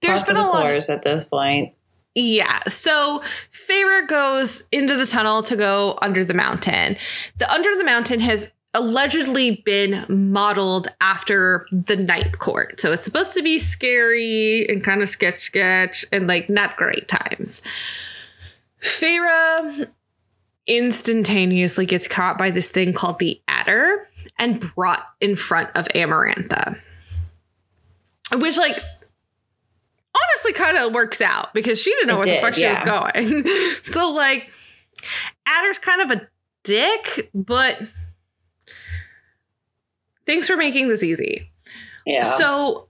[0.00, 0.62] there's been a lot.
[0.62, 1.74] course at this point.
[2.14, 2.58] Yeah.
[2.68, 6.96] So Feyre goes into the tunnel to go under the mountain.
[7.38, 12.80] The under the mountain has allegedly been modeled after the night court.
[12.80, 17.06] So it's supposed to be scary and kind of sketch sketch and like not great
[17.08, 17.62] times.
[18.80, 19.88] Feyre
[20.66, 24.06] instantaneously gets caught by this thing called the Attor
[24.38, 26.78] and brought in front of Amarantha.
[28.32, 28.80] Which like
[30.16, 32.66] honestly kind of works out because she didn't know It where the did, fuck she
[32.66, 33.46] was going.
[33.82, 34.50] so like
[35.46, 36.28] Attor's kind of a
[36.64, 37.78] dick, but
[40.26, 41.50] thanks for making this easy.
[42.06, 42.22] Yeah.
[42.22, 42.88] So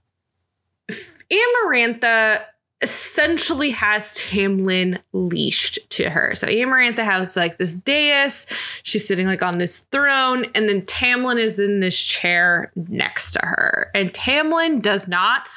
[1.31, 2.43] Amarantha
[2.81, 6.35] essentially has Tamlin leashed to her.
[6.35, 8.45] So Amarantha has like this dais.
[8.83, 13.39] She's sitting like on this throne, and then Tamlin is in this chair next to
[13.45, 13.89] her.
[13.95, 15.47] And Tamlin does not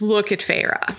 [0.00, 0.96] look at Feyre.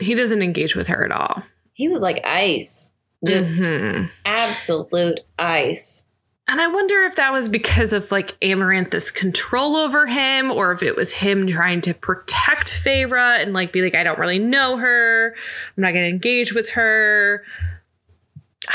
[0.00, 1.42] He doesn't engage with her at all.
[1.72, 2.88] he was like ice.
[3.26, 4.10] Just Mhm.
[4.24, 6.02] absolute ice.
[6.48, 10.82] And I wonder if that was because of like Amarantha's control over him, or if
[10.82, 14.76] it was him trying to protect Feyre and like be like, I don't really know
[14.76, 15.34] her.
[15.76, 17.44] I'm not going to engage with her.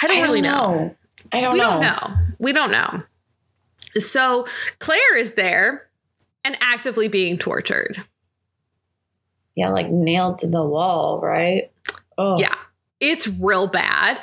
[0.01, 0.95] I don't really know.
[1.31, 1.69] I don't We know.
[1.71, 2.17] don't know.
[2.39, 3.03] We don't know.
[3.97, 4.47] So
[4.79, 5.87] Clare is there
[6.43, 8.03] and actively being tortured.
[9.55, 11.71] Yeah, like nailed to the wall, right?
[12.17, 12.55] Oh, Yeah,
[12.99, 14.19] it's real bad.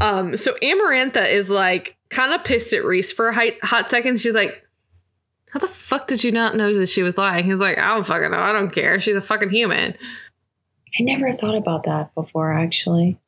[0.00, 4.20] Um, so Amarantha is like kind of pissed at Rhys for a hot, hot second.
[4.20, 4.66] She's like,
[5.50, 8.06] "How the fuck did you not know that she was lying?" He's like, "I don't
[8.06, 8.38] fucking know.
[8.38, 9.00] I don't care.
[9.00, 9.96] She's a fucking human."
[10.98, 13.18] I never thought about that before, actually.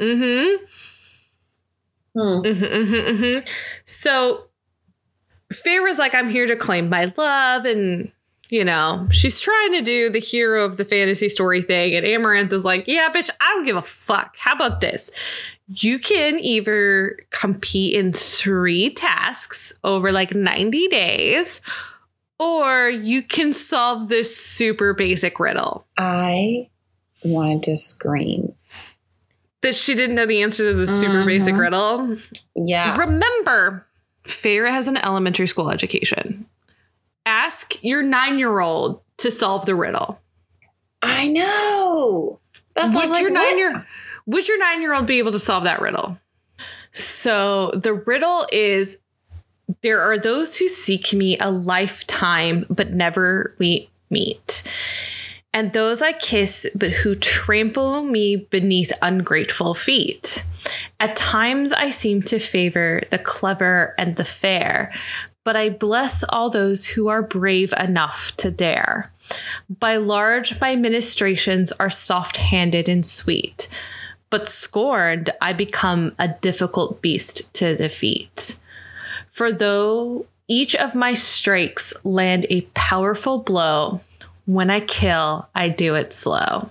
[0.00, 0.64] Mm-hmm.
[2.16, 2.42] Hmm.
[2.42, 3.38] hmm hmm
[3.84, 4.46] So
[5.52, 8.10] Feyre's like, I'm here to claim my love, and
[8.48, 12.52] you know, she's trying to do the hero of the fantasy story thing, and Amaranth
[12.52, 14.36] is like, Yeah, bitch, I don't give a fuck.
[14.38, 15.10] How about this?
[15.72, 21.60] You can either compete in three tasks over like 90 days,
[22.38, 25.86] or you can solve this super basic riddle.
[25.96, 26.68] I
[27.22, 28.54] wanted to scream.
[29.62, 31.60] That she didn't know the answer to the super basic Mhm.
[31.60, 32.16] riddle.
[32.56, 32.96] Yeah.
[32.96, 33.86] Remember,
[34.24, 36.46] Feyre has an elementary school education.
[37.26, 40.18] Ask your nine year old to solve the riddle.
[41.02, 42.40] I know.
[42.74, 43.86] That's why I would like, your nine year
[44.30, 46.18] would your nine year old be able to solve that riddle?
[46.92, 48.98] So the riddle is
[49.82, 54.62] there are those who seek me a lifetime but never we meet.
[55.52, 60.44] And those I kiss, but who trample me beneath ungrateful feet.
[61.00, 64.92] At times I seem to favor the clever and the fair,
[65.44, 69.12] but I bless all those who are brave enough to dare.
[69.68, 73.68] By large, my ministrations are soft handed and sweet,
[74.30, 78.58] but scorned, I become a difficult beast to defeat.
[79.30, 84.00] For though each of my strikes land a powerful blow,
[84.46, 86.70] when I kill, I do it slow.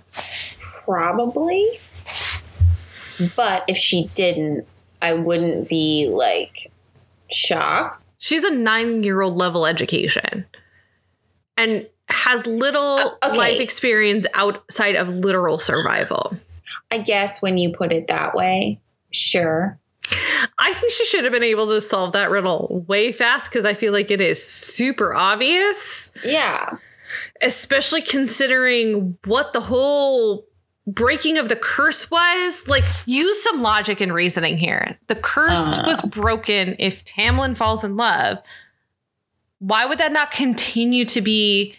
[0.85, 1.79] Probably.
[3.35, 4.65] But if she didn't,
[5.01, 6.71] I wouldn't be like
[7.31, 8.03] shocked.
[8.17, 10.45] She's a nine year old level education
[11.57, 13.37] and has little Uh, okay.
[13.37, 16.35] life experience outside of literal survival.
[16.91, 18.75] I guess when you put it that way,
[19.11, 19.79] sure.
[20.57, 23.73] I think she should have been able to solve that riddle way fast because I
[23.75, 26.77] feel like it is super obvious, Yeah.
[27.41, 30.45] especially considering what the whole
[30.87, 32.67] breaking of the curse was.
[32.67, 34.97] Like, use some logic and reasoning here.
[35.07, 35.83] The curse Uh.
[35.85, 38.39] was broken if Tamlin falls in love.
[39.59, 41.75] Why would that not continue to be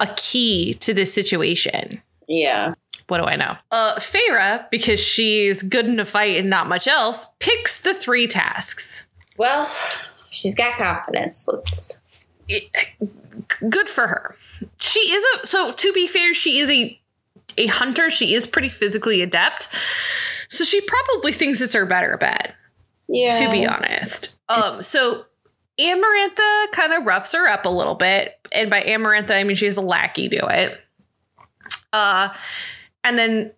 [0.00, 1.88] a key to this situation?
[2.28, 2.74] Yeah.
[3.10, 3.56] What do I know?
[3.70, 8.26] Uh, Feyre, because she's good in a fight and not much else, picks the three
[8.26, 9.08] tasks.
[9.36, 9.68] Well,
[10.30, 11.46] she's got confidence.
[11.48, 12.00] Let's.
[12.48, 12.70] It-
[13.68, 14.36] good for her.
[14.78, 17.00] She is a so to be fair, she is a
[17.58, 18.10] a hunter.
[18.10, 19.68] She is pretty physically adept,
[20.48, 22.54] so she probably thinks it's her better bet.
[23.08, 23.30] Yeah.
[23.30, 25.26] To be honest, um, so.
[25.78, 29.78] Amarantha kind of roughs her up a little bit, and by Amarantha I mean she's
[29.78, 30.78] a lackey to it.
[31.90, 32.28] Uh,
[33.04, 33.52] and then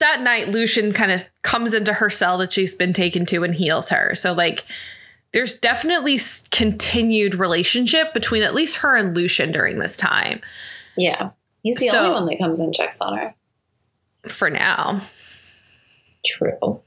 [0.00, 3.54] that night Lucien kind of comes into her cell that she's been taken to and
[3.54, 4.64] heals her so like
[5.32, 6.18] there's definitely
[6.50, 10.40] continued relationship between at least her and Lucien during this time
[10.96, 11.30] Yeah.
[11.62, 13.34] He's the So- only one that comes and checks on her.
[14.28, 15.00] for now
[16.24, 16.80] True.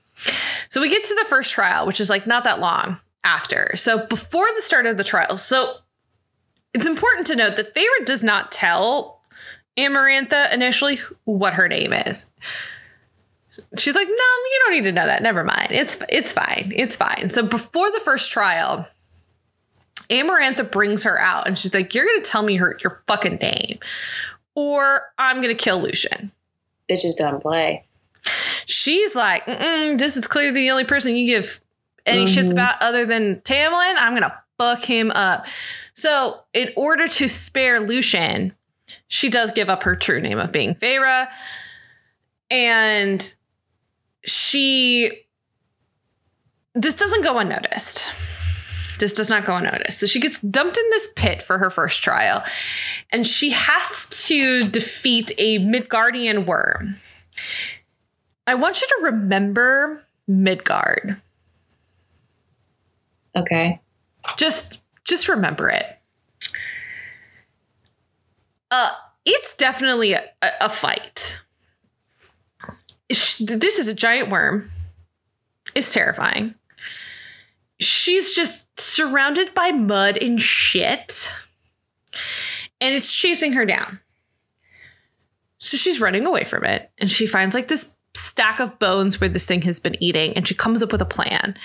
[0.70, 4.06] so we get to the first trial which is like not that long after so
[4.08, 5.76] before the start of the trial so
[6.74, 9.19] it's important to note that Feyre does not tell
[9.78, 12.30] Amarantha initially what her name is.
[13.78, 15.22] She's like, "No, you don't need to know that.
[15.22, 15.68] Never mind.
[15.72, 16.74] It's it's fine.
[16.76, 18.88] It's fine." So before the first trial,
[20.10, 23.36] Amarantha brings her out and she's like, "You're going to tell me her your fucking
[23.36, 23.80] name,
[24.56, 26.32] or I'm going to kill Lucien."
[26.90, 27.86] Bitches don't play.
[28.66, 31.62] She's like, "This is clearly the only person you give
[32.06, 32.54] any shits Mhm.
[32.54, 33.96] about other than Tamlin.
[34.00, 35.46] I'm going to fuck him up."
[35.94, 38.54] So, in order to spare Lucien,
[39.10, 41.28] she does give up her true name of being Feyre.
[42.50, 43.36] And
[44.24, 45.12] she.
[46.76, 48.14] This doesn't go unnoticed.
[49.00, 50.00] This does not go unnoticed.
[50.00, 52.44] So she gets dumped in this pit for her first trial,
[53.12, 56.98] and she has to defeat a Midgardian worm.
[58.46, 61.20] I want you to remember Midgard.
[63.36, 63.80] Okay.
[64.38, 65.99] just just remember it
[68.72, 68.92] uh
[69.26, 70.24] it's definitely a,
[70.62, 71.42] a, fight.
[73.10, 73.40] This
[73.80, 74.72] is a giant worm.
[75.76, 76.56] It's terrifying.
[77.80, 81.32] She's just surrounded by mud and shit
[82.82, 84.00] and it's chasing her down.
[85.60, 89.30] So she's running away from it and she finds like this stack of bones where
[89.30, 91.56] this thing has been eating and she comes up with a plan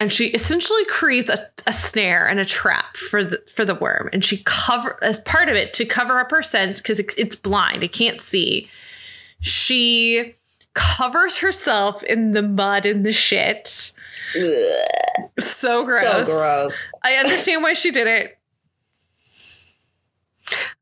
[0.00, 4.10] and she essentially creates a, a snare and a trap for the for the worm.
[4.12, 7.36] And she cover as part of it to cover up her scent because it, it's
[7.36, 7.82] blind.
[7.82, 8.68] It can't see.
[9.40, 10.34] She
[10.74, 13.92] covers herself in the mud and the shit.
[14.36, 15.30] Ugh.
[15.38, 16.92] so gross So gross.
[17.04, 18.38] i understand why she did it.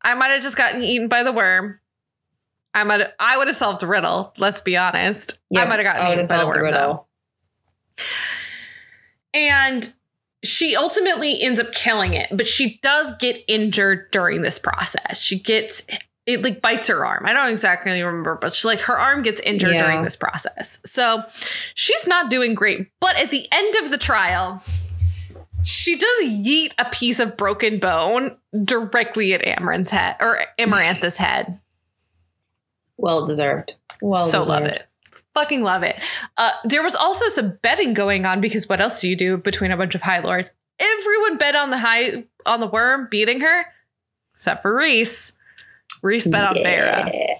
[0.00, 1.78] I might have just gotten eaten by the worm.
[2.74, 5.38] I might i would have solved the riddle let's be honest.
[5.54, 7.06] I might have gotten eaten by the worm though
[9.34, 9.94] and
[10.44, 15.38] she ultimately ends up killing it but she does get injured during this process she
[15.38, 15.86] gets
[16.26, 19.40] it like bites her arm i don't exactly remember but she like her arm gets
[19.40, 19.82] injured Yeah.
[19.84, 21.22] during this process so
[21.74, 24.62] she's not doing great but at the end of the trial
[25.64, 31.60] she does yeet a piece of broken bone directly at Amaranth's head or Amarantha's head.
[32.96, 33.74] Well deserved.
[34.00, 34.48] Well so deserved.
[34.48, 34.88] love it.
[35.34, 35.98] Fucking love it.
[36.36, 39.70] Uh, there was also some betting going on because what else do you do between
[39.70, 40.50] a bunch of high lords?
[40.78, 43.64] Everyone bet on the high on the worm beating her,
[44.34, 45.32] except for Rhys.
[46.02, 47.10] Rhys bet on Feyre.
[47.12, 47.34] Yeah.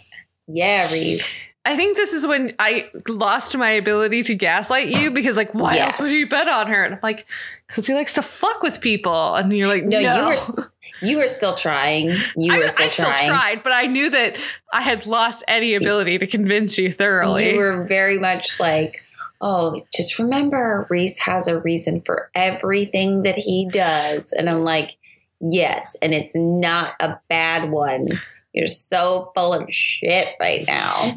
[0.48, 1.48] Yeah, Rhys.
[1.64, 5.76] I think this is when I lost my ability to gaslight you because, like, why
[5.76, 5.86] Yes.
[5.94, 6.82] else would you bet on her?
[6.84, 7.26] And I'm like,
[7.68, 9.36] because he likes to fuck with people.
[9.36, 10.70] And you're like, No, no, you were
[11.00, 12.10] you were still trying.
[12.36, 13.28] You I, were I still still trying.
[13.28, 14.36] tried, but I knew that
[14.72, 17.50] I had lost any ability to convince you thoroughly.
[17.50, 19.04] You were very much like,
[19.40, 24.32] oh, just remember, Rhys has a reason for everything that he does.
[24.32, 24.96] And I'm like,
[25.40, 28.08] yes, and it's not a bad one.
[28.52, 31.14] You're so full of shit right now.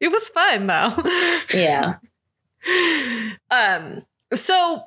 [0.00, 0.94] it was fun though.
[1.54, 1.96] Yeah.
[3.48, 4.02] Um,
[4.34, 4.82] so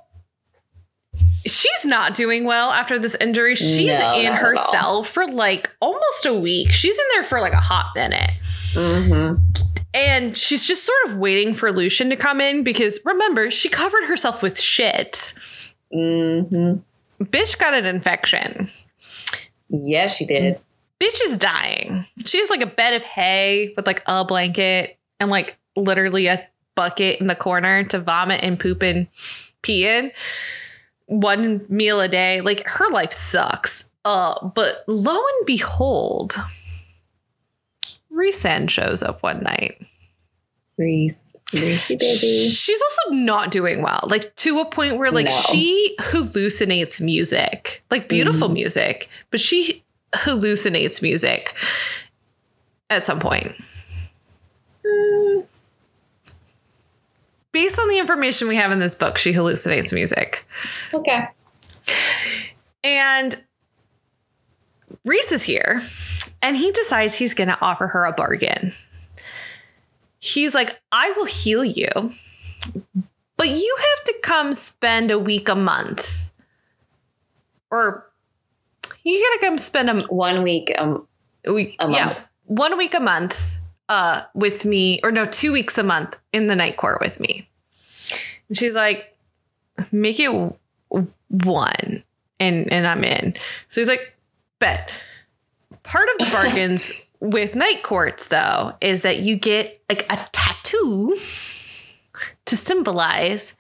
[1.46, 3.56] she's not doing well after this injury.
[3.56, 6.72] She's No, in her cell for like almost a week.
[6.72, 8.32] She's in there for like a hot minute.
[8.74, 9.44] Mm-hmm.
[9.94, 14.04] And she's just sort of waiting for Lucian to come in because remember, she covered
[14.06, 15.34] herself with shit.
[15.94, 17.24] Mm-hmm.
[17.24, 18.70] Bitch got an infection.
[19.70, 20.60] Yeah, she did.
[21.00, 22.06] Bitch is dying.
[22.26, 26.46] She has like a bed of hay with like a blanket and like literally a
[26.76, 29.08] bucket in the corner to vomit and poop and
[29.62, 30.12] pee in.
[31.10, 32.42] One meal a day.
[32.42, 33.90] Like her life sucks.
[34.06, 36.36] Uh, but lo and behold,
[38.14, 39.82] Rhysand shows up one night.
[40.78, 41.16] Rhys.
[41.52, 41.98] Baby.
[41.98, 45.32] She's also not doing well, like to a point where like No.
[45.52, 48.54] she hallucinates music, like beautiful Mhm.
[48.54, 49.84] music, but she
[50.14, 51.56] hallucinates music
[52.92, 53.56] at some point.
[54.86, 55.46] Mm,
[57.52, 60.46] Based on the information we have in this book, she hallucinates music.
[60.94, 61.28] okay.
[62.84, 63.44] And
[65.04, 65.82] Rhys is here
[66.42, 68.74] and he decides he's going to offer her a bargain.
[70.20, 71.88] He's like, I will heal you,
[73.38, 76.32] but you have to come spend a week a month.
[77.72, 78.10] Or
[79.04, 80.72] you got to come spend a, One week.
[80.78, 81.08] Um.
[81.46, 81.76] a week.
[81.80, 82.06] A Yeah.
[82.06, 82.18] month.
[82.46, 83.60] One week a month
[83.90, 87.50] uh, with me, or no, two weeks a month in the night court with me.
[88.48, 89.18] And she's like,
[89.92, 90.32] make it
[91.30, 92.04] one
[92.40, 93.36] and and I'm in.
[93.68, 94.16] So he's like,
[94.60, 94.92] bet.
[95.84, 101.18] Part of the bargains with night courts though is that you get like a tattoo
[102.46, 103.56] to symbolize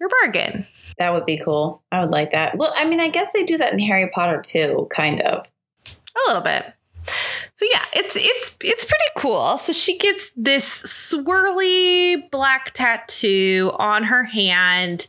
[0.00, 0.66] your bargain.
[0.98, 1.82] That would be cool.
[1.90, 2.56] I would like that.
[2.56, 5.46] Well, I mean, I guess they do that in Harry Potter too, kind of.
[5.86, 6.72] a little bit.
[7.62, 9.56] So yeah, it's it's it's pretty cool.
[9.56, 15.06] So she gets this swirly black tattoo on her hand,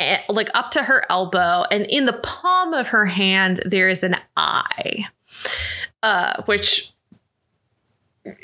[0.00, 4.02] eh, like up to her elbow, and in the palm of her hand there is
[4.02, 5.06] an eye,
[6.02, 6.92] uh, which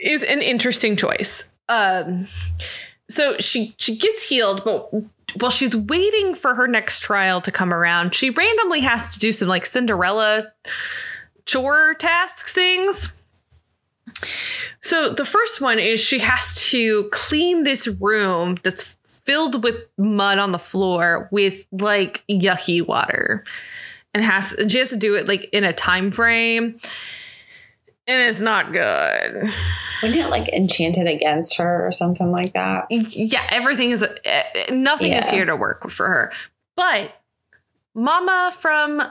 [0.01, 1.53] is an interesting choice.
[1.69, 2.29] Um,
[3.11, 4.93] so she she gets healed, but
[5.41, 9.33] while she's waiting for her next trial to come around, she randomly has to do
[9.33, 10.53] some like Cinderella
[11.47, 13.13] chore tasks things.
[14.81, 20.39] So the first one is she has to clean this room that's filled with mud
[20.39, 23.45] on the floor with like yucky water.
[24.13, 26.79] And has she has to do it like in a time frame.
[28.07, 29.51] And it's not good.
[30.03, 32.87] Wouldn't it like enchanted against her or something like that?
[32.91, 36.33] Yeah, everything is eh, nothing is here to work for her.
[36.77, 37.19] But
[37.95, 39.03] Mama from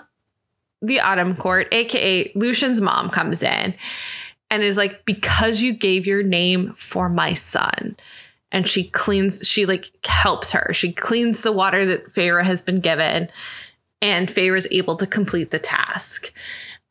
[0.81, 3.73] the Autumn Court, aka Lucien's mom, comes in
[4.53, 7.95] and is like, because you gave your name for my son.
[8.51, 10.71] And she cleans, she like helps her.
[10.73, 13.29] She cleans the water that Feyre has been given,
[13.99, 16.31] and Feyre is able to complete the task.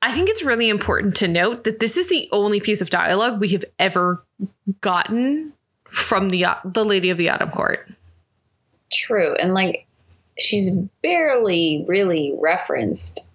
[0.03, 3.39] I think it's really important to note that this is the only piece of dialogue
[3.39, 4.25] we have ever
[4.81, 5.53] gotten
[5.85, 7.89] from the the Lady of the Autumn Court.
[8.93, 9.37] True.
[9.37, 9.87] And like
[10.37, 13.29] she's barely really referenced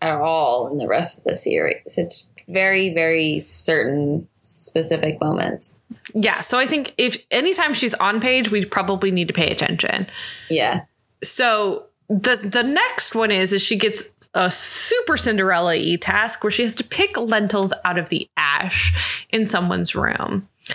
[0.00, 1.98] at all in the rest of the series.
[1.98, 5.76] It's very, very certain specific moments.
[6.14, 10.06] Yeah, so I think if anytime she's on page, we probably need to pay attention.
[10.48, 10.82] Yeah.
[11.22, 16.50] So the the next one is is she gets a super Cinderella y task where
[16.50, 20.48] she has to pick lentils out of the ash in someone's room.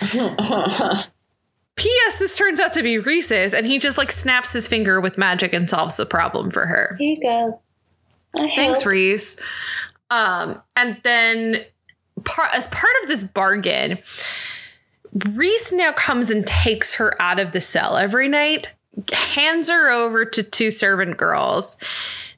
[1.74, 2.18] P.S.
[2.18, 5.54] This turns out to be Rhys's, and he just like snaps his finger with magic
[5.54, 6.96] and solves the problem for her.
[6.98, 7.60] Here you go.
[8.38, 8.94] I Thanks, helped.
[8.94, 9.40] Rhys.
[10.12, 11.64] Um, and then
[12.24, 13.98] par- as part of this bargain,
[15.14, 18.74] Rhys now comes and takes her out of the cell every night,
[19.10, 21.78] hands her over to two servant girls,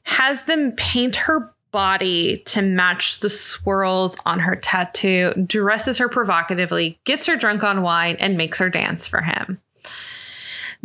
[0.03, 6.97] has them paint her body to match the swirls on her tattoo, dresses her provocatively,
[7.03, 9.59] gets her drunk on wine, and makes her dance for him.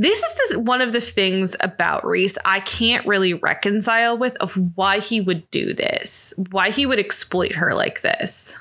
[0.01, 4.57] This is the, one of the things about Rhys I can't really reconcile with of
[4.75, 8.59] why he would do this, why he would exploit her like this.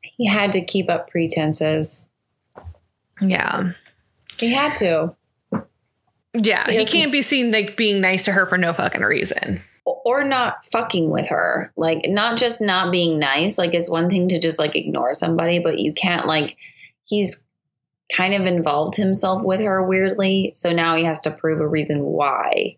[0.00, 2.08] He had to keep up pretenses.
[3.20, 3.72] Yeah.
[4.38, 5.14] He had to.
[6.32, 9.60] Yeah, he can't be seen like being nice to her for no fucking reason.
[9.84, 11.70] Or not fucking with her.
[11.76, 13.58] Like, not just not being nice.
[13.58, 16.56] Like, it's one thing to just like ignore somebody, but you can't, like,
[17.04, 17.46] he's
[18.14, 20.52] kind of involved himself with her weirdly.
[20.54, 22.76] So now he has to prove a reason why.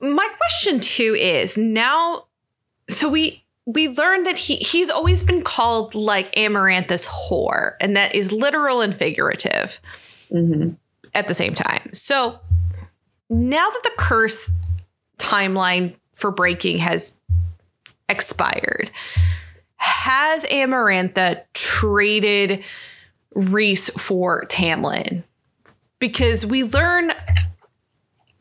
[0.00, 2.26] My question too is now
[2.88, 8.14] so we we learned that he he's always been called like Amarantha's whore, and that
[8.14, 9.80] is literal and figurative
[10.32, 10.74] Mm-hmm.
[11.12, 11.92] at the same time.
[11.92, 12.38] So
[13.28, 14.48] now that the curse
[15.18, 17.18] timeline for breaking has
[18.08, 18.92] expired,
[19.74, 22.62] has Amarantha traded
[23.34, 25.24] Rhys for Tamlin?
[25.98, 27.12] Because we learn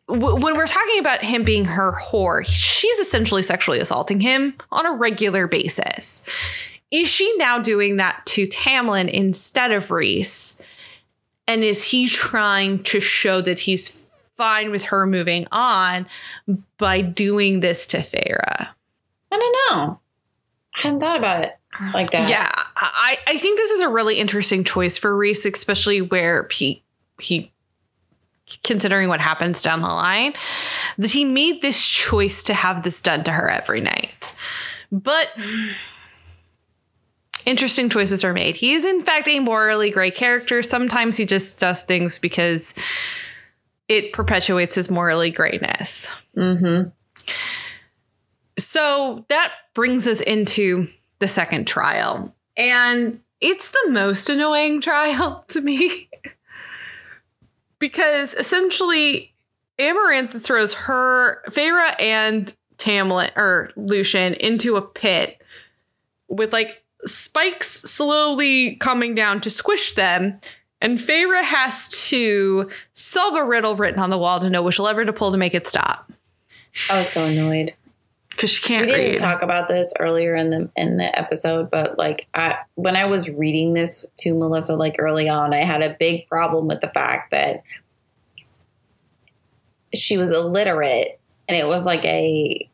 [0.07, 4.93] when we're talking about him being her whore, she's essentially sexually assaulting him on a
[4.93, 6.23] regular basis.
[6.89, 10.59] Is she now doing that to Tamlin instead of Rhys?
[11.47, 16.07] And is he trying to show that he's fine with her moving on
[16.79, 18.67] by doing this to Feyre?
[19.31, 19.99] I don't know.
[20.75, 21.58] I hadn't thought about it
[21.93, 22.29] like that.
[22.29, 26.83] Yeah, I, I think this is a really interesting choice for Rhys, especially where he
[27.19, 27.51] he
[28.63, 30.33] considering what happens down the line,
[30.97, 34.35] that he made this choice to have this done to her every night.
[34.91, 35.29] But
[37.45, 38.55] interesting choices are made.
[38.55, 40.61] He is in fact a morally great character.
[40.61, 42.73] Sometimes he just does things because
[43.87, 46.11] it perpetuates his morally greatness.
[46.35, 46.89] Mm-hmm.
[48.57, 50.87] So that brings us into
[51.19, 52.33] the second trial.
[52.57, 56.09] And it's the most annoying trial to me.
[57.79, 59.33] because essentially
[59.79, 65.41] Amaranth throws her Feyre and Tamlin or Lucien into a pit
[66.27, 70.39] with like spikes slowly coming down to squish them.
[70.81, 75.05] And Feyre has to solve a riddle written on the wall to know which lever
[75.05, 76.11] to pull to make it stop.
[76.89, 77.73] I was so annoyed.
[78.39, 79.17] Because she We can't We didn't read.
[79.17, 83.29] talk about this earlier in the in the episode, but like I when I was
[83.29, 87.31] reading this to Melissa like early on, I had a big problem with the fact
[87.31, 87.63] that
[89.93, 92.69] she was illiterate and it was like a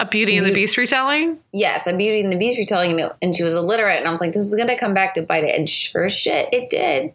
[0.00, 1.38] A Beauty and the Beast retelling?
[1.52, 4.32] yes, a Beauty and the Beast retelling, and- she was illiterate, and I was like,
[4.32, 7.12] this is gonna come back to bite it, and sure as shit, it did.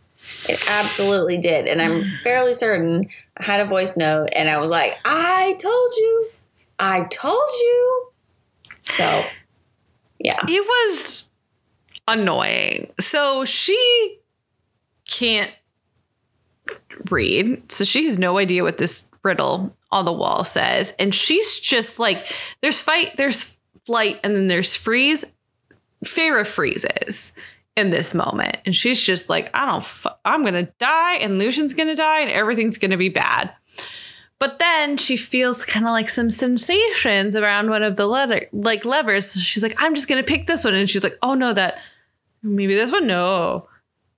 [0.50, 3.08] It absolutely did, and I'm fairly certain
[3.38, 6.28] had a voice note, and I was like, I told you,
[6.80, 8.08] I told you.
[8.84, 9.26] So,
[10.20, 11.30] yeah, It was
[12.08, 12.92] annoying.
[13.00, 14.20] So she
[15.08, 15.52] can't
[17.10, 17.72] read.
[17.72, 20.94] So she has no idea what this riddle on the wall says.
[21.00, 22.32] And she's just like,
[22.62, 25.26] there's fight, there's flight, and then there's freeze.
[26.06, 27.32] Feyre freezes
[27.76, 28.58] in this moment.
[28.66, 31.96] And she's just like, I don't, fu- I'm going to die, and Lucien's going to
[31.96, 33.54] die, and everything's going to be bad.
[34.44, 38.84] But then she feels kind of like some sensations around one of the letter like
[38.84, 39.28] levers.
[39.28, 40.74] So she's like, I'm just gonna pick this one.
[40.74, 41.80] And she's like, oh no, that
[42.42, 43.08] maybe this one?
[43.08, 43.70] No.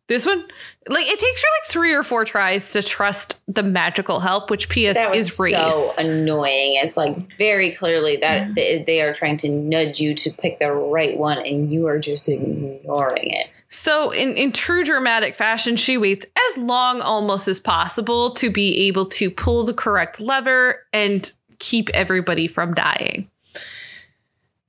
[0.07, 0.40] This one?
[0.88, 4.69] Like it takes her like three or four tries to trust the magical help, which
[4.69, 5.95] PS that was is Rhys.
[5.95, 6.76] so annoying.
[6.76, 8.56] It's like very clearly that mm.
[8.56, 11.98] they, they are trying to nudge you to pick the right one, and you are
[11.98, 13.48] just ignoring it.
[13.68, 18.88] So, in, in true dramatic fashion, she waits as long almost as possible to be
[18.88, 23.30] able to pull the correct lever and keep everybody from dying.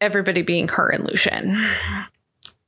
[0.00, 1.56] Everybody being her and Lucien.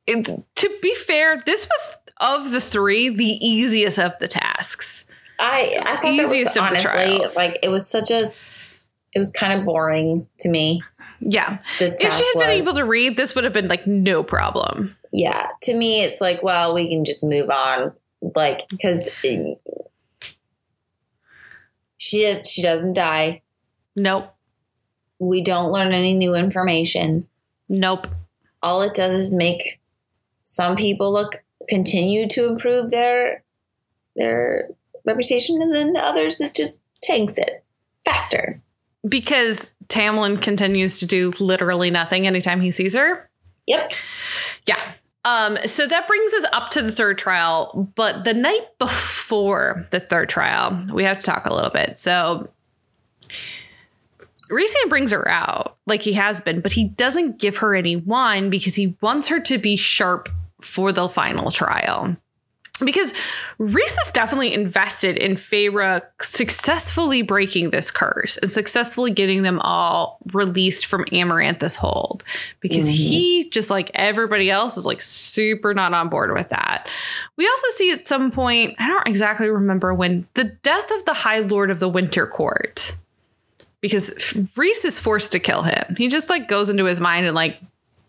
[0.06, 0.26] It-
[0.56, 5.06] to be fair, this was of the three the easiest of the tasks.
[5.40, 9.18] I I thought that Easiest was of the honestly like it was such a it
[9.18, 10.82] was kind of boring to me.
[11.20, 11.58] Yeah.
[11.78, 14.96] This If she had been able to read, this would have been like no problem.
[15.12, 17.92] yeah, to me it's like well we can just move on
[18.34, 19.10] like because
[21.96, 23.42] she does, she doesn't die.
[23.96, 24.34] Nope.
[25.18, 27.26] We don't learn any new information.
[27.68, 28.06] Nope.
[28.62, 29.80] All it does is make
[30.42, 33.42] some people look continue to improve their
[34.16, 34.68] their
[35.04, 37.64] reputation, and then others it just tanks it
[38.04, 38.60] faster.
[39.08, 43.30] Because Tamlin continues to do literally nothing anytime he sees her.
[43.66, 43.92] Yep.
[44.66, 44.92] Yeah.
[45.24, 47.90] Um, so that brings us up to the third trial.
[47.94, 51.98] But the night before the third trial, we have to talk a little bit.
[51.98, 52.48] So
[54.50, 58.50] Rhysand brings her out like he has been, but he doesn't give her any wine
[58.50, 60.28] because he wants her to be sharp
[60.60, 62.16] for the final trial.
[62.84, 63.12] Because
[63.58, 70.18] Rhys is definitely invested in Feyre successfully breaking this curse and successfully getting them all
[70.32, 72.22] released from Amarantha's hold.
[72.60, 73.08] Because mm-hmm.
[73.08, 76.88] he, just like everybody else, is like super not on board with that.
[77.36, 81.14] We also see at some point, I don't exactly remember when, the death of the
[81.14, 82.96] High Lord of the Winter Court.
[83.80, 85.96] Because Rhys is forced to kill him.
[85.96, 87.60] He just like goes into his mind and like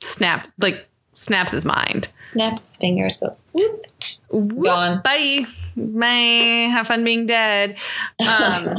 [0.01, 0.88] snap like
[1.19, 2.09] snaps his mind.
[2.13, 3.85] Snaps his fingers, go whoop.
[4.29, 5.01] Whoop, Gone.
[5.03, 5.45] Bye.
[5.75, 6.69] Bye.
[6.71, 7.77] Have fun being dead.
[8.19, 8.77] Um,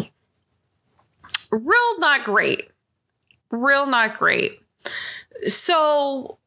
[1.50, 2.70] real not great.
[3.50, 4.60] Real not great.
[5.46, 6.38] so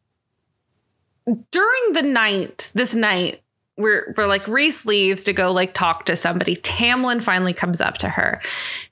[1.51, 3.41] during the night, this night,
[3.75, 7.97] where where like Rhys leaves to go like talk to somebody, Tamlin finally comes up
[7.99, 8.39] to her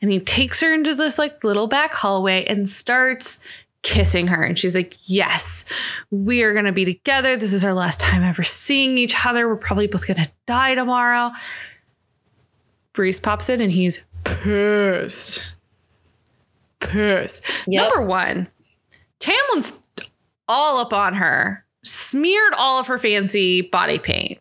[0.01, 3.39] and he takes her into this like little back hallway and starts
[3.83, 4.43] kissing her.
[4.43, 5.65] And she's like, Yes,
[6.11, 7.35] we are gonna be together.
[7.37, 9.47] This is our last time ever seeing each other.
[9.47, 11.31] We're probably both gonna die tomorrow.
[12.97, 15.55] Rhys pops in and he's pissed.
[16.79, 17.43] Pissed.
[17.67, 17.89] Yep.
[17.89, 18.47] Number one,
[19.19, 19.81] Tamlin's
[20.47, 24.39] all up on her, smeared all of her fancy body paint,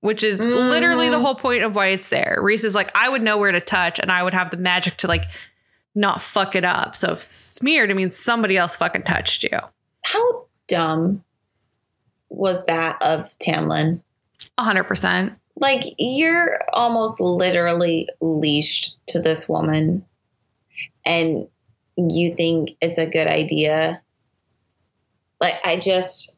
[0.00, 0.70] which is Mhm.
[0.70, 2.38] literally the whole point of why it's there.
[2.40, 4.96] Rhys is like, I would know where to touch and I would have the magic
[4.98, 5.24] to like
[5.94, 6.94] not fuck it up.
[6.94, 9.58] So if smeared, it means somebody else fucking touched you.
[10.04, 11.24] How dumb
[12.28, 14.02] was that of Tamlin?
[14.58, 15.34] 100%.
[15.56, 20.04] Like, you're almost literally leashed to this woman,
[21.04, 21.48] and
[21.96, 24.02] you think it's a good idea.
[25.40, 26.36] Like, I just,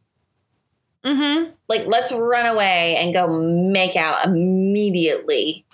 [1.05, 1.53] Mm-hmm.
[1.69, 5.65] like, let's run away and go make out immediately.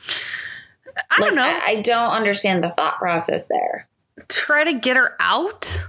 [1.10, 1.42] I like, don't know.
[1.42, 3.88] I, I don't understand the thought process there.
[4.28, 5.82] Try to get her out?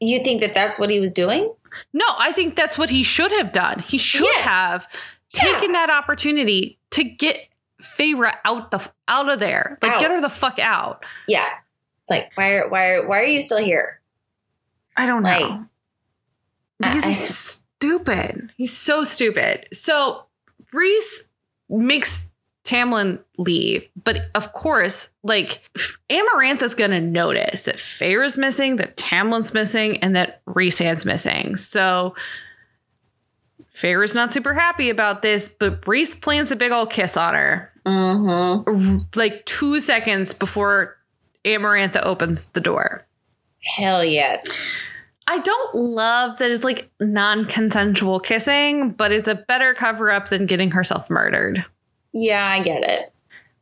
[0.00, 1.52] You think that that's what he was doing?
[1.92, 3.78] No, I think that's what he should have done.
[3.80, 4.44] He should Yes.
[4.44, 4.86] have
[5.34, 5.52] Yeah.
[5.54, 7.48] taken that opportunity to get
[7.80, 9.78] Feyre out the out of there.
[9.82, 10.00] Like Out.
[10.00, 11.04] get her the fuck out.
[11.26, 11.46] Yeah.
[12.02, 14.00] It's like, why are, why are, why are you still here?
[14.96, 15.66] I don't know.
[16.78, 18.50] Because I- he's stupid.
[18.56, 19.68] He's so stupid.
[19.72, 20.24] So
[20.72, 21.30] Rhys
[21.68, 22.30] makes
[22.64, 25.62] Tamlin leave, but of course, like
[26.08, 31.56] Amarantha's gonna notice that Feyre's missing, that Tamlin's missing, and that Rhys's missing.
[31.56, 32.14] So
[33.72, 37.68] Feyre's not super happy about this, but Rhys plants a big old kiss on her
[37.84, 38.98] Mm-hmm.
[39.16, 40.96] like two seconds before
[41.44, 43.04] Amarantha opens the door.
[43.76, 44.64] Hell yes.
[45.26, 50.28] I don't love that it's like non consensual kissing, but it's a better cover up
[50.28, 51.64] than getting herself murdered.
[52.12, 53.12] Yeah, I get it.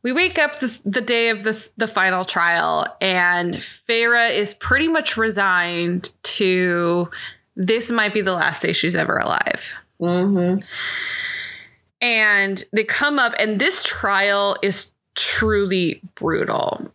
[0.03, 4.87] We wake up the, the day of the, the final trial, and Feyre is pretty
[4.87, 7.09] much resigned to
[7.55, 9.77] this might be the last day she's ever alive.
[10.01, 10.63] Mm-hmm.
[12.01, 16.91] And they come up, and this trial is truly brutal.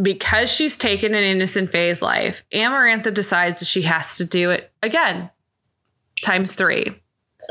[0.00, 4.72] Because she's taken an innocent Fae's life, Amarantha decides that she has to do it
[4.82, 5.30] again,
[6.22, 7.00] times three.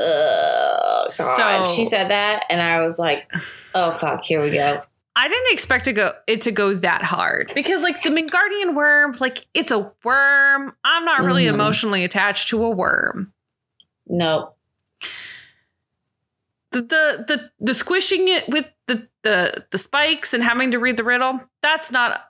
[0.00, 1.66] Oh, God.
[1.66, 3.30] So- she said that, and I was like,
[3.74, 4.82] oh, fuck, here we go.
[5.16, 9.16] I didn't expect to go it to go that hard because like the Mingardian worm,
[9.18, 10.72] like it's a worm.
[10.84, 11.54] I'm not really Mhm.
[11.54, 13.32] emotionally attached to a worm.
[14.06, 14.56] Nope.
[16.70, 20.96] The the the, the squishing it with the, the the spikes and having to read
[20.96, 22.24] the riddle, that's not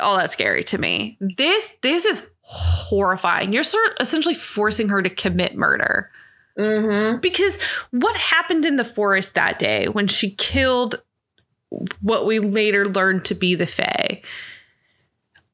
[0.00, 1.18] all that scary to me.
[1.20, 3.52] This this is horrifying.
[3.52, 6.10] You're sort of essentially forcing her to commit murder.
[6.58, 7.20] Mm-hmm.
[7.20, 7.60] Because
[7.90, 11.00] what happened in the forest that day when she killed
[12.00, 14.22] what we later learned to be the Fae?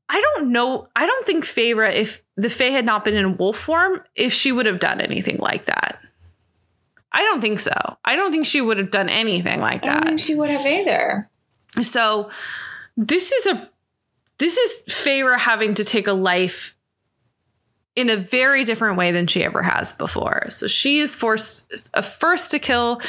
[0.09, 0.89] I don't know.
[0.94, 4.52] I don't think Feyre, if the Fae had not been in wolf form, if she
[4.52, 6.01] would have done anything like that.
[7.12, 7.72] I don't think so.
[8.05, 10.05] I don't think she would have done anything like I don't that.
[10.06, 11.28] think she would have either.
[11.81, 12.31] So
[12.97, 13.70] this is a
[14.39, 16.74] this is Feyre having to take a life
[17.97, 20.47] in a very different way than she ever has before.
[20.51, 23.01] So she is forced uh, first to kill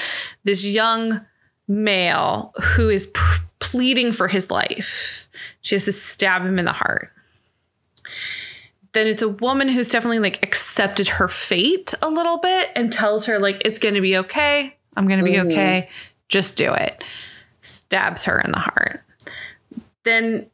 [0.44, 1.26] this young
[1.68, 3.12] male who is
[3.60, 5.28] pleading for his life.
[5.62, 7.12] She has to stab him in the heart.
[8.94, 13.26] Then it's a woman who's definitely like accepted her fate a little bit and tells
[13.26, 14.78] her like it's going to be okay.
[14.96, 15.48] I'm going to be Mhm.
[15.52, 15.90] okay.
[16.30, 17.04] Just do it.
[17.62, 19.02] Stabs her in the heart.
[20.04, 20.46] Then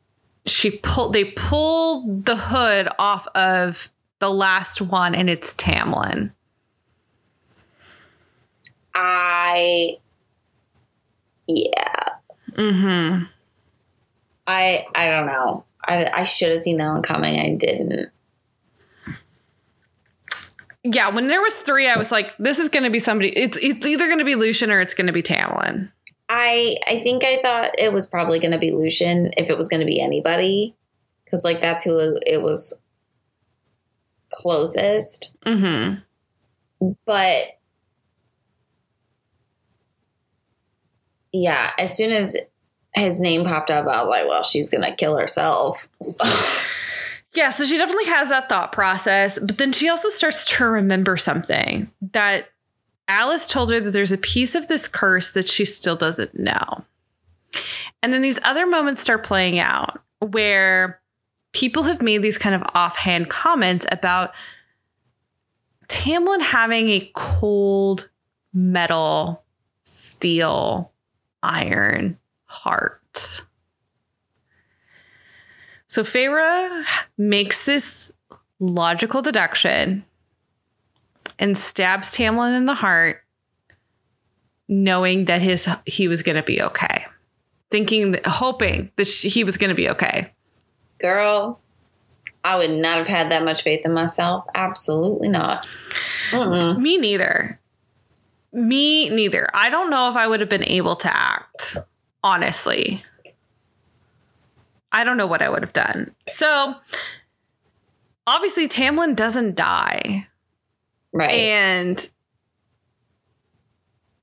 [0.48, 3.91] she pulled they pulled the hood off of
[4.22, 6.31] the last one and it's Tamlin.
[8.93, 9.98] I,
[11.48, 12.03] yeah,
[12.52, 13.27] Mhm.
[14.48, 15.65] I, I don't know.
[15.84, 17.39] I, I should have seen that one coming.
[17.39, 18.11] I didn't.
[20.84, 23.57] Yeah, when there was 3 I was like this is going to be somebody it's
[23.61, 25.91] it's either going to be Lucien or it's going to be Tamlin.
[26.27, 29.68] I, I think I thought it was probably going to be Lucien if it was
[29.68, 30.76] going to be anybody,
[31.26, 32.80] because like that's who it was
[34.34, 35.36] closest.
[35.45, 36.03] Mhm.
[37.06, 37.44] But
[41.32, 42.38] yeah, as soon as
[42.94, 45.88] his name popped up, I was like, well, she's gonna kill herself.
[46.02, 46.28] So,
[47.34, 51.16] Yeah, so she definitely has that thought process, but then she also starts to remember
[51.16, 52.49] something that
[53.08, 56.84] Alis told her that there's a piece of this curse that she still doesn't know.
[58.03, 61.01] And then these other moments start playing out where
[61.53, 64.32] people have made these kind of offhand comments about
[65.88, 68.10] Tamlin having a cold
[68.53, 69.44] metal,
[69.84, 70.91] steel,
[71.44, 73.41] iron heart.
[75.88, 76.86] So Feyre
[77.18, 78.14] makes this
[78.60, 80.06] logical deduction
[81.38, 83.23] and stabs Tamlin in the heart,
[84.69, 87.06] knowing that his he was going to be okay,
[87.72, 90.32] thinking, hoping that she, he was going to be okay.
[91.02, 91.60] Girl,
[92.44, 94.45] I would not have had that much faith in myself.
[94.53, 95.68] Absolutely not.
[96.30, 96.78] Mm-mm.
[96.78, 97.60] Me neither.
[98.53, 99.49] Me neither.
[99.53, 101.78] I don't know if I would have been able to act,
[102.23, 103.03] honestly.
[104.91, 106.14] I don't know what I would have done.
[106.28, 106.76] So,
[108.28, 110.28] obviously, Tamlin doesn't die.
[111.14, 111.32] Right.
[111.32, 112.10] And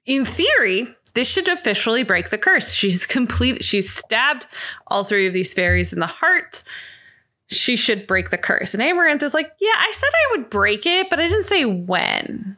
[0.05, 0.89] in theory,
[1.19, 2.73] this should officially break the curse.
[2.73, 3.65] She's complete.
[3.65, 4.47] She's stabbed
[4.87, 6.63] all three of these fairies in the heart.
[7.49, 8.73] She should break the curse.
[8.73, 11.65] And Amaranth is like, yeah, I said I would break it, but I didn't say
[11.65, 12.57] when.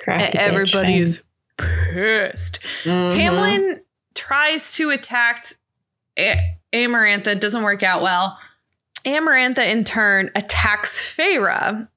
[0.00, 1.22] Crafty Everybody is
[1.58, 2.60] pissed.
[2.84, 3.10] Mhm.
[3.10, 3.80] Tamlin
[4.14, 5.46] tries to attack
[6.18, 7.38] A- Amarantha.
[7.38, 8.38] Doesn't work out well.
[9.04, 11.88] Amarantha, in turn, attacks Feyre, and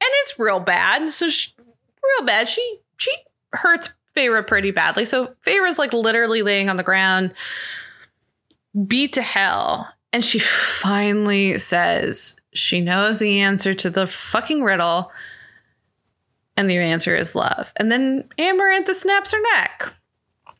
[0.00, 1.12] it's real bad.
[1.12, 2.48] So, she, real bad.
[2.48, 3.12] She she
[3.52, 5.04] hurts Feyre pretty badly.
[5.04, 7.34] So Feyre's like literally laying on the ground,
[8.86, 15.12] beat to hell, and she finally says she knows the answer to the fucking riddle.
[16.56, 17.72] And the answer is love.
[17.76, 19.94] And then Amarantha snaps her neck.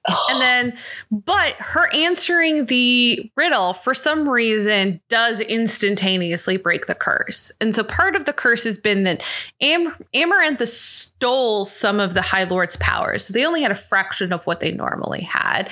[0.08, 0.78] And then,
[1.10, 7.52] but her answering the riddle for some reason does instantaneously break the curse.
[7.60, 9.22] And so part of the curse has been that
[9.60, 13.26] Am- Amarantha stole some of the High Lord's powers.
[13.26, 15.68] So they only had a fraction of what they normally had.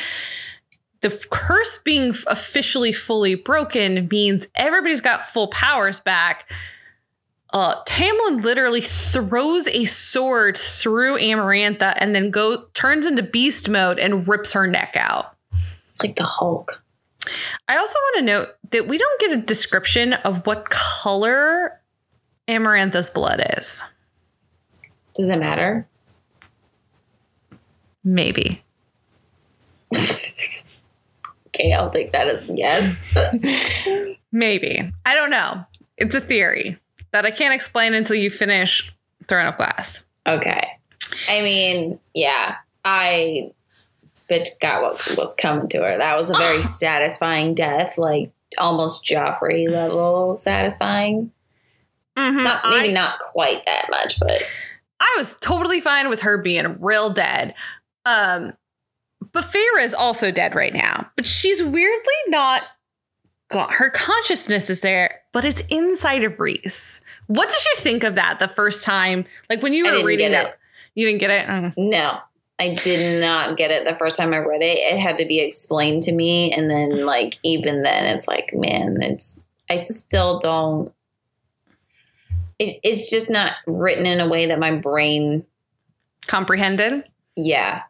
[1.00, 6.50] The curse being officially fully broken means everybody's got full powers back.
[7.50, 13.98] Uh, Tamlin literally throws a sword through Amarantha and then goes turns into beast mode
[13.98, 15.34] and rips her neck out.
[15.86, 16.82] It's like the Hulk.
[17.66, 21.80] I also want to note that we don't get a description of what color
[22.46, 23.82] Amarantha's blood is.
[25.14, 25.88] Does it matter?
[28.04, 28.62] Maybe.
[31.48, 33.16] Okay, I'll take that as yes.
[34.32, 34.90] Maybe.
[35.04, 35.64] I don't know.
[35.96, 36.76] It's a theory
[37.12, 38.92] that I can't explain until you finish
[39.26, 40.04] Throne of Glass.
[40.26, 40.62] okay.
[41.30, 43.50] I mean, yeah, I
[44.28, 45.96] bitch got what was coming to her.
[45.98, 51.32] That was a very satisfying death, like almost Joffrey level satisfying.
[52.16, 52.44] Mhm.
[52.44, 54.42] Not maybe I- not quite that much, but
[55.00, 57.54] I was totally fine with her being real dead.
[58.04, 58.52] Um,
[59.32, 62.62] but Feyre is also dead right now, but she's weirdly not
[63.50, 67.00] Her consciousness is there, but it's inside of Rhys.
[67.28, 69.24] What did you think of that the first time?
[69.48, 70.58] Like when you were reading that, it.
[70.94, 71.46] you didn't get it.
[71.46, 71.72] Mm.
[71.76, 72.18] no.
[72.60, 74.78] I did not get it the first time I read it.
[74.78, 79.00] It had to be explained to me and then like even then it's like, man,
[79.00, 80.92] it's I just still don't
[82.58, 85.46] it, it's just not written in a way that my brain
[86.26, 87.08] Comprehended.
[87.36, 87.82] yeah.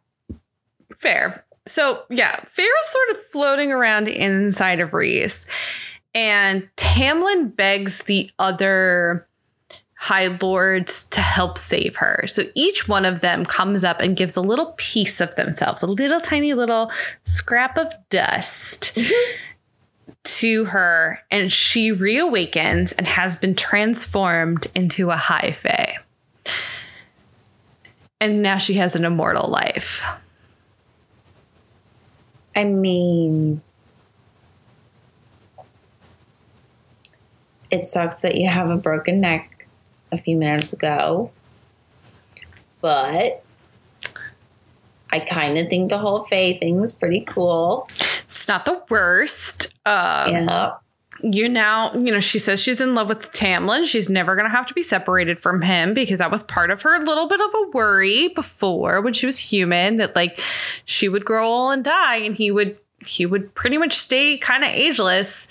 [0.94, 1.44] Fair.
[1.68, 5.46] So yeah, Feyre's sort of floating around inside of Rhys,
[6.14, 9.28] and Tamlin begs the other
[9.94, 12.24] High Lords to help save her.
[12.26, 15.86] So each one of them comes up and gives a little piece of themselves, a
[15.86, 16.90] little tiny little
[17.22, 18.94] scrap of dust.
[18.96, 19.34] Mm-hmm.
[20.24, 25.96] To her, and she reawakens and has been transformed into a high fae.
[28.20, 30.04] And now she has an immortal life.
[32.58, 33.62] I mean,
[37.70, 39.68] it sucks that you have a broken neck
[40.10, 41.30] a few minutes ago,
[42.80, 43.44] but
[45.12, 47.88] I kind of think the whole Fae thing was pretty cool.
[48.24, 49.78] It's not the worst.
[49.86, 50.74] Um, yeah.
[51.22, 53.86] You now, you know, she says she's in love with Tamlin.
[53.86, 56.82] She's never going to have to be separated from him because that was part of
[56.82, 60.38] her little bit of a worry before when she was human that like
[60.84, 64.64] she would grow old and die and he would he would pretty much stay kind
[64.64, 65.46] of ageless.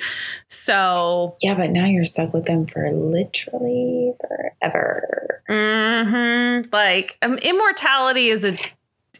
[0.49, 4.13] So, Yeah, but now you're stuck with them for literally
[4.61, 5.41] forever.
[5.49, 8.55] mhm, like um, immortality is a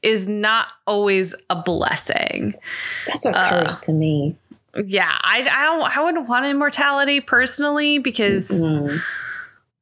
[0.03, 2.53] is not always a blessing.
[3.07, 4.35] That's a Uh, curse to me.
[4.85, 8.99] Yeah, I I don't I wouldn't want immortality personally because Mm.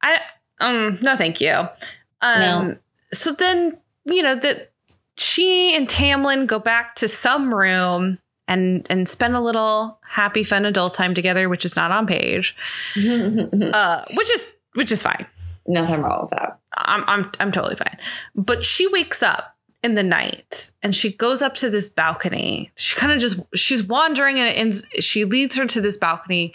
[0.02, 0.20] I
[0.60, 1.52] um no thank you.
[1.52, 2.76] Um No.
[3.12, 4.72] so then, you know, that
[5.16, 8.18] she and Tamlin go back to some room
[8.48, 12.56] and and spend a little happy fun adult time together, which is not on page.
[12.96, 15.26] Uh which is which is fine.
[15.66, 16.58] Nothing wrong with that.
[16.76, 17.98] I'm I'm I'm totally fine.
[18.34, 22.70] But she wakes up in the night and she goes up to this balcony.
[22.76, 26.54] She kind of just she's wandering and, she leads her to this balcony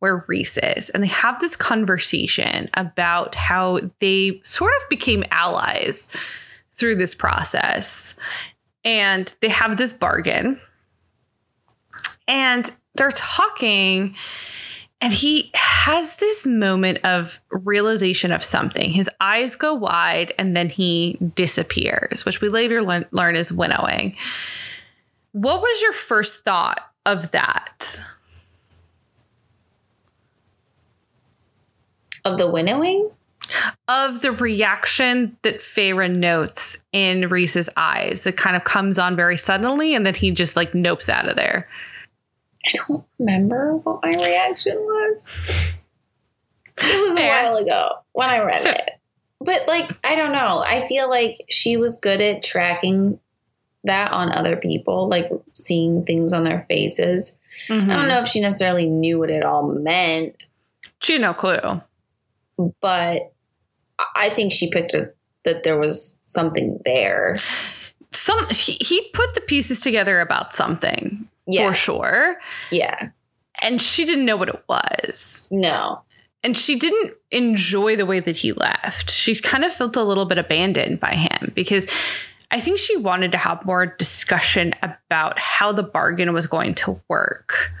[0.00, 0.90] where Rhys is.
[0.90, 6.08] And they have this conversation about how they sort of became allies
[6.72, 8.16] through this process.
[8.84, 10.60] And they have this bargain.
[12.26, 14.16] And they're talking
[15.02, 18.92] and he has this moment of realization of something.
[18.92, 24.16] His eyes go wide and then he disappears, which we later le- learn is winnowing.
[25.32, 28.00] What was your first thought of that?
[32.24, 33.10] Of the winnowing?
[33.88, 38.24] Of the reaction that Feyre notes in Rhys's eyes.
[38.24, 41.34] It kind of comes on very suddenly and then he just like nopes out of
[41.34, 41.68] there.
[42.66, 45.76] I don't remember what my reaction was.
[46.78, 47.26] It was Fair.
[47.26, 48.90] a while ago when I read it.
[49.40, 50.62] But like, I don't know.
[50.64, 53.18] I feel like she was good at tracking
[53.84, 57.38] that on other people, like seeing things on their faces.
[57.68, 57.90] Mm-hmm.
[57.90, 60.48] I don't know if she necessarily knew what it all meant.
[61.00, 61.82] She had no clue.
[62.80, 63.32] But
[64.16, 67.38] I think she picked it that there was something there.
[68.12, 71.68] Some he, he put the pieces together about something yes.
[71.68, 72.36] for sure.
[72.70, 73.10] Yeah.
[73.62, 75.48] And she didn't know what it was.
[75.50, 76.02] No.
[76.42, 79.10] And she didn't enjoy the way that he left.
[79.10, 81.86] She kind of felt a little bit abandoned by him because
[82.50, 87.00] I think she wanted to have more discussion about how the bargain was going to
[87.08, 87.72] work.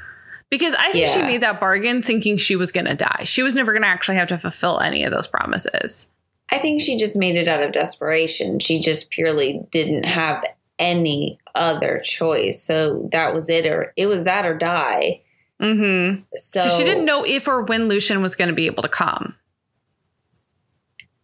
[0.48, 1.14] Because I think yeah.
[1.14, 3.22] she made that bargain thinking she was going to die.
[3.24, 6.08] She was never going to actually have to fulfill any of those promises.
[6.50, 8.58] I think she just made it out of desperation.
[8.58, 10.44] She just purely didn't have
[10.82, 12.62] any other choice.
[12.62, 15.22] So that was it, or it was that or die.
[15.62, 16.22] Mm-hmm.
[16.34, 19.36] So she didn't know if or when Lucien was going to be able to come.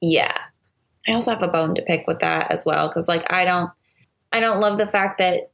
[0.00, 0.32] Yeah,
[1.08, 3.70] I also have a bone to pick with that as well because, like, I don't,
[4.32, 5.50] I don't love the fact that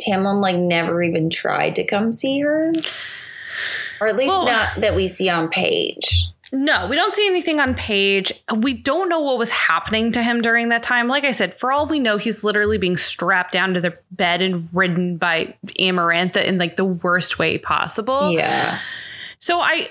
[0.00, 2.72] Tamlin like never even tried to come see her,
[4.00, 6.25] or at least well, not that we see on page.
[6.52, 8.32] No, we don't see anything on page.
[8.56, 11.08] We don't know what was happening to him during that time.
[11.08, 14.42] Like I said, for all we know, he's literally being strapped down to the bed
[14.42, 18.30] and ridden by Amarantha in like the worst way possible.
[18.30, 18.78] Yeah.
[19.38, 19.90] So I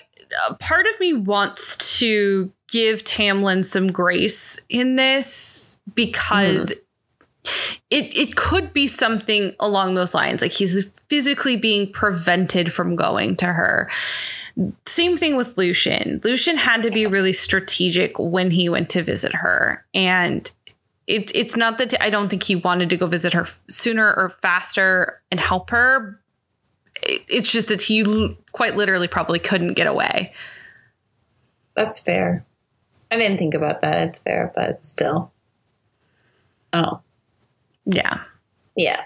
[0.59, 6.79] part of me wants to give Tamlin some grace in this because mm.
[7.91, 13.35] It it could be something along those lines like he's physically being prevented from going
[13.35, 13.87] to her
[14.85, 16.21] same thing with Lucien.
[16.23, 19.85] Lucien had to be really strategic when he went to visit her.
[19.93, 20.49] And
[21.07, 24.29] it, it's not that I don't think he wanted to go visit her sooner or
[24.29, 26.19] faster and help her.
[27.03, 30.33] It's just that he quite literally probably couldn't get away.
[31.75, 32.45] That's fair.
[33.11, 34.07] I didn't think about that.
[34.07, 35.31] It's fair, but still.
[36.73, 37.01] Oh.
[37.85, 38.23] Yeah.
[38.75, 39.01] Yeah.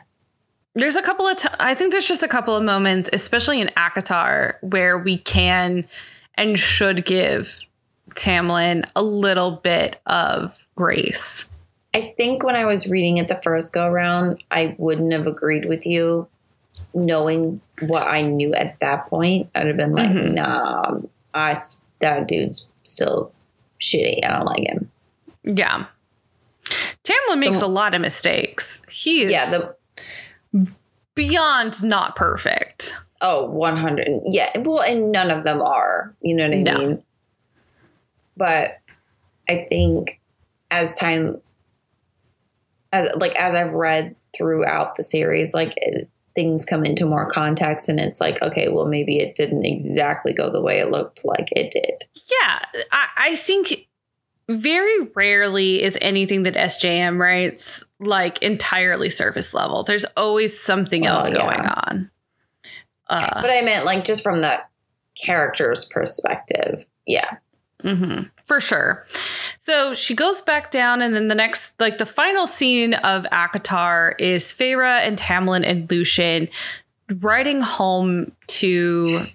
[0.79, 3.69] There's a couple of, t- I think there's just a couple of moments, especially in
[3.75, 5.85] ACOTAR, where we can
[6.35, 7.59] and should give
[8.11, 11.49] Tamlin a little bit of grace.
[11.93, 15.65] I think when I was reading it the first go around, I wouldn't have agreed
[15.65, 16.27] with you
[16.93, 19.49] knowing what I knew at that point.
[19.55, 20.35] I'd have been like, mm-hmm.
[20.35, 20.99] nah,
[21.33, 21.55] I,
[21.99, 23.31] that dude's still
[23.81, 24.25] shitty.
[24.25, 24.91] I don't like him.
[25.43, 25.85] Yeah.
[27.03, 28.83] Tamlin makes the, a lot of mistakes.
[28.89, 29.31] He is.
[29.31, 29.49] Yeah.
[29.49, 29.75] The,
[31.15, 32.97] beyond not perfect.
[33.21, 34.07] Oh, 100.
[34.25, 34.57] Yeah.
[34.59, 36.15] Well, and none of them are.
[36.21, 36.77] You know what I no.
[36.77, 37.03] mean?
[38.37, 38.79] But
[39.49, 40.21] I think
[40.71, 41.41] as time,
[42.93, 47.89] as like as I've read throughout the series, like it, things come into more context,
[47.89, 51.49] and it's like, okay, well, maybe it didn't exactly go the way it looked like
[51.51, 52.05] it did.
[52.15, 52.59] Yeah,
[52.91, 53.88] I, I think
[54.49, 59.83] very rarely is anything that SJM writes like entirely surface level.
[59.83, 61.73] There's always something well, else going yeah.
[61.87, 62.11] on.
[63.07, 64.59] Uh, but I meant like just from the
[65.15, 66.85] character's perspective.
[67.05, 67.37] Yeah.
[67.83, 69.05] Mm-hmm, for sure.
[69.59, 74.15] So she goes back down, and then the next, like the final scene of ACOTAR
[74.19, 76.49] is Feyre and Tamlin and Lucien
[77.19, 79.25] riding home to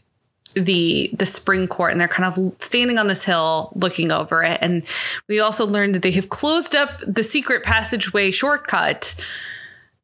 [0.55, 4.59] the the spring court and they're kind of standing on this hill looking over it
[4.60, 4.85] and
[5.28, 9.14] we also learned that they have closed up the secret passageway shortcut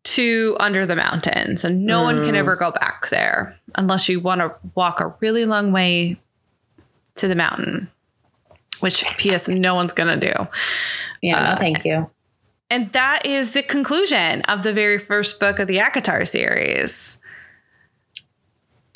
[0.03, 2.05] to under the mountains and no mm.
[2.05, 2.39] one can mm.
[2.39, 6.17] ever go back there unless you want to walk a really long way
[7.15, 7.89] to the mountain
[8.81, 10.33] which ps no one's gonna do
[11.23, 12.11] yeah uh, no thank you
[12.71, 17.21] and that is the conclusion of the very first book of the ACOTAR series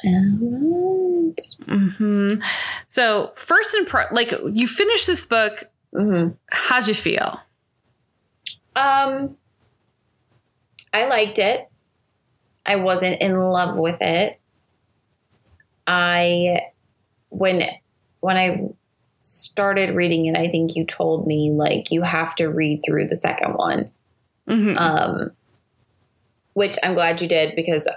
[0.06, 1.40] um moment.
[1.66, 2.42] hmm
[2.88, 5.64] So first impre- like you finished this book.
[5.96, 7.40] hmm How'd you feel?
[8.76, 9.36] Um,
[10.92, 11.68] I liked it.
[12.66, 14.40] I wasn't in love with it.
[15.86, 16.60] I
[17.28, 17.62] when
[18.20, 18.68] when I
[19.20, 23.16] started reading it, I think you told me like you have to read through the
[23.16, 23.90] second one.
[24.48, 24.78] Mhm.
[24.78, 25.30] Um,
[26.54, 27.88] which I'm glad you did because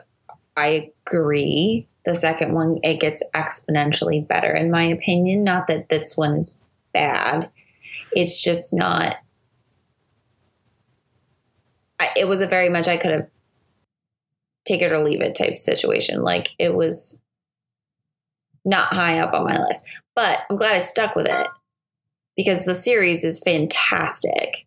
[0.56, 1.88] I agree.
[2.08, 5.44] The second one it gets exponentially better in my opinion.
[5.44, 6.62] Not that this one is
[6.94, 7.52] bad.
[8.14, 9.18] It's just not.
[12.00, 13.28] I, it was a very much I could have
[14.64, 16.22] take it or leave it type situation.
[16.22, 17.22] Like it was
[18.64, 19.86] not high up on my list,
[20.16, 21.48] but I'm glad I stuck with it
[22.38, 24.66] because the series is fantastic.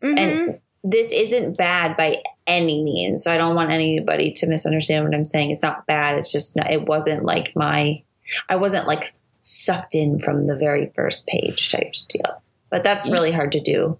[0.00, 0.50] And mm-hmm.
[0.84, 3.24] this isn't bad by any means.
[3.24, 5.50] So I don't want anybody to misunderstand what I'm saying.
[5.50, 6.18] It's not bad.
[6.18, 8.02] It's just not, it wasn't like my,
[8.48, 12.42] I wasn't like sucked in from the very first page type deal.
[12.70, 13.98] But that's really hard to do.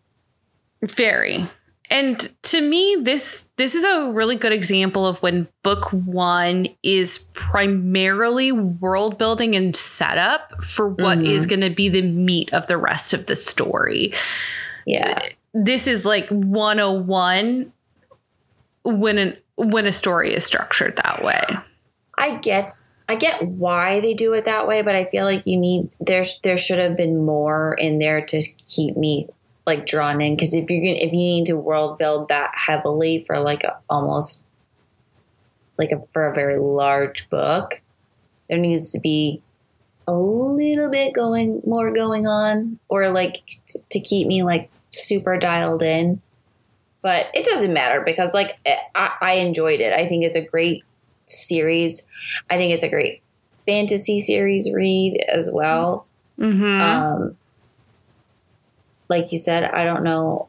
[0.83, 1.47] Very.
[1.89, 7.19] And to me, this this is a really good example of when book one is
[7.33, 11.29] primarily world building and setup for what Mhm.
[11.29, 14.13] is going to be the meat of the rest of the story.
[14.85, 15.21] Yeah.
[15.55, 17.73] This is like 101
[18.87, 21.43] when an when a story is structured that way.
[22.17, 22.75] I get
[23.09, 26.25] I get why they do it that way, but I feel like you need there
[26.43, 29.29] there should have been more in there to keep me
[29.67, 33.25] like drawn in because if you're gonna if you need to world build that heavily
[33.27, 34.47] for like a, almost
[35.79, 37.81] like a for a very large book,
[38.49, 39.43] there needs to be
[40.09, 45.39] a little bit going more going on or like t- to keep me like super
[45.39, 46.23] dialed in.
[47.07, 48.59] But it doesn't matter because like
[48.97, 49.93] I, I enjoyed it.
[49.93, 50.83] I think it's a great
[51.27, 52.09] series.
[52.51, 53.23] I think it's a great
[53.65, 56.09] fantasy series read as well.
[56.37, 56.81] Mm-hmm.
[56.81, 57.37] Um,
[59.09, 60.49] like you said, I don't know.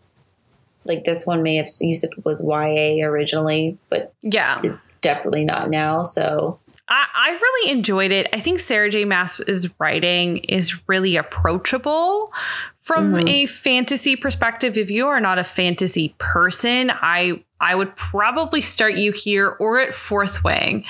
[0.84, 4.58] Like this one may have you said was YA originally, but yeah.
[4.64, 6.02] it's definitely not now.
[6.02, 8.28] So I, I really enjoyed it.
[8.34, 9.04] I think Sarah J.
[9.06, 12.32] Maas's writing is really approachable
[12.80, 13.30] from Mhm.
[13.30, 14.78] a fantasy perspective.
[14.78, 19.80] If you are not a fantasy person, I I would probably start you here or
[19.80, 20.86] at Fourth Wing.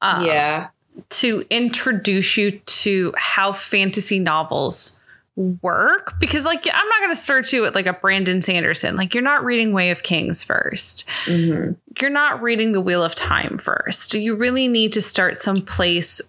[0.00, 0.68] um, yeah,
[1.10, 4.98] to introduce you to how fantasy novels
[5.36, 9.14] work because like I'm not going to start you at like a Brandon Sanderson like
[9.14, 13.58] you're not reading Way of Kings first hmm you're not reading the Wheel of Time
[13.58, 14.14] first.
[14.14, 16.22] You really need to start someplace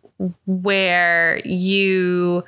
[0.45, 2.43] where you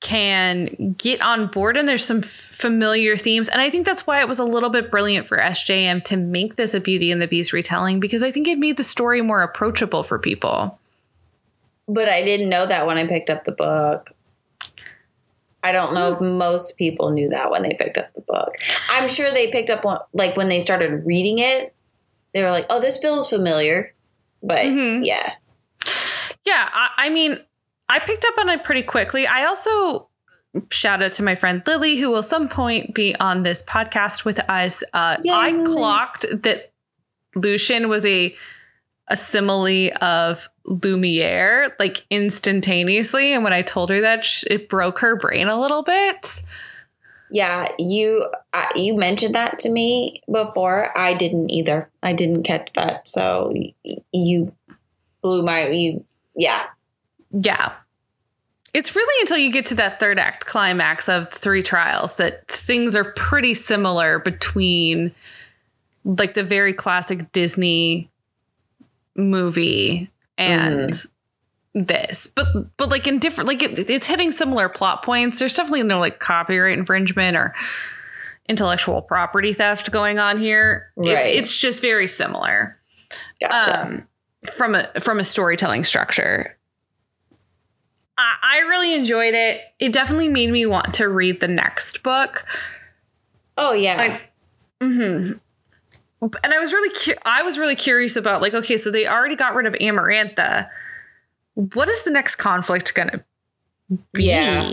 [0.00, 3.50] can get on board and there's some f- familiar themes.
[3.50, 6.56] And I think that's why it was a little bit brilliant for SJM to make
[6.56, 9.42] this a Beauty and the Beast retelling because I think it made the story more
[9.42, 10.78] approachable for people.
[11.86, 14.12] but I didn't know that when I picked up the book.
[15.66, 18.54] I don't know if most people knew that when they picked up the book.
[18.90, 21.74] I'm sure they picked up one like when they started reading it.
[22.32, 23.94] They were like, "Oh, this feels familiar,"
[24.42, 25.00] but Mhm.
[25.04, 25.32] yeah,
[26.44, 27.38] Yeah, I, I mean,
[27.88, 29.26] I picked up on it pretty quickly.
[29.26, 30.08] I also
[30.70, 34.38] shout out to my friend Lily, who will some point be on this podcast with
[34.48, 34.84] us.
[34.94, 35.64] Uh, Yay, I Lily.
[35.74, 36.72] clocked that
[37.34, 38.34] Lucien was a
[39.08, 43.32] a simile of Lumiere, like instantaneously.
[43.32, 46.42] And when I told her that, sh- it broke her brain a little bit.
[47.30, 50.96] Yeah, you uh, you mentioned that to me before.
[50.96, 51.88] I didn't either.
[52.02, 53.06] I didn't catch that.
[53.08, 54.52] So y- you
[55.22, 56.04] blew my you.
[56.36, 56.66] Yeah,
[57.32, 57.72] Yeah.
[58.74, 62.94] It's really until you get to that third act climax of three trials that things
[62.94, 65.14] are pretty similar between
[66.04, 68.10] like the very classic Disney
[69.16, 70.92] movie and
[71.74, 72.26] this.
[72.28, 75.38] But but like in different like it, it's hitting similar plot points.
[75.38, 77.54] There's definitely no like copyright infringement or
[78.48, 80.92] intellectual property theft going on here.
[80.96, 81.26] It- Right.
[81.26, 82.78] it's just very similar
[83.40, 83.82] gotcha.
[83.82, 84.08] um,
[84.52, 86.56] from a from a storytelling structure.
[88.18, 89.60] I, I really enjoyed it.
[89.78, 92.44] It definitely made me want to read the next book.
[93.58, 94.18] oh yeah,
[94.80, 95.32] I- hmm
[96.22, 99.36] And I was really cu- I was really curious about like okay, so they already
[99.36, 100.68] got rid of Amarantha.
[101.54, 103.24] What is the next conflict going to
[104.12, 104.24] be?
[104.24, 104.70] Yeah.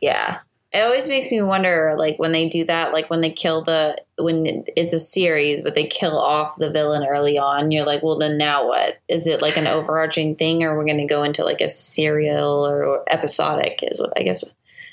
[0.00, 0.38] yeah.
[0.70, 3.96] It always makes me wonder, like when they do that, like when they kill the
[4.18, 7.70] when it's a series, but they kill off the villain early on.
[7.72, 8.98] You're like, well, then now what?
[9.08, 12.66] Is it like an overarching thing, or we're going to go into like a serial
[12.68, 13.78] or, or episodic?
[13.82, 14.44] Is what I guess.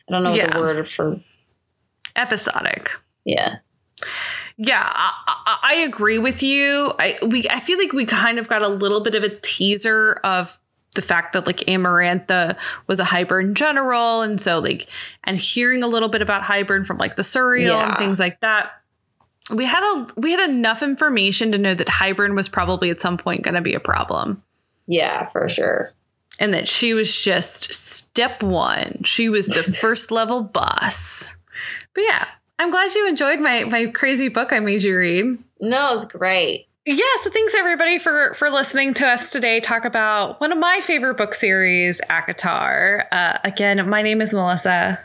[0.08, 0.54] I don't know what Yeah.
[0.54, 1.20] the word for
[2.16, 2.90] Episodic.
[3.26, 3.58] yeah.
[4.58, 6.94] Yeah, I, I, agree with you.
[6.98, 10.14] I we I feel like we kind of got a little bit of a teaser
[10.24, 10.58] of
[10.94, 12.56] the fact that like Amarantha
[12.88, 14.90] was a Hybern general, and so like
[15.26, 17.90] and hearing a little bit about Hybern from like the Suriel Yeah.
[17.90, 18.72] and things like that.
[19.54, 23.18] We had a we had enough information to know that Hybern was probably at some
[23.18, 24.42] point going to be a problem.
[24.88, 25.92] Yeah, for sure.
[26.40, 29.02] and that she was just step one.
[29.04, 31.36] She was the first level boss.
[31.94, 32.26] But yeah,
[32.60, 35.38] I'm glad you enjoyed my my crazy book I made you read.
[35.62, 36.68] No, it was great.
[36.86, 40.82] Yeah, so thanks everybody for for listening to us today talk about one of my
[40.84, 43.06] favorite book series, ACOTAR.
[43.12, 45.00] Uh, again, my name is Melissa.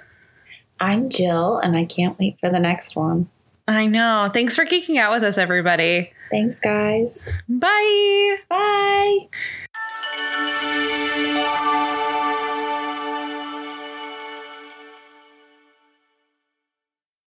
[0.78, 3.28] I'm Jill, and I can't wait for the next one.
[3.66, 4.28] I know.
[4.32, 6.12] Thanks for geeking out with us, everybody.
[6.31, 7.28] Thanks, guys.
[7.48, 8.36] Bye.
[8.48, 9.28] Bye.